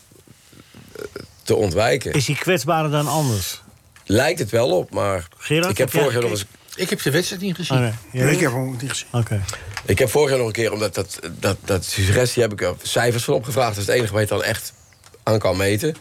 [0.97, 1.03] eh,
[1.43, 2.13] te ontwijken.
[2.13, 3.61] Is hij kwetsbaarder dan anders?
[4.05, 5.29] Lijkt het wel op, maar...
[5.37, 6.45] Gerard, ik heb vorig jaar nog eens...
[6.79, 7.77] Ik heb de wedstrijd niet gezien.
[7.77, 7.93] Oh, nee.
[8.23, 9.07] Ja, ik heb hem ook niet gezien.
[9.13, 9.43] Oké.
[9.85, 12.75] Ik heb vorig jaar nog een keer, omdat dat, dat, dat suggestie heb ik er
[12.83, 13.75] cijfers van opgevraagd.
[13.75, 14.73] Dat is het enige waar je het dan echt
[15.23, 15.97] aan kan meten.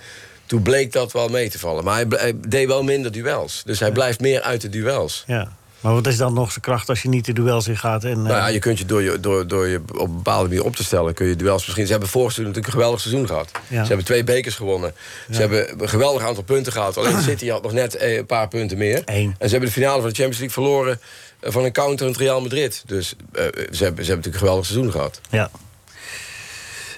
[0.46, 1.84] Toen bleek dat wel mee te vallen.
[1.84, 3.62] Maar hij deed wel minder duels.
[3.66, 5.24] Dus hij blijft meer uit de duels.
[5.28, 5.56] Ja.
[5.88, 8.04] Maar wat is dan nog zijn kracht als je niet de duels in gaat?
[8.04, 10.48] En, eh, Nou ja, je kunt je door, je door, door je op een bepaalde
[10.48, 11.14] manier op te stellen...
[11.14, 11.86] kun je duels misschien...
[11.86, 13.52] Ze hebben vorig seizoen natuurlijk een geweldig seizoen gehad.
[13.68, 13.82] Ja.
[13.82, 14.94] Ze hebben twee bekers gewonnen.
[15.32, 16.98] Ze hebben een geweldig aantal punten gehad.
[16.98, 19.02] Alleen City had nog net eh, een paar punten meer.
[19.06, 19.36] Eén.
[19.38, 21.00] En ze hebben de finale van de Champions League verloren...
[21.40, 22.84] eh, van een counter in Real Madrid.
[22.86, 25.22] Dus eh, ze, hebben, ze hebben natuurlijk een geweldig seizoen gehad.
[25.30, 25.50] Ja.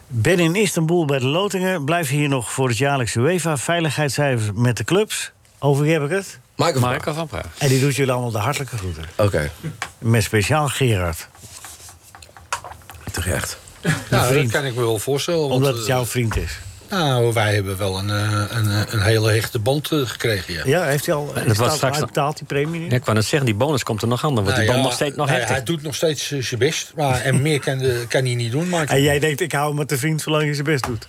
[0.08, 1.86] Ben in Istanbul bij de Lotingen.
[1.86, 3.58] Blijf hier nog voor het jaarlijkse UEFA.
[3.58, 5.32] Veiligheidscijfers met de clubs.
[5.60, 6.40] Over wie heb ik het?
[6.66, 7.46] Michael van Praag.
[7.58, 9.04] En die doet jullie allemaal de hartelijke groeten.
[9.16, 9.52] Oké,
[9.98, 11.28] Met speciaal Gerard.
[13.12, 13.58] terecht.
[14.10, 15.40] Nou, dat kan ik me wel voorstellen.
[15.40, 16.60] want, Omdat het eh, jouw vriend is.
[16.90, 20.62] Nou, wij hebben wel een, eh, een, eh, een hele hechte band gekregen, ja.
[20.66, 22.90] Ja, heeft hij al was betaald, straks betaald die premie nu?
[22.90, 24.36] Ja, ik wou net zeggen, die bonus komt er nog aan.
[24.36, 25.56] Dan wordt Nou die band ja, nog steeds nog nou, hechter.
[25.56, 26.92] Hij doet nog steeds zijn best.
[26.96, 28.70] Maar, en meer kan, de- kan hij niet doen.
[28.70, 31.08] Maar En jij denkt, ik hou hem met de vriend zolang hij zijn best doet.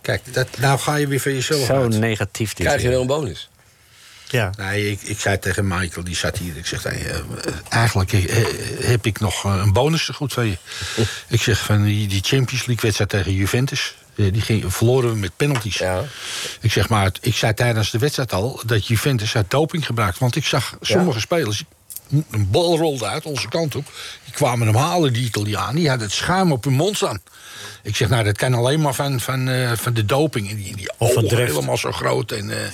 [0.00, 1.98] kijk, dat, nou ga je weer van jezelf Zo uit.
[1.98, 2.66] negatief dit.
[2.66, 3.49] Krijg je wel een bonus?
[4.30, 4.50] Ja.
[4.58, 6.56] Nee, ik, ik zei tegen Michael, die zat hier.
[6.56, 7.18] Ik zeg, hey, eh,
[7.68, 8.44] eigenlijk eh,
[8.80, 10.56] heb ik nog eh, een bonus te goed van je.
[11.28, 13.94] ik zeg, van die, die Champions League wedstrijd tegen Juventus...
[14.16, 15.78] eh, die ging, verloren we met penalties.
[15.78, 16.04] Ja.
[16.60, 18.62] Ik zeg maar, ik zei tijdens de wedstrijd al...
[18.66, 20.18] dat Juventus had doping gebruikt.
[20.18, 21.64] Want ik zag sommige spelers...
[22.10, 23.92] een bal rolde uit onze kant op.
[24.24, 25.74] Die kwamen hem halen, die Italianen.
[25.74, 27.20] Die hadden het schuim op hun mond staan.
[27.82, 30.50] Ik zeg, nou, dat kan alleen maar van, van, eh, van de doping.
[30.50, 31.52] En die, die ogen drift.
[31.52, 32.32] helemaal zo groot.
[32.32, 32.68] En, eh,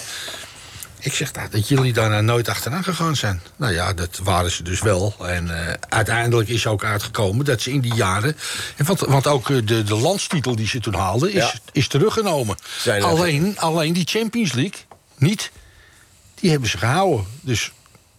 [1.06, 3.40] Ik zeg nou, dat jullie daar nou nooit achteraan gegaan zijn.
[3.56, 5.14] Nou ja, dat waren ze dus wel.
[5.26, 8.36] En eh, uiteindelijk is ook uitgekomen dat ze in die jaren...
[8.76, 11.52] En want, want ook eh, de, de landstitel die ze toen haalden, is, Ja.
[11.72, 12.56] is teruggenomen.
[12.84, 14.80] Er- Alleen, alleen die Champions League
[15.18, 15.50] niet.
[16.34, 17.26] Die hebben ze gehouden.
[17.40, 17.72] Dus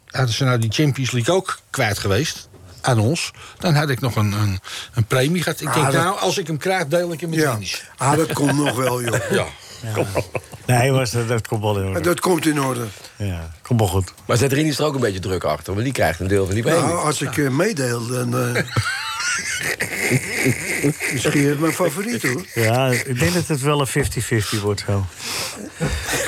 [0.06, 2.48] hadden ze nou die Champions League ook kwijt geweest
[2.82, 3.32] aan ons...
[3.60, 4.60] dan had ik nog een, een,
[4.94, 5.62] een premie gehad.
[5.62, 7.52] Ik Ah, denk, dat- nou, als ik hem krijg, deel ik hem met Ja.
[7.52, 7.84] Dennis.
[7.98, 9.30] Ah, dat komt nog wel, joh.
[9.32, 9.46] Ja.
[10.68, 12.02] Nee, maar dat, dat komt wel in orde.
[12.02, 12.86] Dat komt in orde.
[13.16, 14.14] Ja, komt wel goed.
[14.26, 16.46] Maar zet Rini is er ook een beetje druk achter, want die krijgt een deel
[16.46, 16.82] van die premie.
[16.82, 18.38] Nou, als ik eh, meedeel, dan...
[18.38, 18.64] eh
[21.14, 22.46] misschien het mijn favoriet, hoor.
[22.54, 23.88] Ja, ik denk dat het wel een
[24.58, 25.06] 50-50 wordt zo.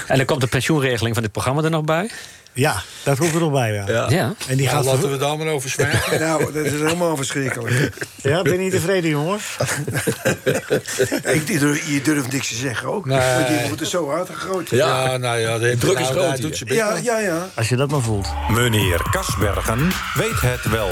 [0.08, 2.10] En dan komt de pensioenregeling van dit programma er nog bij.
[2.54, 3.84] Ja, dat komt er nog bij, ja.
[3.88, 4.10] Ja.
[4.10, 4.34] Ja.
[4.48, 4.86] En die Ja, gaat...
[4.86, 6.20] laten we daar maar over zwijgen.
[6.28, 7.92] Nou, dat is helemaal verschrikkelijk.
[8.16, 9.44] Ja, ben je niet tevreden, jongens?
[11.34, 13.06] Ik, die durf- je durft niks te zeggen ook.
[13.06, 13.18] Nee.
[13.36, 14.70] Want die wordt er zo uitgegooid.
[14.70, 15.04] Ja.
[15.06, 17.50] Ja, nou ja, de Druk is groot doet best Ja, ja, ja.
[17.56, 18.28] Als je dat maar voelt.
[18.50, 20.90] Meneer Kasbergen weet het wel.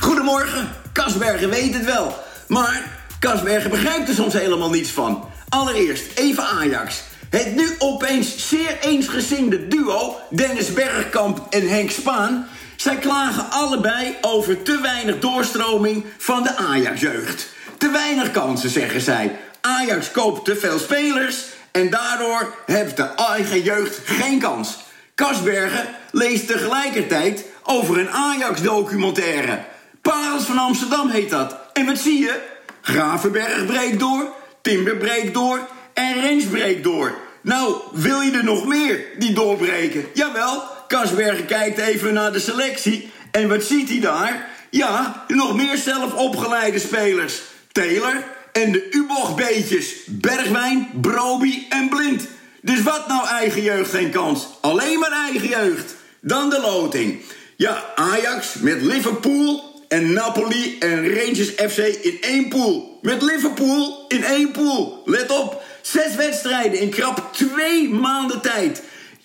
[0.00, 2.24] Goedemorgen, Kasbergen weet het wel.
[2.46, 2.82] Maar
[3.18, 5.28] Kasbergen begrijpt er soms helemaal niets van.
[5.48, 7.02] Allereerst even Ajax.
[7.30, 12.48] Het nu opeens zeer eensgezinde duo, Dennis Bergkamp en Henk Spaan...
[12.76, 17.48] zij klagen allebei over te weinig doorstroming van de Ajax-jeugd.
[17.78, 19.36] Te weinig kansen, zeggen zij.
[19.60, 24.76] Ajax koopt te veel spelers en daardoor heeft de eigen jeugd geen kans.
[25.14, 29.58] Kasbergen leest tegelijkertijd over een Ajax-documentaire.
[30.02, 31.56] Parels van Amsterdam heet dat.
[31.72, 32.40] En wat zie je?
[32.80, 35.68] Gravenberg breekt door, Timber breekt door
[35.98, 37.18] en Rens breekt door.
[37.42, 40.04] Nou, wil je er nog meer die doorbreken?
[40.14, 43.10] Jawel, Kasbergen kijkt even naar de selectie.
[43.30, 44.48] En wat ziet hij daar?
[44.70, 47.42] Ja, nog meer zelf opgeleide spelers.
[47.72, 49.94] Taylor en de U-bocht-beetjes.
[50.06, 52.26] Bergwijn, Broby en Blind.
[52.62, 54.48] Dus wat nou eigen jeugd geen kans?
[54.60, 55.94] Alleen maar eigen jeugd.
[56.20, 57.20] Dan de loting.
[57.56, 62.98] Ja, Ajax met Liverpool en Napoli en Rangers FC in één pool.
[63.02, 65.02] Met Liverpool in één pool.
[65.04, 68.82] Let op, zes wedstrijden in krap twee maanden tijd.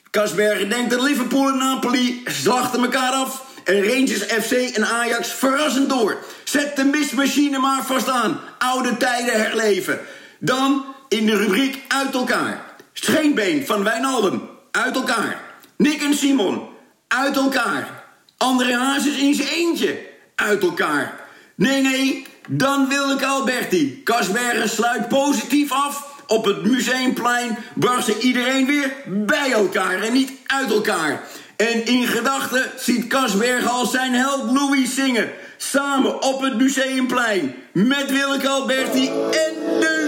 [0.09, 3.45] Kasbergen denkt dat Liverpool en Napoli slachten elkaar af.
[3.64, 6.18] En Rangers FC en Ajax verrassend door.
[6.43, 8.39] Zet de mistmachine maar vast aan.
[8.57, 9.99] Oude tijden herleven.
[10.39, 12.66] Dan in de rubriek uit elkaar.
[12.93, 14.49] Scheenbeen van Wijnaldum.
[14.72, 15.41] Uit elkaar.
[15.78, 16.61] Nick en Simon.
[17.07, 18.03] Uit elkaar.
[18.38, 19.99] André Hazes in zijn eentje.
[20.36, 21.20] Uit elkaar.
[21.55, 24.01] Nee, nee, dan Wilke Alberti.
[24.03, 26.12] Kasbergen sluit positief af.
[26.34, 31.24] Op het Museumplein bracht ze iedereen weer bij elkaar en niet uit elkaar.
[31.56, 35.30] En in gedachten ziet Kasbergen als zijn held Louis zingen.
[35.58, 37.56] Samen op het Museumplein.
[37.72, 40.03] Met Willeke Alberti en de, de,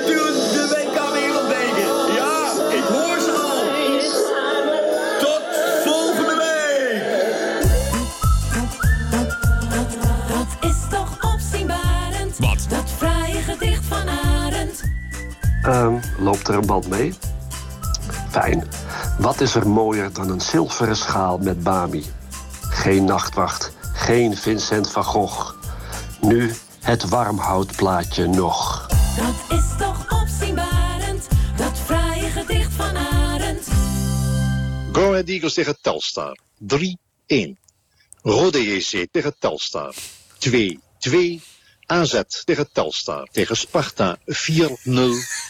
[15.66, 17.14] Ehm, loopt er een band mee?
[18.30, 18.68] Fijn.
[19.20, 22.06] Wat is er mooier dan een zilveren schaal met Bami?
[22.62, 25.54] Geen nachtwacht, geen Vincent van Gogh.
[26.22, 28.88] Nu het warmhoutplaatje nog.
[29.18, 31.28] Dat is toch opzienbarend.
[31.58, 33.68] Dat fraaie gedicht van Arend.
[34.92, 36.38] Go Ahead Eagles tegen Telstar.
[36.58, 37.58] 3-1.
[38.22, 39.96] Rode JC tegen Telstar.
[40.40, 41.42] 2-2.
[41.86, 43.28] AZ tegen Telstar.
[43.32, 44.92] Tegen Sparta 4-0.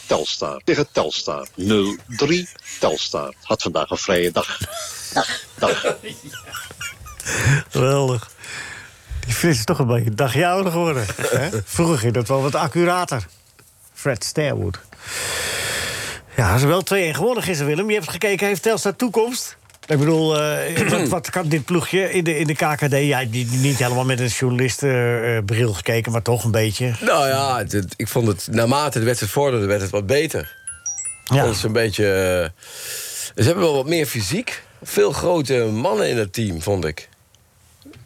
[0.05, 1.63] Telstar tegen Telstar 0-3.
[2.79, 4.59] Telstar had vandaag een vrije dag.
[5.57, 5.85] Dag.
[7.69, 8.29] Geweldig.
[9.25, 11.05] Die Frits is toch een beetje een dagje ouder geworden.
[11.17, 11.49] hè?
[11.65, 13.25] Vroeger ging dat wel wat accurater.
[13.93, 14.79] Fred Starwood.
[16.35, 17.89] Ja, ze wel 2-1 gewonnen gisteren, Willem.
[17.89, 19.57] Je hebt gekeken, heeft Telstar toekomst?
[19.87, 22.91] Ik bedoel, eh, wat, wat kan dit ploegje in de, in de KKD?
[22.97, 26.93] Ja, die, niet helemaal met een journalistenbril gekeken, maar toch een beetje.
[27.01, 27.63] Nou ja,
[27.95, 30.55] ik vond het naarmate de wedstrijd vorderde, werd het wat beter.
[31.25, 31.43] Ja.
[31.45, 32.03] Dat is een beetje.
[32.05, 32.49] eh,
[33.35, 34.63] ze hebben wel wat meer fysiek.
[34.83, 37.09] Veel grote mannen in het team, vond ik.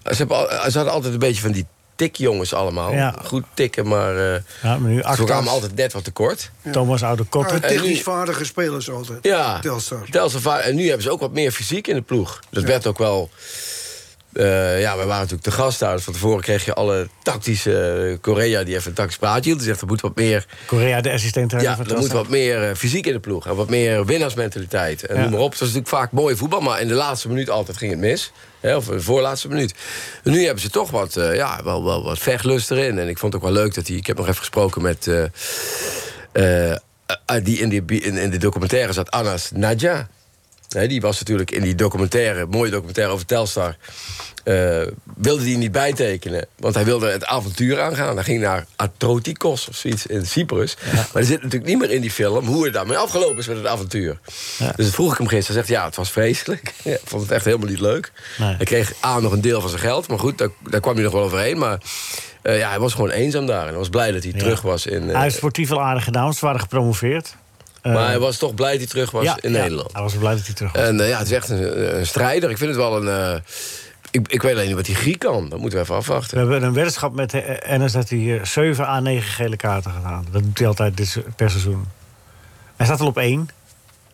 [0.04, 1.66] Ze, hebben, ze hadden altijd een beetje van die
[2.00, 2.94] tikjongens allemaal.
[2.94, 3.16] Ja.
[3.24, 4.18] Goed tikken, maar.
[4.18, 6.52] eh Ja, maar nu ze Actas, kwamen altijd net wat tekort.
[6.72, 7.62] Thomas Oude Maar Kotter.
[7.62, 9.20] technisch vaardige spelers altijd.
[9.22, 10.06] Ja, Telstar.
[10.12, 12.40] Telstar En nu hebben ze ook wat meer fysiek in de ploeg.
[12.50, 13.30] Dat werd ook wel...
[14.34, 15.96] eh, ja, we waren natuurlijk te gast daar.
[15.96, 18.18] Dus van tevoren kreeg je alle tactische...
[18.22, 19.58] Korea die even een tactisch praatje hield.
[19.58, 20.46] Die zegt, er moet wat meer...
[20.66, 23.48] Korea, de assistent Ja, er moet wat meer eh, fysiek in de ploeg.
[23.48, 25.06] En wat meer winnaarsmentaliteit.
[25.06, 25.22] En Ja.
[25.22, 25.50] noem maar op.
[25.52, 26.60] Het was natuurlijk vaak mooi voetbal.
[26.62, 28.32] Maar in de laatste minuut altijd ging het mis.
[28.60, 29.74] Hè, of in de voorlaatste minuut.
[30.24, 33.00] En nu hebben ze toch wat, eh, ja, wel, wel wat vechtlust erin.
[33.00, 33.96] En ik vond het ook wel leuk dat hij...
[33.96, 35.08] Ik heb nog even gesproken met...
[35.08, 35.24] eh,
[36.32, 36.78] eh, eh,
[37.44, 40.08] die in, die, in, in de documentaire zat Anas Nadja.
[40.70, 43.76] Die was natuurlijk in die documentaire, mooie documentaire over Telstar.
[44.44, 44.82] eh,
[45.16, 46.46] wilde die niet bijtekenen.
[46.58, 48.16] Want hij wilde het avontuur aangaan.
[48.16, 50.78] Hij ging naar Atrotikos of zoiets in Cyprus.
[50.94, 53.58] Maar er zit natuurlijk niet meer in die film hoe het daarmee afgelopen is met
[53.58, 54.20] het avontuur.
[54.58, 55.56] Dus dat vroeg ik hem gisteren.
[55.56, 56.74] Hij zegt ja, het was vreselijk.
[56.84, 58.12] Ja, ik vond het echt helemaal niet leuk.
[58.38, 58.56] Nee.
[58.56, 60.08] Hij kreeg aan nog een deel van zijn geld.
[60.08, 61.58] Maar goed, daar, daar kwam hij nog wel overheen.
[61.58, 61.78] Maar
[62.42, 63.62] eh, ja, hij was gewoon eenzaam daar.
[63.62, 65.08] En hij was blij dat hij terug was in.
[65.08, 67.36] eh, Hij heeft sportief wel aardig gedaan, ze waren gepromoveerd.
[67.82, 69.94] Eh, maar hij was toch blij dat hij terug was ja, in ja, Nederland.
[69.94, 70.82] hij was blij dat hij terug was.
[70.82, 72.50] En eh, ja, het is echt een, een strijder.
[72.50, 73.34] Ik vind het wel een.
[73.36, 73.42] eh,
[74.12, 75.50] ik, ik weet alleen niet wat die Griek kan.
[75.50, 76.34] Dat moeten we even afwachten.
[76.46, 80.04] We hebben een weddenschap met Ennis dat hij eh, 7 à 9 gele kaarten gaat
[80.04, 80.26] halen.
[80.32, 81.86] Dat doet hij altijd dit, per seizoen.
[82.76, 83.50] Hij staat al op 1.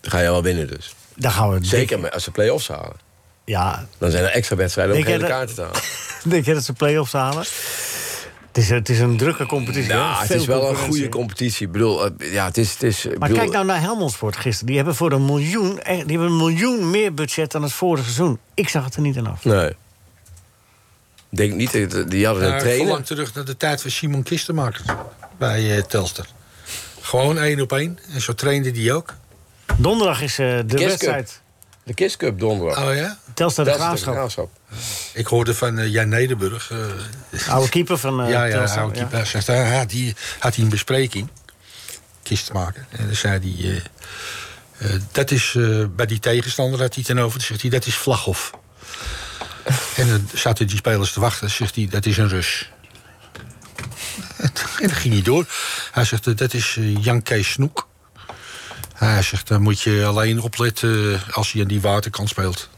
[0.01, 0.95] Dan ga je wel winnen dus.
[1.16, 2.95] Daar gaan we Zeker als ze play-offs halen.
[3.45, 5.82] Ja, Dan zijn er extra wedstrijden om gele dat- kaarten te halen.
[6.24, 7.45] denk je dat ze play-offs halen?
[8.56, 9.91] Het is, het is een drukke competitie.
[9.93, 10.22] Ja, hè?
[10.22, 11.66] het is wel een goede competitie.
[11.66, 12.72] Ik bedoel, eh, ja, het is...
[12.74, 14.66] Het is Maar bedoel, kijk nou naar Helmond Sport gisteren.
[14.68, 18.03] Die hebben voor een miljoen, eh, die hebben een miljoen meer budget dan het vorige
[18.03, 18.39] seizoen.
[18.53, 19.43] Ik zag het er niet aan af.
[19.45, 19.70] Nee.
[19.70, 22.86] Ik denk niet, dat- die hadden Ja, een ik trainer.
[22.86, 24.82] verlang terug naar de tijd van Simon Kistenmaker
[25.38, 26.26] bij eh, Telstar.
[27.01, 27.99] Gewoon één op één.
[28.14, 29.14] En zo trainde die ook.
[29.78, 31.41] Donderdag is de wedstrijd.
[31.86, 32.83] De Kiss Cup donderdag.
[32.88, 33.17] Oh ja?
[33.33, 34.49] Telstar de Graafschap.
[35.13, 36.71] Ik hoorde van eh, Jan Nederburg.
[36.71, 39.17] eh, Oude keeper van eh ja, ja, oude keeper.
[39.17, 41.29] Hij Zegt, hij had, die, had hij een bespreking.
[42.23, 42.88] Kist maken.
[42.89, 43.81] En dan zei
[44.79, 45.01] hij...
[45.11, 47.38] dat is eh, bij die tegenstander had hij ten over.
[47.38, 48.51] Dan zegt hij, dat is Vlaghof.
[49.97, 51.41] en dan zaten die spelers te wachten.
[51.41, 52.69] Dan zegt hij, dat is een Rus.
[54.79, 55.45] En dan ging hij door.
[55.91, 57.88] Hij zegt, dat is Jan Kees Snoek.
[58.96, 62.70] Hij zegt, dan moet je alleen opletten eh, als hij aan die waterkant speelt.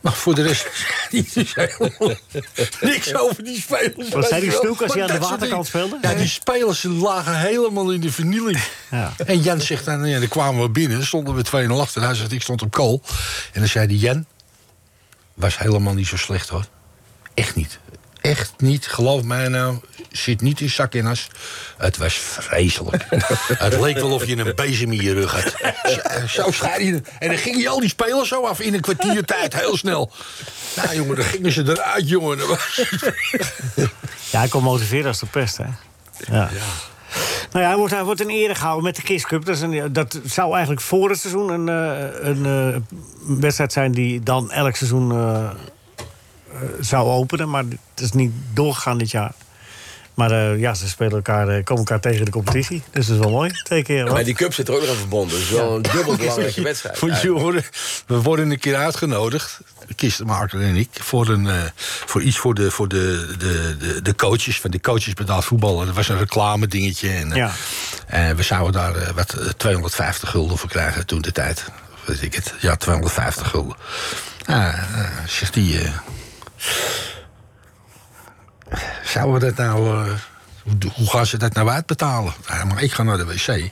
[0.00, 0.68] Maar voor de rest
[1.10, 2.16] niet dus helemaal
[2.80, 4.08] niks over die spelers.
[4.08, 5.98] Wat zei die als hij aan de waterkant speelde?
[6.02, 8.60] Ja, die spelers lagen helemaal in de vernieling.
[8.90, 9.12] Ja.
[9.26, 12.02] En Jan zegt dan, ja, dan kwamen we binnen, stonden we 2-0 achter.
[12.02, 13.02] Hij zegt, ik stond op kool.
[13.52, 14.26] En dan zei hij, Jan,
[15.34, 16.66] was helemaal niet zo slecht hoor.
[17.34, 17.78] Echt niet.
[18.26, 19.76] Echt niet, geloof mij nou,
[20.10, 21.28] zit niet in zak en as.
[21.76, 23.06] Het was vreselijk.
[23.64, 25.54] het leek wel of je een bezem in je rug had.
[26.28, 27.02] Zo, zo schei je.
[27.18, 30.10] En dan gingen al die spelers zo af in een kwartier tijd, heel snel.
[30.76, 32.38] Nou jongen, dan gingen ze eruit, jongen.
[34.30, 35.64] Ja, hij kon motiveren als de pest, hè?
[36.32, 36.50] Ja.
[37.52, 39.44] Nou ja, hij wordt, hij wordt in ere gehouden met de Kiss Cup.
[39.44, 42.80] Dat, is een, dat zou eigenlijk voor het seizoen een, eh, een eh,
[43.40, 43.92] wedstrijd zijn...
[43.92, 45.50] die dan elk seizoen eh, eh,
[46.80, 47.50] zou openen.
[47.50, 49.32] Maar het is niet doorgegaan dit jaar.
[50.14, 52.82] Maar eh, ja, ze spelen elkaar, eh, komen elkaar tegen in de competitie.
[52.90, 53.50] Dus dat is wel mooi.
[53.64, 54.04] Twee keer.
[54.04, 54.24] Maar hoor.
[54.24, 55.38] die cup zit er ook nog aan verbonden.
[55.38, 56.98] Dus wel een dubbel belangrijke wedstrijd.
[58.06, 59.60] We worden een keer uitgenodigd,
[59.96, 61.62] Kistenmaker en ik, voor, een, eh,
[62.06, 65.86] voor iets voor, de, voor de, de, de, de coaches van de coaches betaald voetballen.
[65.86, 67.08] Dat was een reclame dingetje.
[67.10, 67.52] En, eh, Ja.
[68.06, 71.64] en we zouden daar eh, wat eh, 250 gulden voor krijgen toen de tijd.
[71.94, 72.54] Of Weet ik het?
[72.60, 73.76] Ja, 250 gulden.
[74.46, 75.80] Ah, eh, zegt die.
[79.04, 80.08] Zouden we dat nou.
[80.08, 80.14] eh,
[80.94, 82.34] hoe, gaan ze dat nou uitbetalen?
[82.48, 83.70] Ja, maar ik ga naar de wc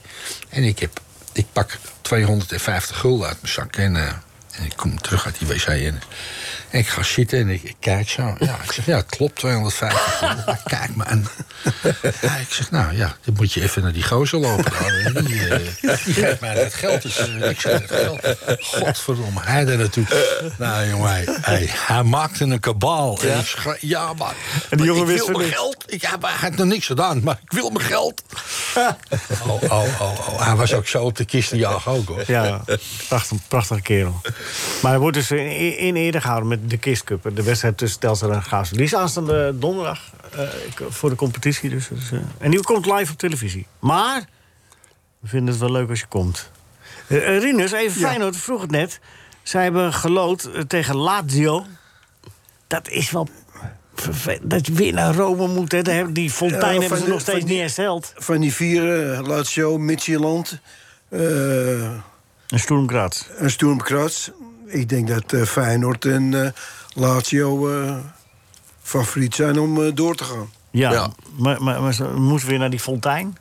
[0.49, 1.01] en ik, heb,
[1.33, 3.77] ik pak 250 gulden uit mijn zak.
[3.77, 4.07] En, eh,
[4.51, 6.03] en ik kom terug uit die wc en,
[6.75, 8.35] en ik ga zitten en ik, ik kijk zo.
[8.39, 10.45] Ja, ik zeg, ja, het klopt, 250 gulden.
[10.45, 11.29] Hij kijkt me aan.
[12.21, 14.73] Ja, ik zeg, nou ja, dan moet je even naar die gozer lopen.
[15.25, 15.59] Die, eh,
[16.05, 17.03] die geeft mij dat geld.
[17.03, 18.37] Dus eh, ik zeg, dat geld.
[18.61, 20.05] Godverdomme, hij daar naartoe.
[20.59, 23.21] Nou jongen, hij, hij, hij maakte een kabaal.
[23.23, 24.35] En ik schreef, ja, maar,
[24.69, 25.85] En die maar jongen ik wist wil mijn geld.
[25.87, 28.23] Ik heb eigenlijk nog niks gedaan, maar ik wil mijn geld.
[29.47, 30.45] Oh, oh, oh, oh.
[30.47, 32.23] Hij was ook zo op de kisten jagen ook, hoor.
[32.27, 32.65] Ja,
[33.09, 34.21] prachtig, prachtige kerel.
[34.83, 37.31] Maar hij wordt dus in, in ere gehouden met de Kiss Cup.
[37.35, 38.77] De wedstrijd tussen Telstar en.
[38.77, 40.01] Die is aanstaande donderdag
[40.33, 40.49] eh,
[40.89, 41.71] voor de competitie.
[41.71, 43.67] Dus, dus, eh, en die komt live op televisie.
[43.79, 44.25] Maar
[45.19, 46.51] we vinden het wel leuk als je komt.
[47.07, 48.07] Eh, Rinus, even Ja.
[48.09, 49.01] Feyenoord, vroeg het net.
[49.43, 51.67] Zij hebben gelood tegen Lazio.
[52.67, 53.29] Dat is wel...
[54.43, 55.73] Dat je weer naar Rome moet.
[55.73, 56.13] Hè.
[56.13, 58.13] Die fontein Ja, hebben ze de- nog steeds die- niet hersteld.
[58.17, 60.59] Van die vier, eh, Lazio, Midtjylland
[61.09, 61.21] eh
[62.49, 62.59] En
[62.91, 63.23] Graz.
[63.39, 64.29] en.
[64.67, 66.51] Ik denk dat eh, Feyenoord en eh,
[66.93, 67.97] Lazio eh,
[68.83, 70.51] favoriet zijn om door te gaan.
[70.71, 71.11] Ja, Ja.
[71.37, 73.37] Maar, maar, maar ze moeten weer naar die fontein.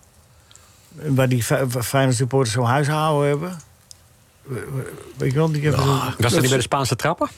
[0.91, 3.59] Waar die Fe- Feyenoord supporters zo'n huishouden hebben.
[5.17, 5.85] Weet je wel, die hebben...
[5.85, 7.29] Was dat niet bij de Spaanse trappen?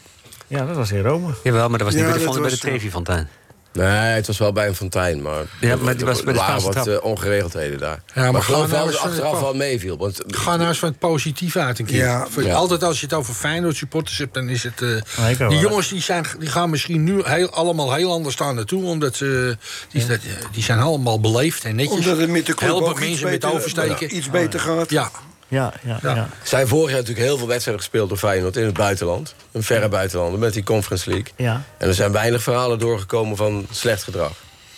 [0.48, 1.34] Ja, dat was in Rome.
[1.44, 3.28] Jawel, maar dat was niet Ja, bij de, bij de Trevi-fontein.
[3.76, 6.46] Nee, het was wel bij een fontein, maar, Ja, maar die was bij de er
[6.46, 8.02] waren wat eh, ongeregeldheden daar.
[8.16, 9.98] Ja, maar maar ik geloof wel eens dat achteraf wel meeviel.
[9.98, 11.98] Want Ga nou eens van het positieve uit een keer.
[11.98, 12.28] Ja.
[12.38, 12.54] Ja.
[12.54, 14.82] Altijd als je het over Feyenoord supporters hebt, dan is het...
[14.82, 15.50] eh, Nee, ik wel.
[15.50, 18.84] die jongens die zijn, die gaan misschien nu heel, allemaal heel anders staan naartoe.
[18.84, 19.58] Omdat ze,
[19.92, 20.06] die,
[20.52, 21.98] die zijn allemaal beleefd en netjes.
[21.98, 24.16] Omdat het met de club Helpen ook iets mensen met beter, oversteken.
[24.16, 24.90] iets beter gaat.
[24.90, 25.12] Ja.
[25.48, 26.16] Ja, ja, ja.
[26.16, 29.36] Er zijn vorig jaar natuurlijk heel veel wedstrijden gespeeld door Feyenoord in het buitenland.
[29.52, 31.32] Een verre buitenland, met die Conference League.
[31.36, 31.64] Ja.
[31.78, 34.32] En er zijn weinig verhalen doorgekomen van slecht gedrag.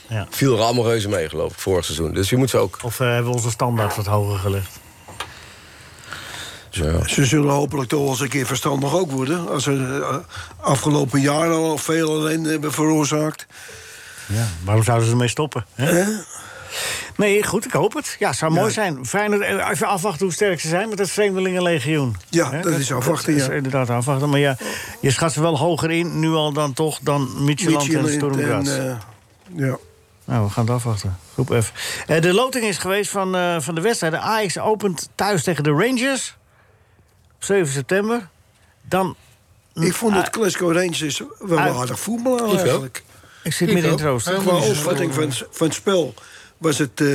[0.10, 0.28] Ja.
[0.30, 2.14] Viel er allemaal reuze mee, geloof ik, vorig seizoen.
[2.14, 2.80] Dus je moet ze ook...
[2.82, 4.80] Of eh, hebben we onze standaard wat hoger gelegd?
[7.06, 9.50] Ze zullen hopelijk toch wel eens een keer verstandig ook worden.
[9.50, 10.18] Als ze eh,
[10.66, 13.46] afgelopen jaar al veel ellende hebben veroorzaakt.
[14.28, 15.66] Ja, waarom zouden ze ermee stoppen?
[15.74, 16.04] Hè?
[17.16, 18.16] Nee, goed, ik hoop het.
[18.20, 18.72] Ja, het zou mooi Ja.
[18.74, 19.06] zijn.
[19.06, 22.16] Feyenoord, eh, even afwachten hoe sterk ze zijn met het Vreemdelingenlegioen.
[22.30, 23.54] Ja, dat is afwachten, Dat is ja.
[23.54, 24.30] inderdaad afwachten.
[24.30, 24.58] Maar ja,
[25.02, 28.64] je schat ze wel hoger in, nu al dan toch, dan Midtjylland en Midtjylland Sturm
[28.64, 28.68] Graz.
[28.78, 28.90] en,
[29.56, 29.78] eh, ja.
[30.26, 31.18] Nou, we gaan het afwachten.
[31.34, 31.72] Groep F.
[32.08, 34.14] Eh, de loting is geweest van, eh, van de wedstrijd.
[34.14, 36.36] De Ajax opent thuis tegen de Rangers.
[37.36, 38.30] Op 7 september.
[38.82, 39.16] Dan...
[39.74, 43.04] Ik vond het Glasgow Rangers wel aardig voetbal eigenlijk.
[43.44, 44.34] Ik zit midden in het rooster.
[44.34, 46.14] Qua opvatting van, van het spel
[46.58, 47.08] was het eh,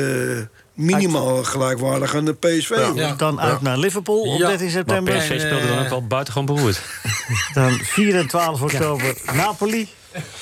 [0.74, 2.70] minimaal gelijkwaardig aan de PSV.
[3.16, 5.12] Dan uit naar Liverpool op 13 september.
[5.14, 6.80] Maar PSV speelde dan ook wel buitengewoon beroerd.
[7.54, 9.88] Dan 4 en 12 oktober Napoli.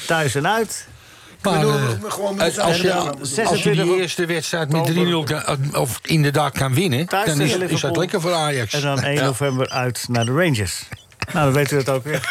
[0.06, 0.86] Thuis en uit.
[1.42, 1.60] Maar,
[2.08, 4.94] gewoon als, je, als je 26 die eerste wedstrijd met 3-0
[5.24, 7.06] kan- of inderdaad kan winnen...
[7.06, 8.72] Dan is, is dat lekker voor Ajax.
[8.72, 9.24] En dan 1 Ja.
[9.24, 10.82] november uit naar de Rangers.
[11.32, 12.28] Nou, dan weet u het ook weer.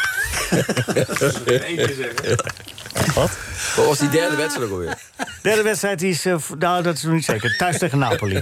[3.05, 3.31] Wat?
[3.75, 4.97] Wat was die derde wedstrijd ook alweer?
[5.41, 7.55] Derde wedstrijd die is, eh, nou, dat is nog niet zeker.
[7.57, 8.41] Thuis tegen Napoli.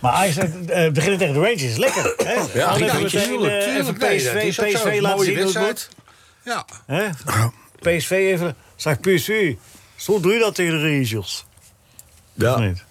[0.00, 0.44] maar Ajax uh,
[0.90, 1.76] beginnen tegen de Rangers.
[1.76, 2.14] Lekker.
[2.16, 2.58] Hè?
[2.58, 4.48] Ja, meteen, eh, even Nee, dat PSV.
[4.48, 5.88] PSV laten zien hoe het moet.
[6.44, 6.64] Ja.
[6.86, 7.08] Hè?
[7.80, 8.56] PSV even.
[8.76, 9.54] Zeg PSV.
[9.96, 11.44] Zo doe je dat tegen de Rangers.
[12.34, 12.54] Ja.
[12.54, 12.84] Of niet?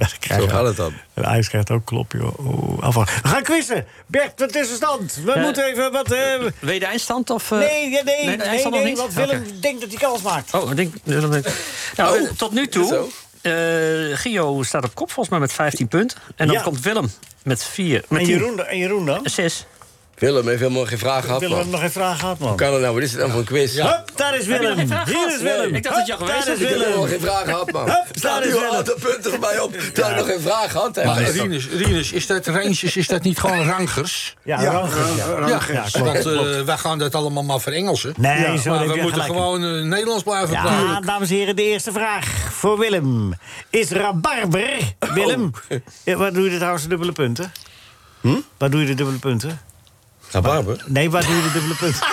[0.00, 0.92] Ja, dat krijg Zo gaat het dan.
[1.14, 2.38] En Ajax krijgt ook klop, joh.
[2.46, 3.22] Oeh, afwachten.
[3.22, 3.86] We gaan quizzen.
[4.06, 5.18] Bert, de tussenstand.
[5.24, 6.12] We Eh, moeten even wat...
[6.12, 6.20] eh,
[6.58, 7.30] Weet je de eindstand?
[7.30, 7.58] Of, eh?
[7.58, 8.98] nee, ja, nee, de nee, nee, nog niet?
[8.98, 9.60] want Willem Oké.
[9.60, 10.54] denkt dat hij kans maakt.
[10.54, 11.46] Oh, ik denk, dat denk-
[11.96, 13.06] nou, Oh, tot nu toe.
[13.40, 16.18] eh Gio staat op kop volgens mij met 15 punten.
[16.36, 16.62] En dan Ja.
[16.62, 17.12] komt Willem
[17.42, 18.04] met 4.
[18.08, 18.36] Met En 10.
[18.38, 19.20] Jeroen, en Jeroen dan?
[19.24, 19.66] 6.
[20.20, 22.48] Willem heeft helemaal geen vraag gehad, Willem heeft nog geen vraag gehad, man.
[22.48, 22.94] Hoe kan dat nou?
[22.94, 23.76] Wat is dit dan voor een quiz?
[23.76, 24.78] Hup, daar is Willem.
[24.78, 25.74] Hier is Willem.
[25.74, 26.64] Ik dacht dat je al geweest daar was.
[26.64, 27.84] is Ik heb helemaal geen vraag gehad, man.
[27.88, 28.70] Hup, Staat daar is Willem.
[28.70, 29.72] aantal punten voor mij op.
[29.72, 31.04] Terwijl ik nog geen vraag gehad heb.
[31.04, 34.36] Maar Rinus, Rinus, is dat Rangers, is dat niet gewoon Rangers?
[34.44, 35.16] Ja, Ja, Rangers,
[35.68, 35.84] ja.
[35.92, 38.14] Ja, want eh, wij gaan dat allemaal maar verengelsen.
[38.16, 41.06] Nee, Ja, zo maar we moeten gewoon eh, Nederlands blijven Ja, praten.
[41.06, 43.32] dames en heren, de eerste vraag voor Willem.
[43.70, 44.70] Is rabarber,
[45.14, 45.50] Willem...
[46.04, 47.52] Ja, waar doe je de trouwens de dubbele punten?
[48.20, 48.34] Hm?
[48.58, 49.60] Waar doe je de dubbele punten?
[50.30, 50.84] Rabarber?
[50.86, 52.06] Nee, waar doe je de dubbele punten?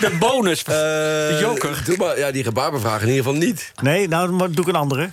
[0.00, 0.64] De bonus.
[0.64, 1.82] de joker.
[1.84, 3.72] Doe maar, ja, die rabarbervraag in ieder geval niet.
[3.82, 5.10] Nee, nou maar doe ik een andere.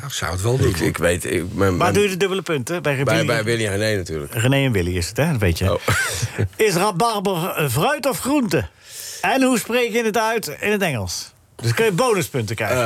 [0.00, 0.68] Ja, ik zou het wel doen.
[0.68, 1.24] Ik, ik weet...
[1.24, 2.82] Ik, mijn, Waar mijn- doe je de dubbele punten?
[2.82, 4.34] Bij, bij, Willy- bij Willy en René natuurlijk.
[4.34, 5.30] René en Willy is het, hè?
[5.30, 5.72] Dat weet je.
[5.72, 5.80] Oh.
[6.66, 8.66] Is rabarber eh, fruit of groente?
[9.20, 11.32] En hoe spreek je het uit in het Engels?
[11.56, 12.76] Dus kun je bonuspunten krijgen.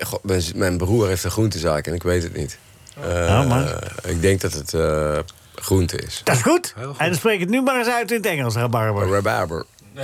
[0.00, 2.58] Eh, god, mijn, mijn broer heeft een groentezaak en ik weet het niet.
[3.02, 5.18] Eh, Ja, maar- Ik denk dat het eh,
[5.62, 6.20] groente is.
[6.24, 6.74] Dat is goed.
[6.98, 9.08] En dan spreek het nu maar eens uit in het Engels, rabarber.
[9.10, 9.64] Rabarber.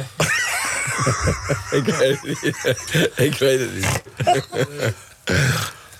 [1.71, 2.43] ik weet het niet.
[3.17, 4.03] ik weet het niet.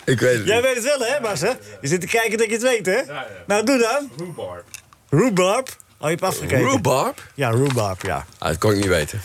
[0.05, 0.65] ik weet het Jij niet.
[0.65, 1.41] weet het wel, hè, Bas?
[1.41, 1.51] Hè?
[1.81, 3.01] Je zit te kijken dat je het weet, hè?
[3.47, 4.11] Nou, doe dan.
[4.17, 4.65] Rhubarb.
[5.11, 5.69] Rhubarb?
[5.99, 6.69] Oh, je hebt afgekeken.
[6.69, 7.23] Rhubarb?
[7.35, 8.27] Ja, rhubarb, ja.
[8.39, 9.21] Ah, dat kon ik niet weten.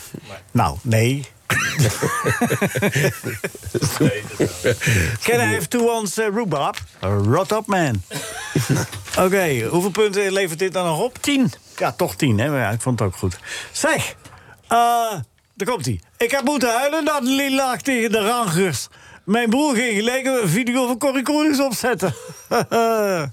[0.50, 1.26] Nou, nee.
[5.22, 6.76] Can I have two ones uh, rhubarb?
[7.00, 8.02] Rot up, man.
[9.24, 11.18] Oké, hoeveel punten levert dit dan nog op?
[11.18, 11.52] Tien.
[11.76, 12.46] Ja, toch tien, hè?
[12.46, 13.38] Ja, ik vond het ook goed.
[13.72, 14.14] Zeg,
[14.68, 15.12] eh,
[15.54, 16.00] daar komt hij.
[16.16, 18.88] Ik heb moeten huilen dat Lien lag tegen de rangers.
[19.24, 22.14] Mijn broer ging gelijk een video van Corrie Konings opzetten.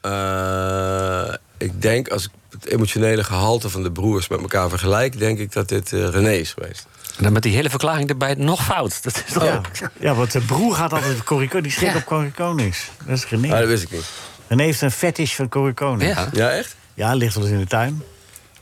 [0.00, 2.30] Eh, ik denk, als ik
[2.60, 5.18] het emotionele gehalte van de broers met elkaar vergelijk...
[5.18, 6.86] denk ik dat dit eh, René is geweest.
[7.16, 9.02] En dan met die hele verklaring erbij nog fout.
[9.02, 9.60] Dat is toch ja.
[10.00, 11.62] ja, want zijn broer gaat altijd Corrie.
[11.62, 11.96] Die schrik Ja.
[11.96, 12.90] op Corrie Konings.
[13.06, 13.52] Dat is René.
[13.52, 14.10] Ah, dat wist ik niet.
[14.46, 16.16] René heeft een fetish van Corrie Konings.
[16.16, 16.28] Ja.
[16.32, 16.76] Ja, echt?
[16.94, 18.02] Ja, ligt wel eens in de tuin.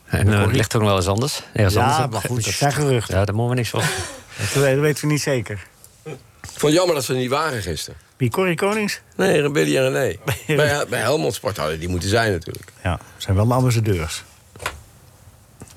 [0.04, 1.42] En uh, ligt ook nog wel eens anders.
[1.52, 2.12] Ergens Ja, anders.
[2.12, 3.18] maar goed, dat zijn geruchten.
[3.18, 3.80] Ja, daar moeten we niks van.
[4.38, 5.66] Dat weten, dat weten we niet zeker.
[6.04, 6.12] Ik
[6.42, 8.00] vond het jammer dat ze er niet waren gisteren.
[8.16, 9.00] Wie, Corrie Konings?
[9.16, 10.16] Nee, Billy en René.
[10.56, 12.72] bij, bij Helmond Sport hadden die moeten zijn natuurlijk.
[12.82, 14.24] Ja, zijn wel de ambassadeurs.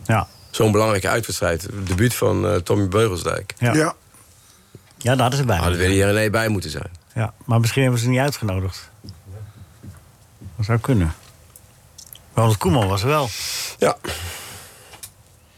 [0.06, 0.28] Ja.
[0.50, 1.68] Zo'n belangrijke uitwedstrijd.
[1.84, 3.54] Debuut van eh, Tommy Beugelsdijk.
[3.58, 3.74] Ja.
[3.74, 3.96] Ja.
[4.98, 5.58] Ja, daar is het bij.
[5.58, 6.92] Hadden Willy en René bij moeten zijn.
[7.14, 8.90] Ja, maar misschien hebben ze ze niet uitgenodigd.
[10.56, 11.14] Dat zou kunnen.
[12.34, 13.30] Ronald Koeman was er wel.
[13.78, 13.98] Ja.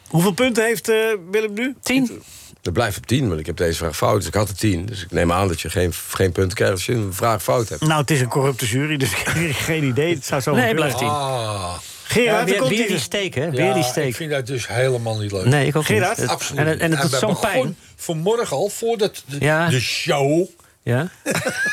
[0.07, 0.95] Hoeveel punten heeft eh,
[1.31, 1.75] Willem nu?
[1.81, 2.23] Tien.
[2.61, 4.17] Dat blijft op 10, want ik heb deze vraag fout.
[4.17, 4.85] Dus ik had er 10.
[4.85, 7.69] Dus ik neem aan dat je geen, geen punten krijgt als je een vraag fout
[7.69, 7.81] hebt.
[7.81, 10.13] Nou, het is een corrupte jury, dus ik heb geen idee.
[10.15, 11.07] Het zou zo Nee, blijft tien.
[11.07, 11.73] Ah,
[12.03, 13.43] Gerard, Ja, daar weer, die steek, hè?
[13.43, 14.15] ja, Weer die ik steek.
[14.15, 15.45] vind dat dus helemaal niet leuk.
[15.45, 16.09] Nee, ik ook Gerard?
[16.09, 16.19] niet.
[16.19, 16.59] Het- Absoluut.
[16.61, 17.77] En, het- en het doet zo'n pijn.
[17.95, 19.69] Vanmorgen al, voordat de, Ja.
[19.69, 20.45] de show
[20.83, 21.09] Ja?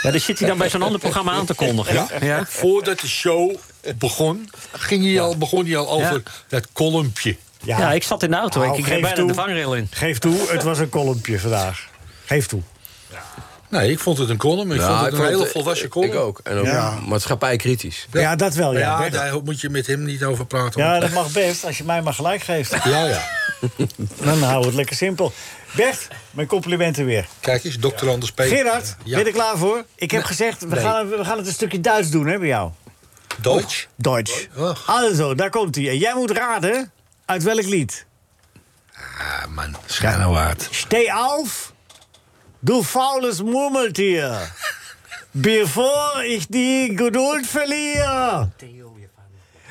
[0.02, 1.94] ja, dan zit hij dan bij zo'n ander programma aan te kondigen.
[1.94, 2.08] Ja.
[2.20, 2.44] Ja.
[2.48, 3.54] Voordat de show
[3.98, 7.36] begon, ging hij al, begon hij al over dat kolompje.
[7.62, 7.92] Ja.
[7.92, 8.60] ik zat in de auto.
[8.60, 9.26] Nou, ik kreeg bijna toe.
[9.28, 9.88] de vangrail in.
[9.90, 11.86] Geef toe, het was een kolompje vandaag.
[12.24, 12.60] Geef toe.
[13.70, 14.72] Nee, ik vond het een column.
[14.72, 16.12] Ik Ja, vond ik het een hele volwassen column.
[16.12, 16.40] Ik ook.
[16.44, 16.98] En ook Ja.
[17.08, 18.06] maatschappij kritisch.
[18.12, 18.78] Ja, dat wel, ja.
[18.78, 19.12] Ja, Bert.
[19.12, 20.82] daar moet je met hem niet over praten.
[20.82, 22.70] Ja, dat mag best, als je mij maar gelijk geeft.
[22.84, 23.22] ja, ja.
[24.24, 25.32] Dan houden we het lekker simpel.
[25.76, 27.26] Bert, mijn complimenten weer.
[27.40, 28.40] Kijk eens, dokter Anders P.
[28.40, 29.10] Gerard, Ja.
[29.16, 29.84] ben je er klaar voor?
[29.94, 30.28] Ik heb Nee.
[30.28, 30.80] gezegd, we, Nee.
[30.84, 32.70] gaan, we gaan het een stukje Duits doen, hè, bij jou.
[33.40, 33.86] Deutsch?
[33.96, 34.48] Duits.
[34.56, 34.70] Oh.
[34.86, 35.88] Also, daar komt hij.
[35.88, 36.90] En jij moet raden
[37.28, 38.06] uit welk lied.
[39.18, 40.68] Ah, man, schijnenwaard.
[40.70, 41.72] Steh auf,
[42.58, 44.52] du faules Murmeltier.
[45.30, 48.48] Bevor ich die Geduld verliere.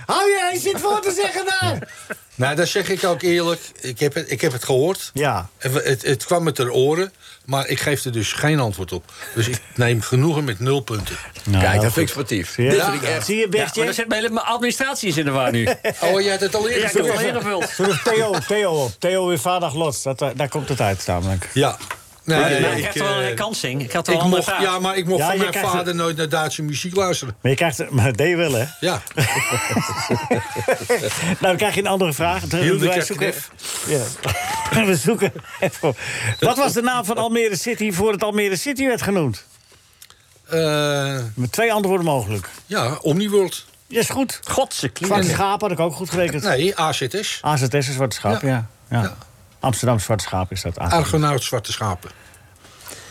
[0.05, 1.91] Hou je eens zit voor te zeggen daar?
[2.35, 3.61] Nou, dat zeg ik ook eerlijk.
[3.79, 5.09] Ik heb het, ik heb het gehoord.
[5.13, 5.49] Ja.
[5.59, 7.13] We- Het, het kwam me ter oren.
[7.47, 9.11] Maar ik geef er dus geen antwoord op.
[9.35, 11.15] Dus ik neem genoegen met nul punten.
[11.45, 12.51] Nou, Kijk, dat vind ik sportief.
[12.53, 12.69] Zie je?
[12.69, 13.25] Dit vind ik echt.
[13.25, 13.83] Zie je, Ja, maar Bertje?
[13.85, 15.67] dan zit mijn administratie is in de war nu.
[16.01, 17.61] Oh, jij had het al Ja, ik heb het al ingevuld?
[17.63, 18.03] ingevuld.
[18.03, 18.91] Theo, Theo op.
[18.99, 20.03] Theo weer vader Lots.
[20.03, 21.49] Dat, eh, daar komt het uit namelijk.
[21.53, 21.77] Ja.
[22.27, 23.81] Nee, Maar nee, maar ik, ik krijg toch wel eh, een herkansing.
[23.83, 24.73] Ik had wel ik een andere mocht, vraag.
[24.73, 27.35] ja, maar ik mocht Ja, van mijn vader nooit naar Duitse muziek luisteren.
[27.41, 27.89] Maar je krijgt...
[27.89, 28.65] Maar dat deed je wel, hè?
[28.79, 29.01] Ja.
[31.19, 32.41] Nou, dan krijg je een andere vraag.
[32.41, 33.33] Moeten wij zoeken.
[33.87, 34.01] Ja.
[34.85, 35.95] We zoeken even.
[36.39, 39.45] Wat was de naam van Almere City voor het Almere City werd genoemd?
[40.47, 42.49] Eh, Met twee antwoorden mogelijk.
[42.65, 43.65] ja, Omniworld.
[43.87, 44.39] Ja, is goed.
[44.43, 45.35] Godse Zwarte klien.
[45.35, 46.43] schaap had ik ook goed gerekend.
[46.43, 47.39] Nee, AZS.
[47.41, 48.67] AZS is Zwarte Schaap, ja.
[48.89, 49.17] ja.
[49.59, 50.77] Amsterdam Zwarte Schaap is dat.
[50.77, 52.11] Argonaut Zwarte Schapen.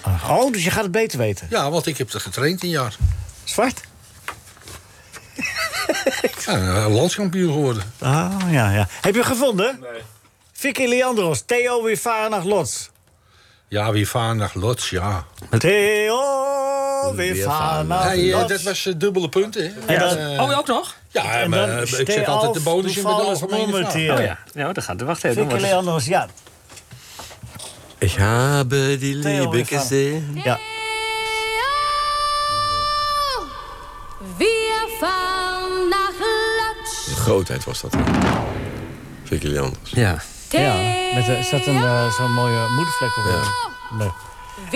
[0.04, 1.46] Oh, dus je gaat het beter weten.
[1.50, 2.96] Ja, want ik heb er getraind een jaar.
[3.44, 3.80] Zwart?
[6.46, 7.82] Ja, landskampioen geworden.
[7.98, 8.88] Ah, ja, ja.
[9.00, 9.78] Heb je het gevonden?
[9.80, 10.00] Nee.
[10.52, 12.90] Vicky Leandros, Theo weer varen naar Lots.
[13.68, 15.24] Ja, wie varen naar Lots, ja.
[15.58, 16.20] Theo
[17.14, 18.48] weer varen naar Hey, eh, Lots.
[18.48, 19.98] dat was eh, dubbele punten, hè?
[19.98, 20.94] Dan- Eh, Oh, ook nog?
[21.10, 23.66] Ja, en maar, dan ik zet altijd de bonus in algemene vraag.
[23.70, 24.14] momenteel.
[24.14, 24.38] Oh ja.
[24.54, 25.00] Ja, dat gaat.
[25.00, 25.44] Wacht even.
[25.48, 26.26] Wordt- Leandros, ja.
[27.98, 30.40] Ik habe die Liebe gesehen.
[30.44, 30.58] Ja.
[34.36, 37.04] Wir fahren nach Lodz.
[37.06, 37.94] De grootheid was dat.
[39.24, 39.90] Vicky Leanders.
[39.90, 40.18] Ja.
[40.50, 40.74] Ja,
[41.14, 43.24] met, er zat een, eh, zo'n mooie moedervlek op.
[43.24, 43.96] Ja.
[43.96, 44.10] Nee.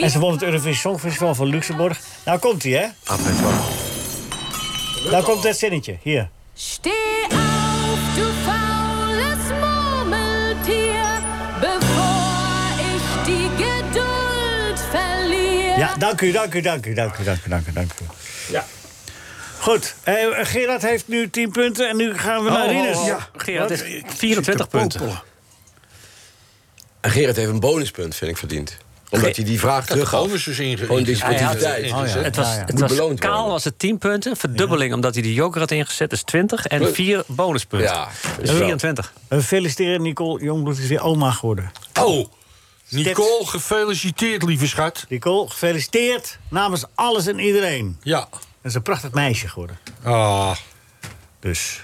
[0.04, 1.98] En ze won het Eurovisie Songfestival van Luxemburg.
[2.24, 2.86] Nou komt hij, hè?
[3.04, 3.54] Toi.
[5.10, 5.98] Nou komt het zinnetje.
[6.02, 6.28] Hier.
[6.54, 6.92] Steh
[7.30, 11.20] auf, du faules Murmeltier,
[11.60, 15.78] bevor ich die Geduld verliere.
[15.78, 17.72] Ja, dank u, dank u, dank u, dank u, dank u, dank u.
[17.72, 18.04] Dank u.
[18.52, 18.64] Ja.
[19.60, 22.96] Goed, eh, Gerard heeft nu 10 punten en nu gaan we naar Oh, Rinus.
[22.96, 23.06] oh, oh.
[23.06, 23.28] Ja.
[23.36, 23.80] Gerard Wat?
[23.80, 25.22] heeft 24 punten.
[27.00, 28.76] En Gerard heeft een bonuspunt, vind ik, verdiend.
[29.10, 30.26] Omdat hij die vraag terug had.
[30.26, 31.92] bonus is inge- Gewoon sportiviteit.
[31.92, 32.18] Oh, ja.
[32.22, 32.64] Het was, Ja, ja.
[32.66, 33.52] het was beloond kaal worden.
[33.52, 34.36] was het 10 punten.
[34.36, 36.66] Verdubbeling omdat hij de joker had ingezet is 20.
[36.66, 36.94] En Goed.
[36.94, 37.88] 4 bonuspunten.
[37.88, 38.56] Ja, dus is wel.
[38.58, 39.12] 24.
[39.28, 41.70] We feliciteren Nicole Jongbloed is weer oma geworden.
[42.00, 42.28] Oh,
[42.88, 45.04] Nicole, gefeliciteerd, lieve schat.
[45.08, 47.98] Nicole, gefeliciteerd namens alles en iedereen.
[48.02, 48.28] Ja.
[48.30, 49.78] Dat is een prachtig meisje geworden.
[50.02, 50.56] Ah,
[51.40, 51.80] Dus.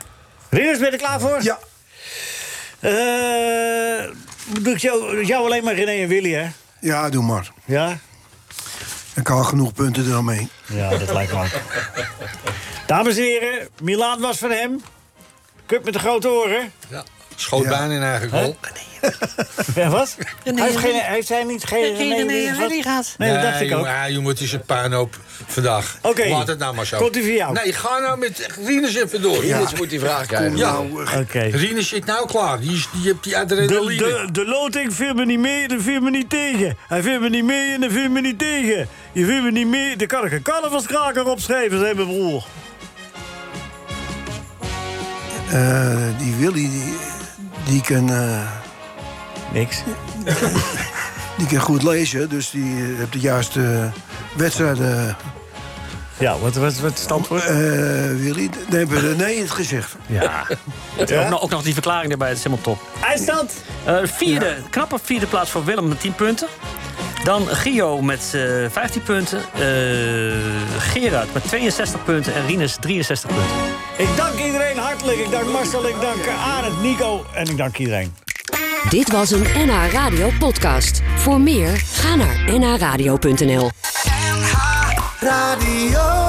[0.51, 1.43] Rinus, ben je er klaar voor?
[1.43, 1.59] Ja.
[2.81, 4.11] Eh,
[4.47, 6.47] doe ik jou, jou alleen maar René en Willy, hè?
[6.81, 7.53] Ja, doe maar.
[7.65, 7.99] Ja?
[9.15, 10.49] Ik haal genoeg punten er al mee.
[10.67, 11.61] Ja, dat lijkt me ook.
[12.87, 14.83] Dames en heren, Milaan was van hem.
[15.67, 16.73] Cup met de grote oren.
[16.89, 17.05] ja.
[17.37, 17.69] Schoot Ja.
[17.69, 18.57] bijna in eigen goal.
[19.75, 20.17] Ja, wat?
[20.45, 23.15] hij heeft, geen, heeft hij niet geen René en Willy gehad?
[23.19, 23.85] Nee, dat dacht ik ook.
[23.85, 25.99] ja, jongen, het is een puinhoop vandaag.
[26.03, 26.29] Oké.
[26.29, 26.99] Laat het nou maar zo.
[26.99, 27.53] Komt die voor jou?
[27.53, 29.41] Nee, ga nou met Rinus even door.
[29.41, 30.57] Rinus moet die vraag krijgen.
[30.57, 30.81] Ja,
[31.19, 31.39] Oké.
[31.41, 32.61] Rinus zit nou klaar.
[32.61, 33.97] Die, is, die hebt die De, adrenaline.
[33.97, 36.77] de, de loting viel me niet mee, dat viel me niet tegen.
[36.89, 38.89] Hij viel me niet mee en dat viel me niet tegen.
[39.13, 42.45] Je viel me niet mee, dan kan ik een carnavalskraker opschrijven, zei mijn broer.
[45.51, 46.95] Eh, die Willy, die,
[47.67, 48.11] die kan...
[48.13, 48.41] eh,
[49.53, 49.83] Niks.
[51.39, 53.91] die kan goed lezen, dus die eh, heeft de juiste
[54.37, 55.17] wedstrijden.
[56.19, 57.45] Ja, wat wat wat standwoord?
[57.45, 57.57] Eh
[58.17, 59.97] Willy, nee, hebben we nee het gezegd.
[60.07, 60.47] Ja.
[60.99, 62.81] Ook, nog, ook nog die verklaring erbij, dat is helemaal top.
[63.05, 63.53] Eindstand?
[63.85, 66.49] Eh, vierde, knappe vierde plaats voor Willem met 10 punten.
[67.25, 69.39] Dan Gio met eh 15 punten.
[69.39, 69.63] Eh,
[70.79, 72.35] Gerard met 62 punten.
[72.35, 73.57] En Rinus 63 punten.
[73.97, 75.19] Ik dank iedereen hartelijk.
[75.19, 78.15] Ik dank Marcel, ik dank Arend, Nico en ik dank iedereen.
[78.89, 81.03] Dit was een NH Radio podcast.
[81.17, 83.71] Voor meer, ga naar nhradio.nl.
[85.21, 86.26] Radio.